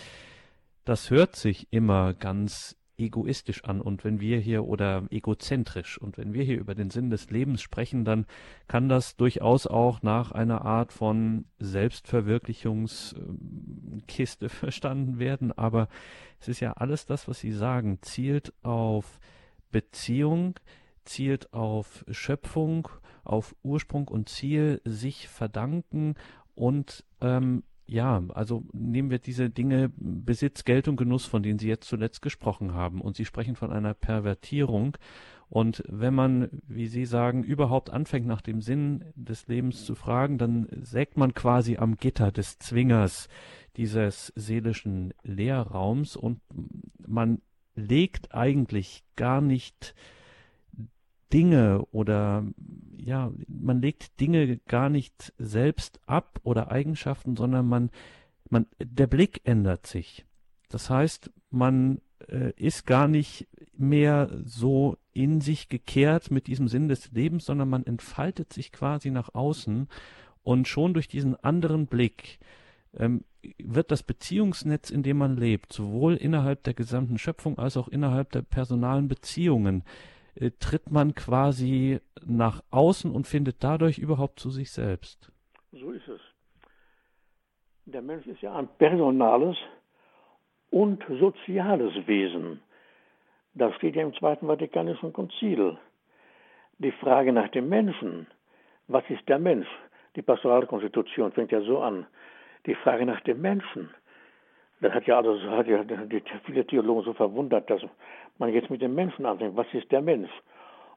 das 0.84 1.10
hört 1.10 1.36
sich 1.36 1.68
immer 1.70 2.14
ganz 2.14 2.76
egoistisch 2.96 3.64
an 3.64 3.80
und 3.80 4.04
wenn 4.04 4.20
wir 4.20 4.38
hier 4.38 4.64
oder 4.64 5.02
egozentrisch 5.10 5.98
und 5.98 6.16
wenn 6.16 6.32
wir 6.32 6.44
hier 6.44 6.60
über 6.60 6.76
den 6.76 6.90
Sinn 6.90 7.10
des 7.10 7.28
Lebens 7.30 7.60
sprechen, 7.60 8.04
dann 8.04 8.24
kann 8.68 8.88
das 8.88 9.16
durchaus 9.16 9.66
auch 9.66 10.02
nach 10.02 10.30
einer 10.30 10.64
Art 10.64 10.92
von 10.92 11.46
Selbstverwirklichungskiste 11.58 14.48
verstanden 14.48 15.18
werden, 15.18 15.50
aber 15.50 15.88
es 16.40 16.46
ist 16.48 16.60
ja 16.60 16.74
alles 16.74 17.06
das, 17.06 17.26
was 17.26 17.40
Sie 17.40 17.52
sagen, 17.52 17.98
zielt 18.02 18.52
auf 18.62 19.18
Beziehung, 19.72 20.60
zielt 21.04 21.52
auf 21.52 22.04
Schöpfung, 22.10 22.86
auf 23.24 23.56
Ursprung 23.62 24.06
und 24.06 24.28
Ziel, 24.28 24.80
sich 24.84 25.26
verdanken 25.28 26.14
und 26.54 27.04
ähm, 27.20 27.64
ja, 27.86 28.22
also 28.32 28.64
nehmen 28.72 29.10
wir 29.10 29.18
diese 29.18 29.50
Dinge 29.50 29.90
Besitz, 29.96 30.64
Geld 30.64 30.88
und 30.88 30.96
Genuss, 30.96 31.26
von 31.26 31.42
denen 31.42 31.58
Sie 31.58 31.68
jetzt 31.68 31.88
zuletzt 31.88 32.22
gesprochen 32.22 32.72
haben. 32.72 33.00
Und 33.00 33.16
Sie 33.16 33.24
sprechen 33.24 33.56
von 33.56 33.70
einer 33.70 33.94
Pervertierung. 33.94 34.96
Und 35.48 35.84
wenn 35.86 36.14
man, 36.14 36.48
wie 36.66 36.86
Sie 36.86 37.04
sagen, 37.04 37.42
überhaupt 37.42 37.90
anfängt, 37.90 38.26
nach 38.26 38.40
dem 38.40 38.60
Sinn 38.60 39.04
des 39.14 39.46
Lebens 39.46 39.84
zu 39.84 39.94
fragen, 39.94 40.38
dann 40.38 40.66
sägt 40.80 41.16
man 41.16 41.34
quasi 41.34 41.76
am 41.76 41.96
Gitter 41.96 42.32
des 42.32 42.58
Zwingers 42.58 43.28
dieses 43.76 44.32
seelischen 44.34 45.12
Leerraums 45.22 46.16
und 46.16 46.40
man 47.06 47.42
legt 47.74 48.34
eigentlich 48.34 49.04
gar 49.16 49.40
nicht 49.40 49.94
Dinge 51.34 51.84
oder 51.90 52.44
ja, 52.96 53.32
man 53.48 53.82
legt 53.82 54.20
Dinge 54.20 54.58
gar 54.68 54.88
nicht 54.88 55.34
selbst 55.36 56.00
ab 56.06 56.40
oder 56.44 56.70
Eigenschaften, 56.70 57.36
sondern 57.36 57.66
man, 57.66 57.90
man, 58.48 58.66
der 58.78 59.08
Blick 59.08 59.40
ändert 59.42 59.86
sich. 59.86 60.24
Das 60.68 60.88
heißt, 60.88 61.30
man 61.50 62.00
äh, 62.28 62.52
ist 62.56 62.86
gar 62.86 63.08
nicht 63.08 63.48
mehr 63.76 64.30
so 64.44 64.96
in 65.12 65.40
sich 65.40 65.68
gekehrt 65.68 66.30
mit 66.30 66.46
diesem 66.46 66.68
Sinn 66.68 66.88
des 66.88 67.10
Lebens, 67.10 67.46
sondern 67.46 67.68
man 67.68 67.84
entfaltet 67.84 68.52
sich 68.52 68.70
quasi 68.70 69.10
nach 69.10 69.34
außen 69.34 69.88
und 70.44 70.68
schon 70.68 70.94
durch 70.94 71.08
diesen 71.08 71.34
anderen 71.36 71.86
Blick 71.88 72.38
ähm, 72.96 73.24
wird 73.58 73.90
das 73.90 74.04
Beziehungsnetz, 74.04 74.90
in 74.90 75.02
dem 75.02 75.18
man 75.18 75.36
lebt, 75.36 75.72
sowohl 75.72 76.14
innerhalb 76.14 76.62
der 76.62 76.74
gesamten 76.74 77.18
Schöpfung 77.18 77.58
als 77.58 77.76
auch 77.76 77.88
innerhalb 77.88 78.30
der 78.30 78.42
personalen 78.42 79.08
Beziehungen, 79.08 79.82
äh, 80.36 80.50
tritt 80.58 80.90
man 80.90 81.14
quasi 81.14 82.00
nach 82.24 82.62
außen 82.70 83.10
und 83.10 83.26
findet 83.26 83.62
dadurch 83.62 83.98
überhaupt 83.98 84.40
zu 84.40 84.50
sich 84.50 84.70
selbst. 84.70 85.32
So 85.72 85.90
ist 85.90 86.08
es. 86.08 86.20
Der 87.86 88.02
Mensch 88.02 88.26
ist 88.26 88.40
ja 88.40 88.54
ein 88.54 88.68
personales 88.78 89.56
und 90.70 91.04
soziales 91.20 91.94
Wesen. 92.06 92.60
Das 93.54 93.74
steht 93.76 93.94
ja 93.94 94.02
im 94.02 94.14
Zweiten 94.14 94.46
Vatikanischen 94.46 95.12
Konzil. 95.12 95.78
Die 96.78 96.92
Frage 96.92 97.32
nach 97.32 97.48
dem 97.50 97.68
Menschen, 97.68 98.26
was 98.88 99.04
ist 99.08 99.28
der 99.28 99.38
Mensch? 99.38 99.68
Die 100.16 100.22
Pastoralkonstitution 100.22 101.32
fängt 101.32 101.52
ja 101.52 101.60
so 101.60 101.80
an. 101.80 102.06
Die 102.66 102.74
Frage 102.74 103.06
nach 103.06 103.20
dem 103.20 103.40
Menschen, 103.40 103.90
das 104.80 104.92
hat 104.92 105.06
ja, 105.06 105.18
also, 105.18 105.40
hat 105.50 105.66
ja 105.66 105.84
viele 106.44 106.66
Theologen 106.66 107.04
so 107.04 107.12
verwundert, 107.14 107.70
dass 107.70 107.82
man 108.38 108.52
jetzt 108.52 108.70
mit 108.70 108.82
dem 108.82 108.94
Menschen 108.94 109.26
anfängt. 109.26 109.56
Was 109.56 109.72
ist 109.72 109.90
der 109.92 110.02
Mensch? 110.02 110.30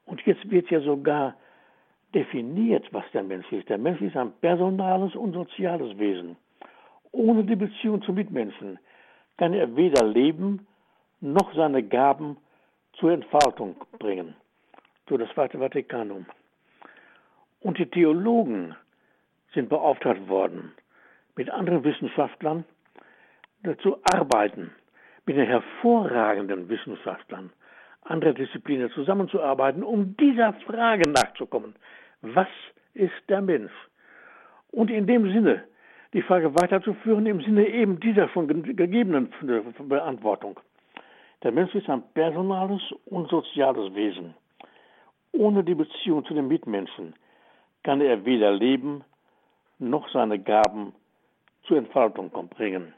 Und 0.06 0.22
jetzt 0.26 0.50
wird 0.50 0.70
ja 0.70 0.80
sogar 0.82 1.36
definiert, 2.14 2.88
was 2.92 3.04
der 3.14 3.24
Mensch 3.24 3.52
ist. 3.52 3.70
Der 3.70 3.78
Mensch 3.78 4.02
ist 4.02 4.16
ein 4.16 4.32
personales 4.42 5.16
und 5.16 5.34
soziales 5.34 5.98
Wesen. 5.98 6.38
Ohne 7.12 7.44
die 7.44 7.56
Beziehung 7.56 8.02
zu 8.02 8.14
Mitmenschen 8.14 8.80
kann 9.38 9.54
er 9.54 9.76
weder 9.76 10.06
leben 10.06 10.66
noch 11.20 11.54
seine 11.54 11.84
Gaben 11.84 12.38
zur 12.94 13.12
Entfaltung 13.12 13.76
bringen. 14.00 14.36
So 15.10 15.18
das 15.18 15.30
Zweite 15.34 15.60
Vatikanum. 15.60 16.26
Und 17.60 17.78
die 17.78 17.86
Theologen 17.86 18.76
sind 19.54 19.70
beauftragt 19.70 20.28
worden, 20.28 20.74
mit 21.36 21.50
anderen 21.50 21.84
Wissenschaftlern 21.84 22.66
zu 23.82 23.98
arbeiten, 24.04 24.72
mit 25.28 25.36
den 25.36 25.46
hervorragenden 25.46 26.70
Wissenschaftlern 26.70 27.52
anderer 28.04 28.34
Disziplinen 28.34 28.90
zusammenzuarbeiten, 28.92 29.84
um 29.84 30.16
dieser 30.18 30.54
Frage 30.66 31.10
nachzukommen. 31.10 31.76
Was 32.22 32.48
ist 32.94 33.14
der 33.28 33.42
Mensch? 33.42 33.72
Und 34.72 34.90
in 34.90 35.06
dem 35.06 35.30
Sinne 35.32 35.66
die 36.14 36.22
Frage 36.22 36.56
weiterzuführen, 36.56 37.26
im 37.26 37.42
Sinne 37.42 37.68
eben 37.68 38.00
dieser 38.00 38.30
schon 38.30 38.48
gegebenen 38.48 39.30
Beantwortung. 39.90 40.60
Der 41.44 41.52
Mensch 41.52 41.76
ist 41.76 41.90
ein 41.90 42.02
personales 42.14 42.82
und 43.06 43.30
soziales 43.30 43.94
Wesen. 43.94 44.34
Ohne 45.34 45.64
die 45.64 45.76
Beziehung 45.76 46.26
zu 46.26 46.34
den 46.34 46.48
Mitmenschen 46.48 47.14
kann 47.84 48.00
er 48.00 48.26
weder 48.26 48.52
leben 48.52 49.04
noch 49.80 50.10
seine 50.10 50.40
Gaben 50.40 50.94
zur 51.64 51.78
Entfaltung 51.78 52.32
bringen. 52.50 52.94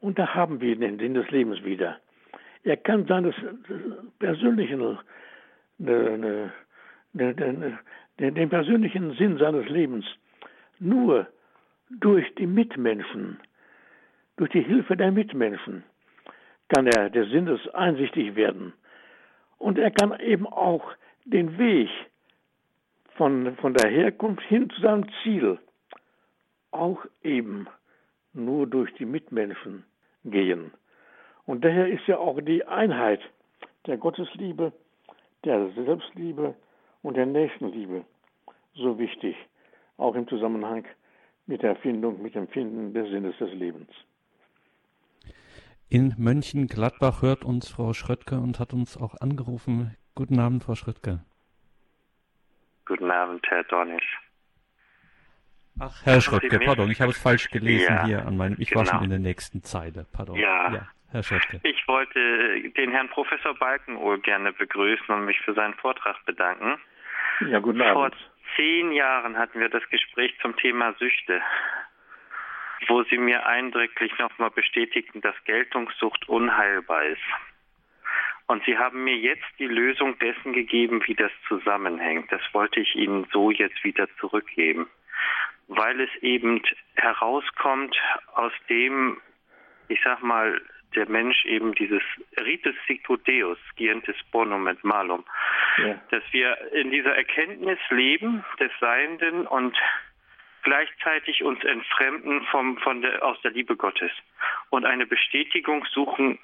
Und 0.00 0.18
da 0.18 0.34
haben 0.34 0.60
wir 0.60 0.76
den 0.76 0.98
Sinn 0.98 1.14
des 1.14 1.30
Lebens 1.30 1.62
wieder. 1.64 1.98
Er 2.64 2.76
kann 2.76 3.06
seines 3.06 3.34
persönlichen, 4.18 4.98
ne, 5.78 6.18
ne, 6.18 6.52
ne, 7.12 7.78
den 8.18 8.48
persönlichen 8.48 9.14
Sinn 9.14 9.38
seines 9.38 9.68
Lebens 9.68 10.04
nur 10.78 11.26
durch 11.90 12.34
die 12.34 12.46
Mitmenschen, 12.46 13.38
durch 14.36 14.50
die 14.50 14.62
Hilfe 14.62 14.96
der 14.96 15.12
Mitmenschen, 15.12 15.84
kann 16.68 16.86
er 16.86 17.10
des 17.10 17.30
Sinnes 17.30 17.60
einsichtig 17.74 18.34
werden 18.34 18.72
Und 19.58 19.78
er 19.78 19.90
kann 19.90 20.18
eben 20.20 20.46
auch 20.46 20.92
den 21.24 21.58
Weg 21.58 21.88
von, 23.16 23.56
von 23.56 23.74
der 23.74 23.90
Herkunft 23.90 24.42
hin 24.42 24.68
zu 24.70 24.80
seinem 24.80 25.06
Ziel 25.22 25.58
auch 26.70 27.04
eben 27.22 27.66
nur 28.36 28.66
durch 28.66 28.92
die 28.94 29.06
Mitmenschen 29.06 29.84
gehen. 30.24 30.72
Und 31.46 31.64
daher 31.64 31.88
ist 31.88 32.06
ja 32.06 32.18
auch 32.18 32.40
die 32.40 32.64
Einheit 32.64 33.20
der 33.86 33.96
Gottesliebe, 33.96 34.72
der 35.44 35.70
Selbstliebe 35.72 36.54
und 37.02 37.16
der 37.16 37.26
Nächstenliebe 37.26 38.04
so 38.74 38.98
wichtig, 38.98 39.36
auch 39.96 40.14
im 40.14 40.28
Zusammenhang 40.28 40.84
mit 41.46 41.62
der 41.62 41.70
Erfindung, 41.70 42.22
mit 42.22 42.34
dem 42.34 42.48
Finden 42.48 42.92
des 42.92 43.08
Sinnes 43.08 43.36
des 43.38 43.52
Lebens. 43.52 43.90
In 45.88 46.14
Mönchengladbach 46.18 47.22
hört 47.22 47.44
uns 47.44 47.70
Frau 47.70 47.92
Schröttke 47.92 48.38
und 48.38 48.58
hat 48.58 48.72
uns 48.72 48.96
auch 48.96 49.14
angerufen. 49.20 49.96
Guten 50.14 50.40
Abend, 50.40 50.64
Frau 50.64 50.74
Schröttke. 50.74 51.20
Guten 52.86 53.10
Abend, 53.10 53.46
Herr 53.48 53.64
Dornisch. 53.64 54.18
Ach, 55.78 55.94
Herr 56.04 56.20
Schröttke, 56.20 56.58
pardon, 56.58 56.90
ich 56.90 57.00
habe 57.00 57.10
es 57.10 57.20
falsch 57.20 57.50
gelesen 57.50 57.94
ja, 57.94 58.04
hier 58.06 58.26
an 58.26 58.36
meinem, 58.36 58.56
ich 58.58 58.70
genau. 58.70 58.80
war 58.80 58.86
schon 58.86 59.00
genau. 59.00 59.04
in 59.04 59.10
der 59.10 59.18
nächsten 59.18 59.62
Zeile, 59.62 60.06
pardon. 60.12 60.36
Ja, 60.36 60.72
ja 60.72 60.88
Herr 61.10 61.22
Schröttke. 61.22 61.60
Ich 61.62 61.86
wollte 61.86 62.70
den 62.76 62.90
Herrn 62.90 63.08
Professor 63.08 63.54
Balkenohl 63.54 64.20
gerne 64.20 64.52
begrüßen 64.52 65.14
und 65.14 65.24
mich 65.24 65.38
für 65.40 65.54
seinen 65.54 65.74
Vortrag 65.74 66.24
bedanken. 66.24 66.78
Ja, 67.48 67.58
guten 67.58 67.82
Abend. 67.82 68.14
Vor 68.14 68.28
zehn 68.56 68.92
Jahren 68.92 69.36
hatten 69.36 69.60
wir 69.60 69.68
das 69.68 69.82
Gespräch 69.90 70.34
zum 70.40 70.56
Thema 70.56 70.94
Süchte 70.94 71.42
wo 72.88 73.02
Sie 73.04 73.18
mir 73.18 73.46
eindrücklich 73.46 74.12
nochmal 74.18 74.50
bestätigten, 74.50 75.20
dass 75.20 75.34
Geltungssucht 75.44 76.28
unheilbar 76.28 77.04
ist. 77.04 77.22
Und 78.46 78.64
Sie 78.64 78.78
haben 78.78 79.02
mir 79.02 79.16
jetzt 79.16 79.46
die 79.58 79.66
Lösung 79.66 80.18
dessen 80.18 80.52
gegeben, 80.52 81.02
wie 81.06 81.14
das 81.14 81.32
zusammenhängt. 81.48 82.30
Das 82.30 82.42
wollte 82.52 82.80
ich 82.80 82.94
Ihnen 82.94 83.26
so 83.32 83.50
jetzt 83.50 83.82
wieder 83.82 84.08
zurückgeben, 84.20 84.88
weil 85.68 86.00
es 86.00 86.10
eben 86.22 86.62
herauskommt 86.94 87.96
aus 88.34 88.52
dem, 88.68 89.20
ich 89.88 90.00
sag 90.04 90.22
mal, 90.22 90.60
der 90.94 91.08
Mensch 91.08 91.44
eben 91.44 91.74
dieses 91.74 92.02
Ritus 92.38 92.74
Sicut 92.86 93.26
Deus, 93.28 93.58
Gientis 93.76 94.16
Bonum 94.32 94.66
et 94.66 94.82
Malum, 94.84 95.24
ja. 95.78 96.00
dass 96.10 96.22
wir 96.32 96.56
in 96.72 96.90
dieser 96.90 97.14
Erkenntnis 97.14 97.78
leben 97.90 98.44
des 98.58 98.70
Seienden 98.80 99.46
und 99.46 99.76
gleichzeitig 100.62 101.42
uns 101.42 101.62
entfremden 101.64 102.42
vom, 102.50 102.78
von 102.78 103.02
der, 103.02 103.24
aus 103.24 103.40
der 103.42 103.52
Liebe 103.52 103.76
Gottes 103.76 104.10
und 104.70 104.84
eine 104.84 105.06
Bestätigung 105.06 105.84
suchen 105.92 106.38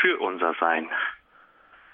für 0.00 0.18
unser 0.18 0.54
Sein. 0.54 0.88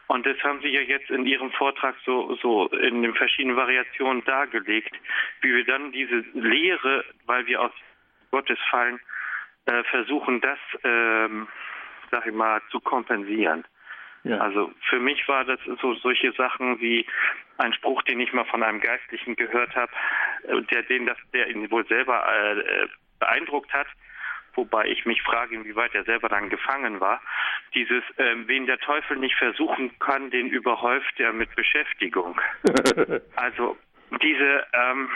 Und 0.07 0.26
das 0.26 0.36
haben 0.42 0.61
Sie 0.61 0.68
ja 0.68 0.80
jetzt 0.80 1.11
in 1.11 1.26
Ihrem 1.26 1.50
Vortrag 1.52 1.94
so, 2.05 2.36
so 2.36 2.68
in 2.68 3.02
den 3.02 3.14
verschiedenen 3.14 3.57
Variationen 3.57 4.24
dargelegt, 4.24 4.94
wie 5.40 5.55
wir 5.55 5.64
dann 5.64 5.92
diese 5.92 6.24
Lehre, 6.34 7.05
weil 7.26 7.46
wir 7.46 7.62
aus 7.62 7.72
Gottes 8.30 8.59
fallen, 8.70 9.00
äh, 9.66 9.82
versuchen, 9.84 10.40
das, 10.40 10.59
ähm, 10.82 11.48
sag 12.11 12.26
ich 12.26 12.34
mal, 12.34 12.61
zu 12.70 12.80
kompensieren. 12.80 13.64
Ja. 14.24 14.38
Also 14.38 14.72
für 14.88 14.98
mich 14.98 15.26
war 15.28 15.44
das 15.44 15.61
so 15.80 15.94
solche 15.94 16.32
Sachen 16.32 16.80
wie 16.80 17.07
ein 17.59 17.72
Spruch, 17.72 18.02
den 18.02 18.20
ich 18.20 18.32
mal 18.32 18.44
von 18.46 18.62
einem 18.62 18.80
Geistlichen 18.80 19.36
gehört 19.36 19.74
habe, 19.76 19.92
äh, 20.48 20.62
der 20.62 20.82
den 20.82 21.07
das, 21.07 21.18
der 21.32 21.48
ihn 21.48 21.70
wohl 21.70 21.86
selber 21.86 22.26
äh, 22.26 22.88
beeindruckt 23.20 23.72
hat, 23.72 23.86
wobei 24.55 24.86
ich 24.86 25.05
mich 25.07 25.22
frage, 25.22 25.55
inwieweit 25.55 25.94
er 25.94 26.05
selber 26.05 26.28
dann 26.28 26.50
gefangen 26.50 27.00
war. 27.00 27.20
Dieses, 27.74 28.02
äh, 28.16 28.34
wen 28.46 28.66
der 28.66 28.78
Teufel 28.78 29.16
nicht 29.16 29.36
versuchen 29.36 29.98
kann, 29.98 30.30
den 30.30 30.48
überhäuft 30.48 31.18
er 31.18 31.32
mit 31.32 31.55
Beschäftigung. 31.57 32.40
also 33.36 33.76
diese 34.20 34.66
ähm, 34.72 35.11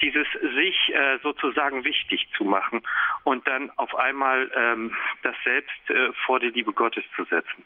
dieses 0.00 0.26
sich 0.54 0.94
äh, 0.94 1.18
sozusagen 1.22 1.84
wichtig 1.84 2.28
zu 2.36 2.44
machen 2.44 2.82
und 3.24 3.46
dann 3.46 3.70
auf 3.76 3.94
einmal 3.94 4.50
ähm, 4.54 4.94
das 5.22 5.36
Selbst 5.44 5.90
äh, 5.90 6.12
vor 6.26 6.40
die 6.40 6.48
Liebe 6.48 6.72
Gottes 6.72 7.04
zu 7.14 7.24
setzen. 7.24 7.64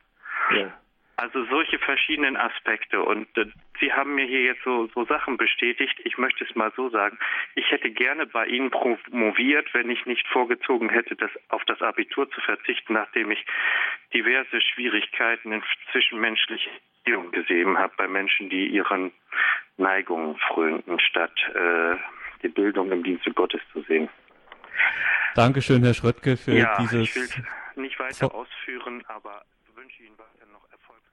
Ja. 0.55 0.73
Also 1.17 1.45
solche 1.47 1.79
verschiedenen 1.79 2.37
Aspekte. 2.37 3.03
Und 3.03 3.27
äh, 3.39 3.47
Sie 3.81 3.93
haben 3.93 4.15
mir 4.15 4.27
hier 4.27 4.43
jetzt 4.43 4.63
so, 4.65 4.87
so 4.95 5.05
Sachen 5.07 5.39
bestätigt. 5.39 5.99
Ich 6.05 6.19
möchte 6.19 6.45
es 6.45 6.55
mal 6.55 6.73
so 6.77 6.91
sagen. 6.91 7.19
Ich 7.55 7.71
hätte 7.71 7.91
gerne 7.91 8.27
bei 8.27 8.47
Ihnen 8.47 8.71
promoviert, 8.71 9.73
wenn 9.73 9.89
ich 9.89 10.05
nicht 10.05 10.27
vorgezogen 10.29 10.91
hätte, 10.91 11.17
das 11.17 11.31
auf 11.49 11.65
das 11.65 11.81
Abitur 11.81 12.31
zu 12.31 12.41
verzichten, 12.43 12.93
nachdem 12.93 13.31
ich 13.31 13.45
diverse 14.13 14.61
Schwierigkeiten 14.61 15.53
in 15.53 15.63
zwischenmenschlicher 15.93 16.71
Beziehung 17.05 17.31
gesehen 17.31 17.79
habe 17.79 17.93
bei 17.97 18.09
Menschen, 18.09 18.51
die 18.51 18.67
ihren 18.67 19.13
Neigungen 19.77 20.37
frönten, 20.49 20.99
statt 21.01 21.33
äh, 21.55 21.97
die 22.43 22.49
Bildung 22.49 22.91
im 22.91 23.03
Dienste 23.03 23.33
Gottes 23.33 23.61
zu 23.73 23.83
sehen. 23.83 24.09
Dankeschön, 25.35 25.83
Herr 25.83 25.95
Schröttke, 25.95 26.37
für 26.37 26.53
ja, 26.53 26.77
dieses. 26.79 27.09
Ich 27.09 27.17
will 27.17 27.45
nicht 27.77 27.99
weiter 27.99 28.35
ausführen, 28.35 29.05
aber 29.07 29.43
wünsche 29.75 30.03
Ihnen 30.03 30.19
weiter 30.19 30.47
noch 30.53 30.65
erfolgreich. 30.73 31.06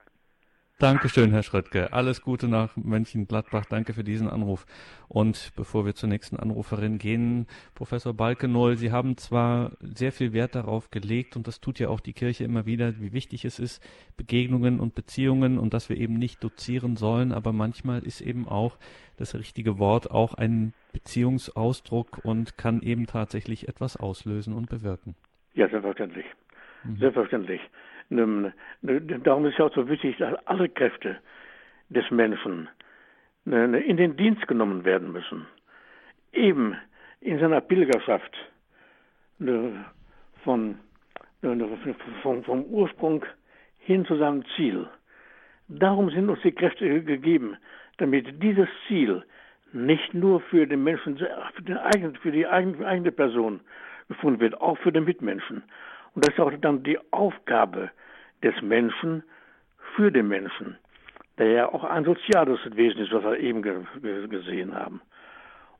Dankeschön, 0.80 1.30
Herr 1.30 1.44
Schröttke. 1.44 1.92
Alles 1.92 2.20
Gute 2.20 2.48
nach 2.48 2.76
Mönchengladbach. 2.76 3.64
Danke 3.64 3.92
für 3.92 4.02
diesen 4.02 4.28
Anruf. 4.28 4.66
Und 5.06 5.52
bevor 5.54 5.86
wir 5.86 5.94
zur 5.94 6.08
nächsten 6.08 6.36
Anruferin 6.36 6.98
gehen, 6.98 7.46
Professor 7.76 8.12
Balkenoll, 8.12 8.76
Sie 8.76 8.90
haben 8.90 9.16
zwar 9.16 9.70
sehr 9.80 10.10
viel 10.10 10.32
Wert 10.32 10.56
darauf 10.56 10.90
gelegt, 10.90 11.36
und 11.36 11.46
das 11.46 11.60
tut 11.60 11.78
ja 11.78 11.88
auch 11.88 12.00
die 12.00 12.12
Kirche 12.12 12.42
immer 12.42 12.66
wieder, 12.66 12.98
wie 12.98 13.12
wichtig 13.12 13.44
es 13.44 13.60
ist, 13.60 13.80
Begegnungen 14.16 14.80
und 14.80 14.96
Beziehungen 14.96 15.58
und 15.58 15.74
dass 15.74 15.88
wir 15.88 15.96
eben 15.96 16.14
nicht 16.14 16.42
dozieren 16.42 16.96
sollen, 16.96 17.30
aber 17.30 17.52
manchmal 17.52 18.02
ist 18.04 18.20
eben 18.20 18.48
auch 18.48 18.76
das 19.16 19.36
richtige 19.36 19.78
Wort 19.78 20.10
auch 20.10 20.34
ein 20.34 20.74
Beziehungsausdruck 20.92 22.24
und 22.24 22.58
kann 22.58 22.82
eben 22.82 23.06
tatsächlich 23.06 23.68
etwas 23.68 23.96
auslösen 23.96 24.52
und 24.52 24.68
bewirken. 24.68 25.14
Ja, 25.54 25.68
selbstverständlich. 25.68 26.26
Mhm. 26.82 26.96
Selbstverständlich. 26.96 27.60
Darum 28.10 29.46
ist 29.46 29.58
ja 29.58 29.66
auch 29.66 29.74
so 29.74 29.88
wichtig, 29.88 30.16
dass 30.18 30.34
alle 30.46 30.68
Kräfte 30.68 31.18
des 31.88 32.10
Menschen 32.10 32.68
ne, 33.44 33.68
ne, 33.68 33.80
in 33.80 33.96
den 33.96 34.16
Dienst 34.16 34.46
genommen 34.46 34.84
werden 34.84 35.12
müssen. 35.12 35.46
Eben 36.32 36.76
in 37.20 37.38
seiner 37.38 37.60
Pilgerschaft 37.60 38.36
ne, 39.38 39.84
von, 40.42 40.78
vom, 42.22 42.44
vom 42.44 42.64
Ursprung 42.64 43.24
hin 43.78 44.04
zu 44.06 44.16
seinem 44.16 44.44
Ziel. 44.56 44.86
Darum 45.68 46.10
sind 46.10 46.28
uns 46.28 46.40
die 46.42 46.52
Kräfte 46.52 47.02
gegeben, 47.02 47.56
damit 47.98 48.42
dieses 48.42 48.68
Ziel 48.86 49.24
nicht 49.72 50.14
nur 50.14 50.40
für 50.40 50.66
den 50.66 50.84
Menschen, 50.84 51.18
für, 51.18 51.62
den 51.62 51.78
eigenen, 51.78 52.16
für 52.16 52.30
die 52.30 52.46
eigene 52.46 53.12
Person 53.12 53.60
gefunden 54.08 54.40
wird, 54.40 54.60
auch 54.60 54.78
für 54.78 54.92
den 54.92 55.04
Mitmenschen. 55.04 55.62
Und 56.14 56.24
das 56.26 56.34
ist 56.34 56.40
auch 56.40 56.52
dann 56.60 56.82
die 56.82 56.98
Aufgabe 57.10 57.90
des 58.42 58.60
Menschen 58.62 59.22
für 59.94 60.10
den 60.12 60.28
Menschen, 60.28 60.78
der 61.38 61.48
ja 61.48 61.68
auch 61.72 61.84
ein 61.84 62.04
soziales 62.04 62.60
Wesen 62.74 63.00
ist, 63.02 63.12
was 63.12 63.24
wir 63.24 63.38
eben 63.38 63.62
ge 63.62 63.82
gesehen 64.28 64.74
haben. 64.74 65.00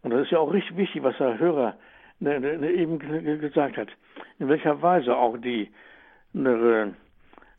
Und 0.03 0.11
das 0.11 0.23
ist 0.23 0.33
ja 0.33 0.39
auch 0.39 0.53
richtig 0.53 0.77
wichtig, 0.77 1.03
was 1.03 1.17
der 1.19 1.39
Hörer 1.39 1.77
ne, 2.21 2.41
ne, 2.41 2.59
ne 2.59 2.71
eben 2.71 2.99
gesagt 3.41 3.77
hat, 3.77 3.89
in 4.39 4.49
welcher 4.49 4.83
Weise 4.83 5.17
auch 5.17 5.37
die, 5.39 5.71
die, 6.33 6.95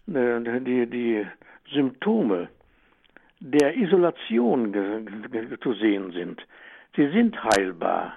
die 0.06 1.26
Symptome 1.74 2.50
der 3.40 3.76
Isolation 3.78 4.74
zu 5.62 5.74
sehen 5.74 6.12
sind. 6.12 6.46
Sie 6.96 7.10
sind 7.10 7.42
heilbar. 7.44 8.14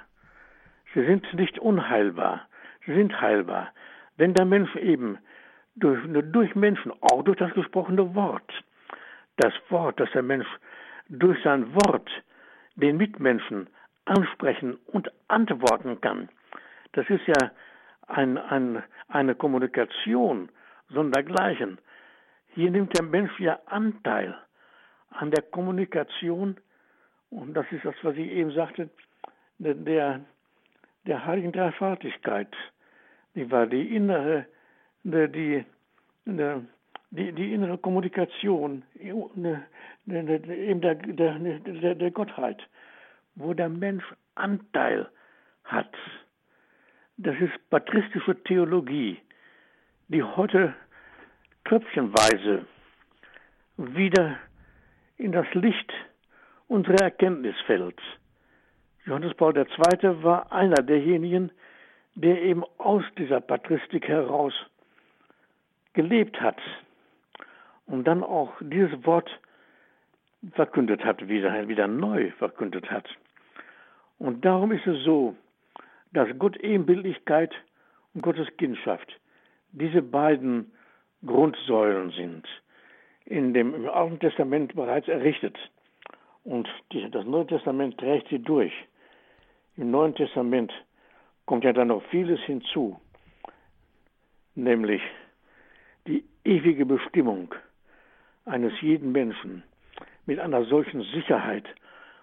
Sie 0.94 1.04
sind 1.04 1.32
nicht 1.34 1.58
unheilbar. 1.58 2.48
Sie 2.86 2.94
sind 2.94 3.20
heilbar. 3.20 3.72
Wenn 4.18 4.34
der 4.34 4.44
Mensch 4.44 4.74
eben 4.76 5.18
durch, 5.76 5.98
durch 6.32 6.54
Menschen, 6.54 6.92
auch 7.00 7.22
durch 7.22 7.38
das 7.38 7.54
gesprochene 7.54 8.14
Wort, 8.14 8.52
das 9.36 9.52
Wort, 9.70 9.98
das 10.00 10.10
der 10.10 10.22
Mensch 10.22 10.46
durch 11.08 11.40
sein 11.42 11.72
Wort 11.74 12.10
den 12.74 12.96
Mitmenschen 12.96 13.68
ansprechen 14.04 14.76
und 14.86 15.10
antworten 15.28 16.00
kann, 16.00 16.28
das 16.92 17.08
ist 17.08 17.26
ja 17.26 17.52
ein, 18.08 18.38
ein, 18.38 18.82
eine 19.08 19.34
Kommunikation 19.36 20.48
sondergleichen. 20.88 21.78
Hier 22.54 22.70
nimmt 22.72 22.98
der 22.98 23.04
Mensch 23.04 23.38
ja 23.38 23.60
Anteil 23.66 24.36
an 25.10 25.30
der 25.30 25.44
Kommunikation 25.44 26.56
und 27.30 27.54
das 27.54 27.66
ist 27.70 27.84
das, 27.84 27.94
was 28.02 28.16
ich 28.16 28.30
eben 28.32 28.50
sagte, 28.50 28.90
der, 29.58 30.20
der 31.06 31.24
heiligen 31.24 31.52
Dreifaltigkeit 31.52 32.48
die 33.38 33.50
war 33.52 33.66
die 33.66 33.94
innere, 33.94 34.46
die, 35.04 35.64
die, 36.26 37.32
die 37.32 37.54
innere 37.54 37.78
Kommunikation 37.78 38.82
eben 38.98 39.62
der, 40.06 40.94
der, 40.96 41.94
der 41.94 42.10
Gottheit, 42.10 42.60
wo 43.36 43.54
der 43.54 43.68
Mensch 43.68 44.04
Anteil 44.34 45.08
hat. 45.62 45.94
Das 47.16 47.36
ist 47.40 47.70
patristische 47.70 48.42
Theologie, 48.42 49.20
die 50.08 50.22
heute 50.22 50.74
tröpfchenweise 51.64 52.66
wieder 53.76 54.36
in 55.16 55.30
das 55.30 55.46
Licht 55.54 55.92
unserer 56.66 57.02
Erkenntnis 57.02 57.54
fällt. 57.66 58.00
Johannes 59.04 59.34
Paul 59.34 59.56
II. 59.56 60.22
war 60.24 60.50
einer 60.50 60.82
derjenigen, 60.82 61.52
der 62.20 62.42
eben 62.42 62.64
aus 62.78 63.04
dieser 63.16 63.40
Patristik 63.40 64.08
heraus 64.08 64.52
gelebt 65.92 66.40
hat 66.40 66.58
und 67.86 68.04
dann 68.08 68.24
auch 68.24 68.52
dieses 68.60 69.06
Wort 69.06 69.30
verkündet 70.52 71.04
hat, 71.04 71.28
wieder, 71.28 71.68
wieder 71.68 71.86
neu 71.86 72.32
verkündet 72.32 72.90
hat. 72.90 73.08
Und 74.18 74.44
darum 74.44 74.72
ist 74.72 74.86
es 74.86 75.04
so, 75.04 75.36
dass 76.12 76.28
Gott 76.40 76.56
Ebenbildlichkeit 76.56 77.54
und 78.14 78.22
Gottes 78.22 78.48
Kindschaft 78.56 79.20
diese 79.70 80.02
beiden 80.02 80.72
Grundsäulen 81.24 82.10
sind, 82.10 82.48
in 83.26 83.54
dem 83.54 83.74
im 83.74 83.88
Alten 83.88 84.18
Testament 84.18 84.74
bereits 84.74 85.06
errichtet. 85.06 85.56
Und 86.42 86.68
die, 86.92 87.08
das 87.10 87.24
Neue 87.26 87.46
Testament 87.46 87.98
trägt 87.98 88.28
sie 88.28 88.40
durch. 88.40 88.72
Im 89.76 89.92
Neuen 89.92 90.16
Testament 90.16 90.72
kommt 91.48 91.64
ja 91.64 91.72
dann 91.72 91.88
noch 91.88 92.02
vieles 92.10 92.38
hinzu, 92.40 93.00
nämlich 94.54 95.00
die 96.06 96.22
ewige 96.44 96.84
Bestimmung 96.84 97.54
eines 98.44 98.78
jeden 98.82 99.12
Menschen 99.12 99.62
mit 100.26 100.38
einer 100.40 100.66
solchen 100.66 101.02
Sicherheit, 101.04 101.64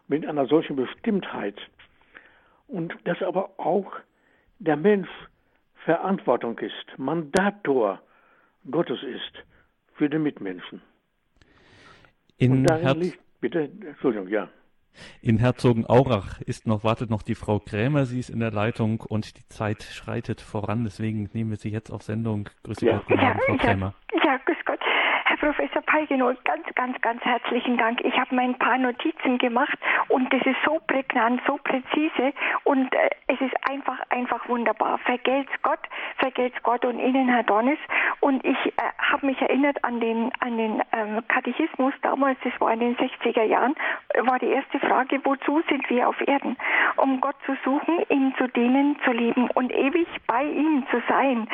mit 0.08 0.28
einer 0.28 0.46
solchen 0.46 0.76
Bestimmtheit 0.76 1.60
und 2.68 2.96
dass 3.06 3.20
aber 3.24 3.50
auch 3.58 3.92
der 4.60 4.78
Mensch 4.78 5.10
Verantwortung 5.86 6.60
ist, 6.60 6.86
Mandator 6.98 8.00
Gottes 8.70 9.02
ist 9.02 9.44
für 9.96 10.08
den 10.08 10.22
Mitmenschen. 10.22 10.84
In 12.38 12.52
und 12.52 12.64
darin 12.66 12.84
Herz 12.84 12.98
liegt, 13.00 13.20
bitte, 13.42 13.72
Entschuldigung, 13.88 14.28
ja. 14.28 14.50
In 15.22 15.38
Herzogenaurach 15.38 16.42
ist 16.42 16.68
noch, 16.68 16.84
wartet 16.84 17.10
noch 17.10 17.22
die 17.22 17.36
Frau 17.36 17.60
Krämer, 17.60 18.06
sie 18.06 18.20
ist 18.20 18.30
in 18.30 18.40
der 18.40 18.52
Leitung 18.52 19.02
und 19.02 19.38
die 19.38 19.48
Zeit 19.48 19.84
schreitet 19.84 20.42
voran, 20.42 20.84
deswegen 20.84 21.30
nehmen 21.34 21.50
wir 21.50 21.58
sie 21.58 21.70
jetzt 21.70 21.92
auf 21.92 22.04
Sendung. 22.04 22.50
Grüße 22.64 22.86
ja. 22.86 23.04
Gott, 23.08 23.18
ja, 23.18 23.38
Frau 23.46 23.58
Krämer. 23.58 23.94
Ja, 24.14 24.26
ja, 24.26 24.38
grüß 24.46 24.58
Gott. 24.66 24.75
Professor 25.38 25.82
Peigenol, 25.82 26.38
ganz, 26.44 26.66
ganz, 26.76 27.00
ganz 27.02 27.24
herzlichen 27.24 27.78
Dank. 27.78 28.02
Ich 28.04 28.18
habe 28.20 28.36
mir 28.36 28.44
ein 28.44 28.58
paar 28.58 28.78
Notizen 28.78 29.38
gemacht 29.38 29.78
und 30.08 30.32
das 30.32 30.42
ist 30.46 30.58
so 30.66 30.80
prägnant, 30.88 31.42
so 31.46 31.58
präzise 31.64 32.34
und 32.64 32.94
äh, 32.94 33.10
es 33.28 33.40
ist 33.42 33.54
einfach, 33.70 34.00
einfach 34.10 34.48
wunderbar. 34.48 34.98
Vergelt's 35.00 35.52
Gott, 35.62 35.80
vergelt's 36.18 36.58
Gott 36.64 36.86
und 36.86 37.00
Ihnen, 37.00 37.28
Herr 37.28 37.44
Dornis. 37.44 37.80
Und 38.22 38.44
ich 38.46 38.58
äh, 38.66 38.72
habe 38.98 39.26
mich 39.26 39.42
erinnert 39.42 39.84
an 39.84 40.00
den, 40.00 40.32
an 40.40 40.58
den 40.58 40.82
ähm, 40.92 41.22
Katechismus 41.28 41.94
damals, 42.02 42.38
das 42.44 42.54
war 42.60 42.72
in 42.74 42.80
den 42.80 42.98
60er 42.98 43.44
Jahren, 43.44 43.76
war 44.24 44.40
die 44.40 44.48
erste 44.50 44.80
Frage, 44.80 45.20
wozu 45.24 45.62
sind 45.70 45.90
wir 45.90 46.08
auf 46.08 46.20
Erden? 46.28 46.58
Um 46.98 47.20
Gott 47.22 47.36
zu 47.46 47.56
suchen, 47.64 48.04
ihm 48.10 48.34
zu 48.38 48.48
dienen, 48.48 48.98
zu 49.04 49.12
lieben 49.12 49.50
und 49.52 49.72
ewig 49.74 50.08
bei 50.28 50.44
ihm 50.44 50.86
zu 50.92 51.02
sein. 51.08 51.48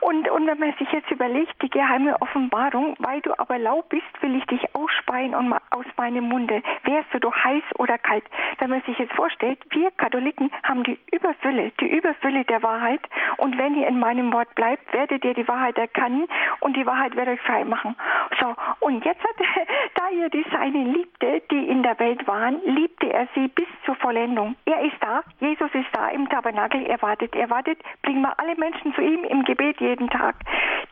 Und, 0.00 0.28
und 0.30 0.46
wenn 0.46 0.58
man 0.58 0.74
sich 0.74 0.90
jetzt 0.92 1.10
überlegt, 1.10 1.60
die 1.62 1.70
geheime 1.70 2.20
Offenbarung, 2.20 2.96
weil 2.98 3.19
du 3.20 3.38
aber 3.38 3.58
lau 3.58 3.82
bist, 3.88 4.04
will 4.20 4.36
ich 4.36 4.44
dich 4.46 4.74
ausspeien 4.74 5.34
und 5.34 5.52
aus 5.70 5.86
meinem 5.96 6.24
Munde. 6.28 6.62
Wärst 6.84 7.12
du 7.12 7.18
doch 7.18 7.34
heiß 7.34 7.62
oder 7.78 7.98
kalt? 7.98 8.24
Wenn 8.58 8.70
man 8.70 8.82
sich 8.82 8.98
jetzt 8.98 9.12
vorstellt, 9.14 9.58
wir 9.70 9.90
Katholiken 9.92 10.50
haben 10.62 10.82
die 10.84 10.98
Überfülle, 11.12 11.72
die 11.80 11.88
Überfülle 11.88 12.44
der 12.44 12.62
Wahrheit. 12.62 13.00
Und 13.36 13.58
wenn 13.58 13.74
ihr 13.76 13.88
in 13.88 13.98
meinem 13.98 14.32
Wort 14.32 14.54
bleibt, 14.54 14.92
werdet 14.92 15.24
ihr 15.24 15.34
die 15.34 15.46
Wahrheit 15.48 15.78
erkennen 15.78 16.26
und 16.60 16.76
die 16.76 16.86
Wahrheit 16.86 17.16
wird 17.16 17.28
euch 17.28 17.40
frei 17.42 17.64
machen. 17.64 17.96
So, 18.40 18.54
und 18.80 19.04
jetzt 19.04 19.22
hat, 19.22 19.36
da 19.94 20.08
ihr 20.10 20.28
die 20.30 20.44
Seine 20.50 20.84
liebte, 20.84 21.42
die 21.50 21.68
in 21.68 21.82
der 21.82 21.98
Welt 21.98 22.26
waren, 22.26 22.60
liebte 22.64 23.12
er 23.12 23.28
sie 23.34 23.48
bis 23.48 23.66
zur 23.84 23.94
Vollendung. 23.96 24.56
Er 24.64 24.82
ist 24.82 24.96
da, 25.00 25.22
Jesus 25.40 25.70
ist 25.74 25.88
da 25.92 26.08
im 26.08 26.28
Tabernakel, 26.28 26.84
er 26.86 27.00
wartet, 27.02 27.34
er 27.34 27.50
wartet, 27.50 27.78
bringen 28.02 28.22
wir 28.22 28.38
alle 28.38 28.56
Menschen 28.56 28.94
zu 28.94 29.00
ihm 29.00 29.24
im 29.24 29.44
Gebet 29.44 29.80
jeden 29.80 30.08
Tag. 30.08 30.36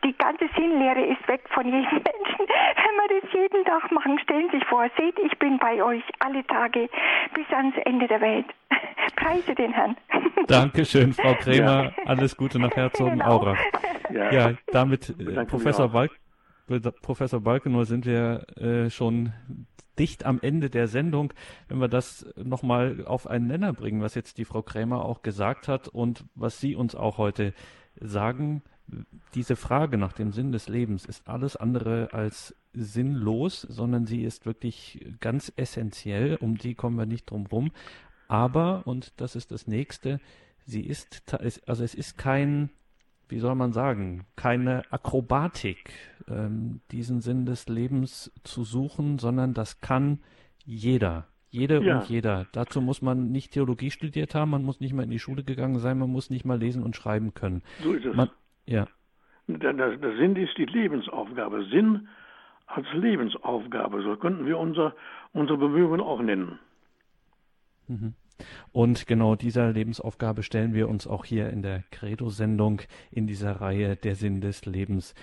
Die 0.03 0.17
ganze 0.17 0.47
Sinnlehre 0.55 1.01
ist 1.01 1.27
weg 1.27 1.41
von 1.49 1.65
jedem 1.71 2.18
Menschen. 2.19 2.45
Wenn 2.47 2.95
wir 2.95 3.21
das 3.21 3.33
jeden 3.33 3.65
Tag 3.65 3.91
machen, 3.91 4.19
stellen 4.19 4.49
Sie 4.51 4.57
sich 4.57 4.67
vor, 4.67 4.87
seht, 4.97 5.17
ich 5.19 5.37
bin 5.39 5.57
bei 5.59 5.83
euch 5.83 6.03
alle 6.19 6.45
Tage 6.47 6.89
bis 7.33 7.45
ans 7.51 7.75
Ende 7.85 8.07
der 8.07 8.21
Welt. 8.21 8.45
Preise 9.15 9.55
den 9.55 9.71
Herrn. 9.71 9.95
Dankeschön, 10.47 11.13
Frau 11.13 11.33
Krämer. 11.35 11.85
Ja. 11.85 11.91
Alles 12.05 12.37
Gute 12.37 12.59
nach 12.59 12.75
Herzogenaurach. 12.75 13.57
Genau. 14.07 14.23
Ja. 14.23 14.31
ja, 14.31 14.53
damit, 14.71 15.09
äh, 15.19 15.45
Professor, 15.45 15.89
Balk, 15.89 16.11
Professor 17.01 17.41
Balkenor, 17.41 17.85
sind 17.85 18.05
wir 18.05 18.45
äh, 18.57 18.89
schon 18.89 19.33
dicht 19.97 20.25
am 20.25 20.39
Ende 20.41 20.69
der 20.69 20.87
Sendung, 20.87 21.33
wenn 21.67 21.79
wir 21.79 21.89
das 21.89 22.25
nochmal 22.37 23.03
auf 23.05 23.27
einen 23.27 23.47
Nenner 23.47 23.73
bringen, 23.73 24.01
was 24.01 24.15
jetzt 24.15 24.37
die 24.37 24.45
Frau 24.45 24.61
Krämer 24.61 25.03
auch 25.03 25.21
gesagt 25.21 25.67
hat 25.67 25.89
und 25.89 26.23
was 26.35 26.59
Sie 26.59 26.75
uns 26.75 26.95
auch 26.95 27.17
heute 27.17 27.53
sagen 27.99 28.63
diese 29.35 29.55
Frage 29.55 29.97
nach 29.97 30.13
dem 30.13 30.31
Sinn 30.31 30.51
des 30.51 30.67
Lebens 30.67 31.05
ist 31.05 31.27
alles 31.27 31.55
andere 31.55 32.09
als 32.13 32.55
sinnlos, 32.73 33.61
sondern 33.61 34.05
sie 34.05 34.23
ist 34.23 34.45
wirklich 34.45 35.05
ganz 35.19 35.51
essentiell, 35.55 36.35
um 36.35 36.57
die 36.57 36.75
kommen 36.75 36.97
wir 36.97 37.05
nicht 37.05 37.29
drum 37.29 37.45
rum. 37.47 37.71
Aber, 38.27 38.85
und 38.85 39.13
das 39.17 39.35
ist 39.35 39.51
das 39.51 39.67
nächste, 39.67 40.19
sie 40.65 40.81
ist, 40.81 41.33
also 41.67 41.83
es 41.83 41.95
ist 41.95 42.17
kein, 42.17 42.69
wie 43.27 43.39
soll 43.39 43.55
man 43.55 43.73
sagen, 43.73 44.25
keine 44.35 44.83
Akrobatik, 44.91 45.91
ähm, 46.27 46.81
diesen 46.91 47.21
Sinn 47.21 47.45
des 47.45 47.67
Lebens 47.67 48.31
zu 48.43 48.63
suchen, 48.63 49.17
sondern 49.17 49.53
das 49.53 49.81
kann 49.81 50.19
jeder. 50.63 51.27
Jede 51.51 51.83
ja. 51.83 51.99
und 51.99 52.09
jeder. 52.09 52.45
Dazu 52.51 52.79
muss 52.79 53.01
man 53.01 53.31
nicht 53.31 53.53
Theologie 53.53 53.89
studiert 53.89 54.35
haben, 54.35 54.51
man 54.51 54.63
muss 54.63 54.79
nicht 54.79 54.93
mal 54.93 55.01
in 55.01 55.09
die 55.09 55.17
Schule 55.17 55.43
gegangen 55.43 55.79
sein, 55.79 55.97
man 55.97 56.11
muss 56.11 56.29
nicht 56.29 56.45
mal 56.45 56.59
lesen 56.59 56.83
und 56.83 56.95
schreiben 56.95 57.33
können. 57.33 57.63
So 57.81 57.93
ist 57.93 58.05
es. 58.05 58.15
Man, 58.15 58.29
ja. 58.69 58.87
Der, 59.47 59.73
der, 59.73 59.97
der 59.97 60.17
Sinn 60.17 60.35
ist 60.35 60.57
die 60.57 60.65
Lebensaufgabe. 60.65 61.65
Sinn 61.65 62.07
als 62.67 62.85
Lebensaufgabe. 62.93 64.03
So 64.03 64.15
könnten 64.15 64.45
wir 64.45 64.59
unser, 64.59 64.93
unsere 65.33 65.57
Bemühungen 65.57 66.01
auch 66.01 66.21
nennen. 66.21 66.59
Mhm. 67.87 68.13
Und 68.71 69.07
genau 69.07 69.35
dieser 69.35 69.71
Lebensaufgabe 69.71 70.43
stellen 70.43 70.73
wir 70.73 70.87
uns 70.87 71.07
auch 71.07 71.25
hier 71.25 71.49
in 71.49 71.61
der 71.61 71.83
Credo-Sendung 71.91 72.81
in 73.11 73.27
dieser 73.27 73.59
Reihe 73.59 73.95
Der 73.95 74.15
Sinn 74.15 74.39
des 74.39 74.65
Lebens. 74.65 75.13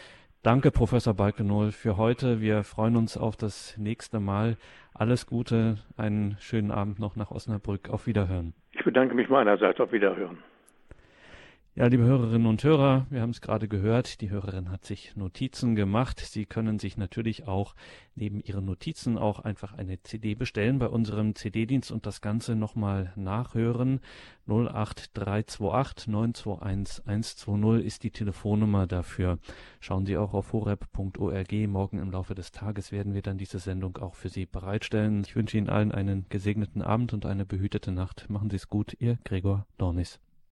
Danke, 0.42 0.70
Professor 0.70 1.14
Balkenol, 1.14 1.72
für 1.72 1.96
heute. 1.96 2.40
Wir 2.40 2.62
freuen 2.62 2.96
uns 2.96 3.16
auf 3.16 3.36
das 3.36 3.78
nächste 3.78 4.20
Mal. 4.20 4.56
Alles 4.92 5.26
Gute, 5.26 5.78
einen 5.96 6.36
schönen 6.40 6.70
Abend 6.70 6.98
noch 6.98 7.16
nach 7.16 7.30
Osnabrück. 7.30 7.90
Auf 7.90 8.06
Wiederhören. 8.06 8.54
Ich 8.72 8.84
bedanke 8.84 9.14
mich 9.14 9.28
meinerseits. 9.28 9.80
Auf 9.80 9.92
Wiederhören. 9.92 10.38
Ja, 11.78 11.88
liebe 11.88 12.04
Hörerinnen 12.04 12.46
und 12.46 12.64
Hörer, 12.64 13.04
wir 13.10 13.20
haben 13.20 13.32
es 13.32 13.42
gerade 13.42 13.68
gehört, 13.68 14.22
die 14.22 14.30
Hörerin 14.30 14.70
hat 14.70 14.86
sich 14.86 15.14
Notizen 15.14 15.76
gemacht. 15.76 16.18
Sie 16.20 16.46
können 16.46 16.78
sich 16.78 16.96
natürlich 16.96 17.46
auch 17.46 17.74
neben 18.14 18.40
Ihren 18.40 18.64
Notizen 18.64 19.18
auch 19.18 19.40
einfach 19.40 19.74
eine 19.74 20.02
CD 20.02 20.34
bestellen 20.34 20.78
bei 20.78 20.88
unserem 20.88 21.34
CD-Dienst 21.34 21.90
und 21.90 22.06
das 22.06 22.22
Ganze 22.22 22.56
nochmal 22.56 23.12
nachhören. 23.14 24.00
08328 24.46 26.08
921 26.08 27.46
120 27.46 27.84
ist 27.84 28.04
die 28.04 28.10
Telefonnummer 28.10 28.86
dafür. 28.86 29.38
Schauen 29.78 30.06
Sie 30.06 30.16
auch 30.16 30.32
auf 30.32 30.54
horeb.org. 30.54 31.52
Morgen 31.68 31.98
im 31.98 32.10
Laufe 32.10 32.34
des 32.34 32.52
Tages 32.52 32.90
werden 32.90 33.12
wir 33.12 33.20
dann 33.20 33.36
diese 33.36 33.58
Sendung 33.58 33.98
auch 33.98 34.14
für 34.14 34.30
Sie 34.30 34.46
bereitstellen. 34.46 35.24
Ich 35.26 35.36
wünsche 35.36 35.58
Ihnen 35.58 35.68
allen 35.68 35.92
einen 35.92 36.24
gesegneten 36.30 36.80
Abend 36.80 37.12
und 37.12 37.26
eine 37.26 37.44
behütete 37.44 37.92
Nacht. 37.92 38.30
Machen 38.30 38.48
Sie 38.48 38.56
es 38.56 38.70
gut, 38.70 38.96
Ihr 38.98 39.18
Gregor 39.24 39.66
Dornis. 39.76 40.20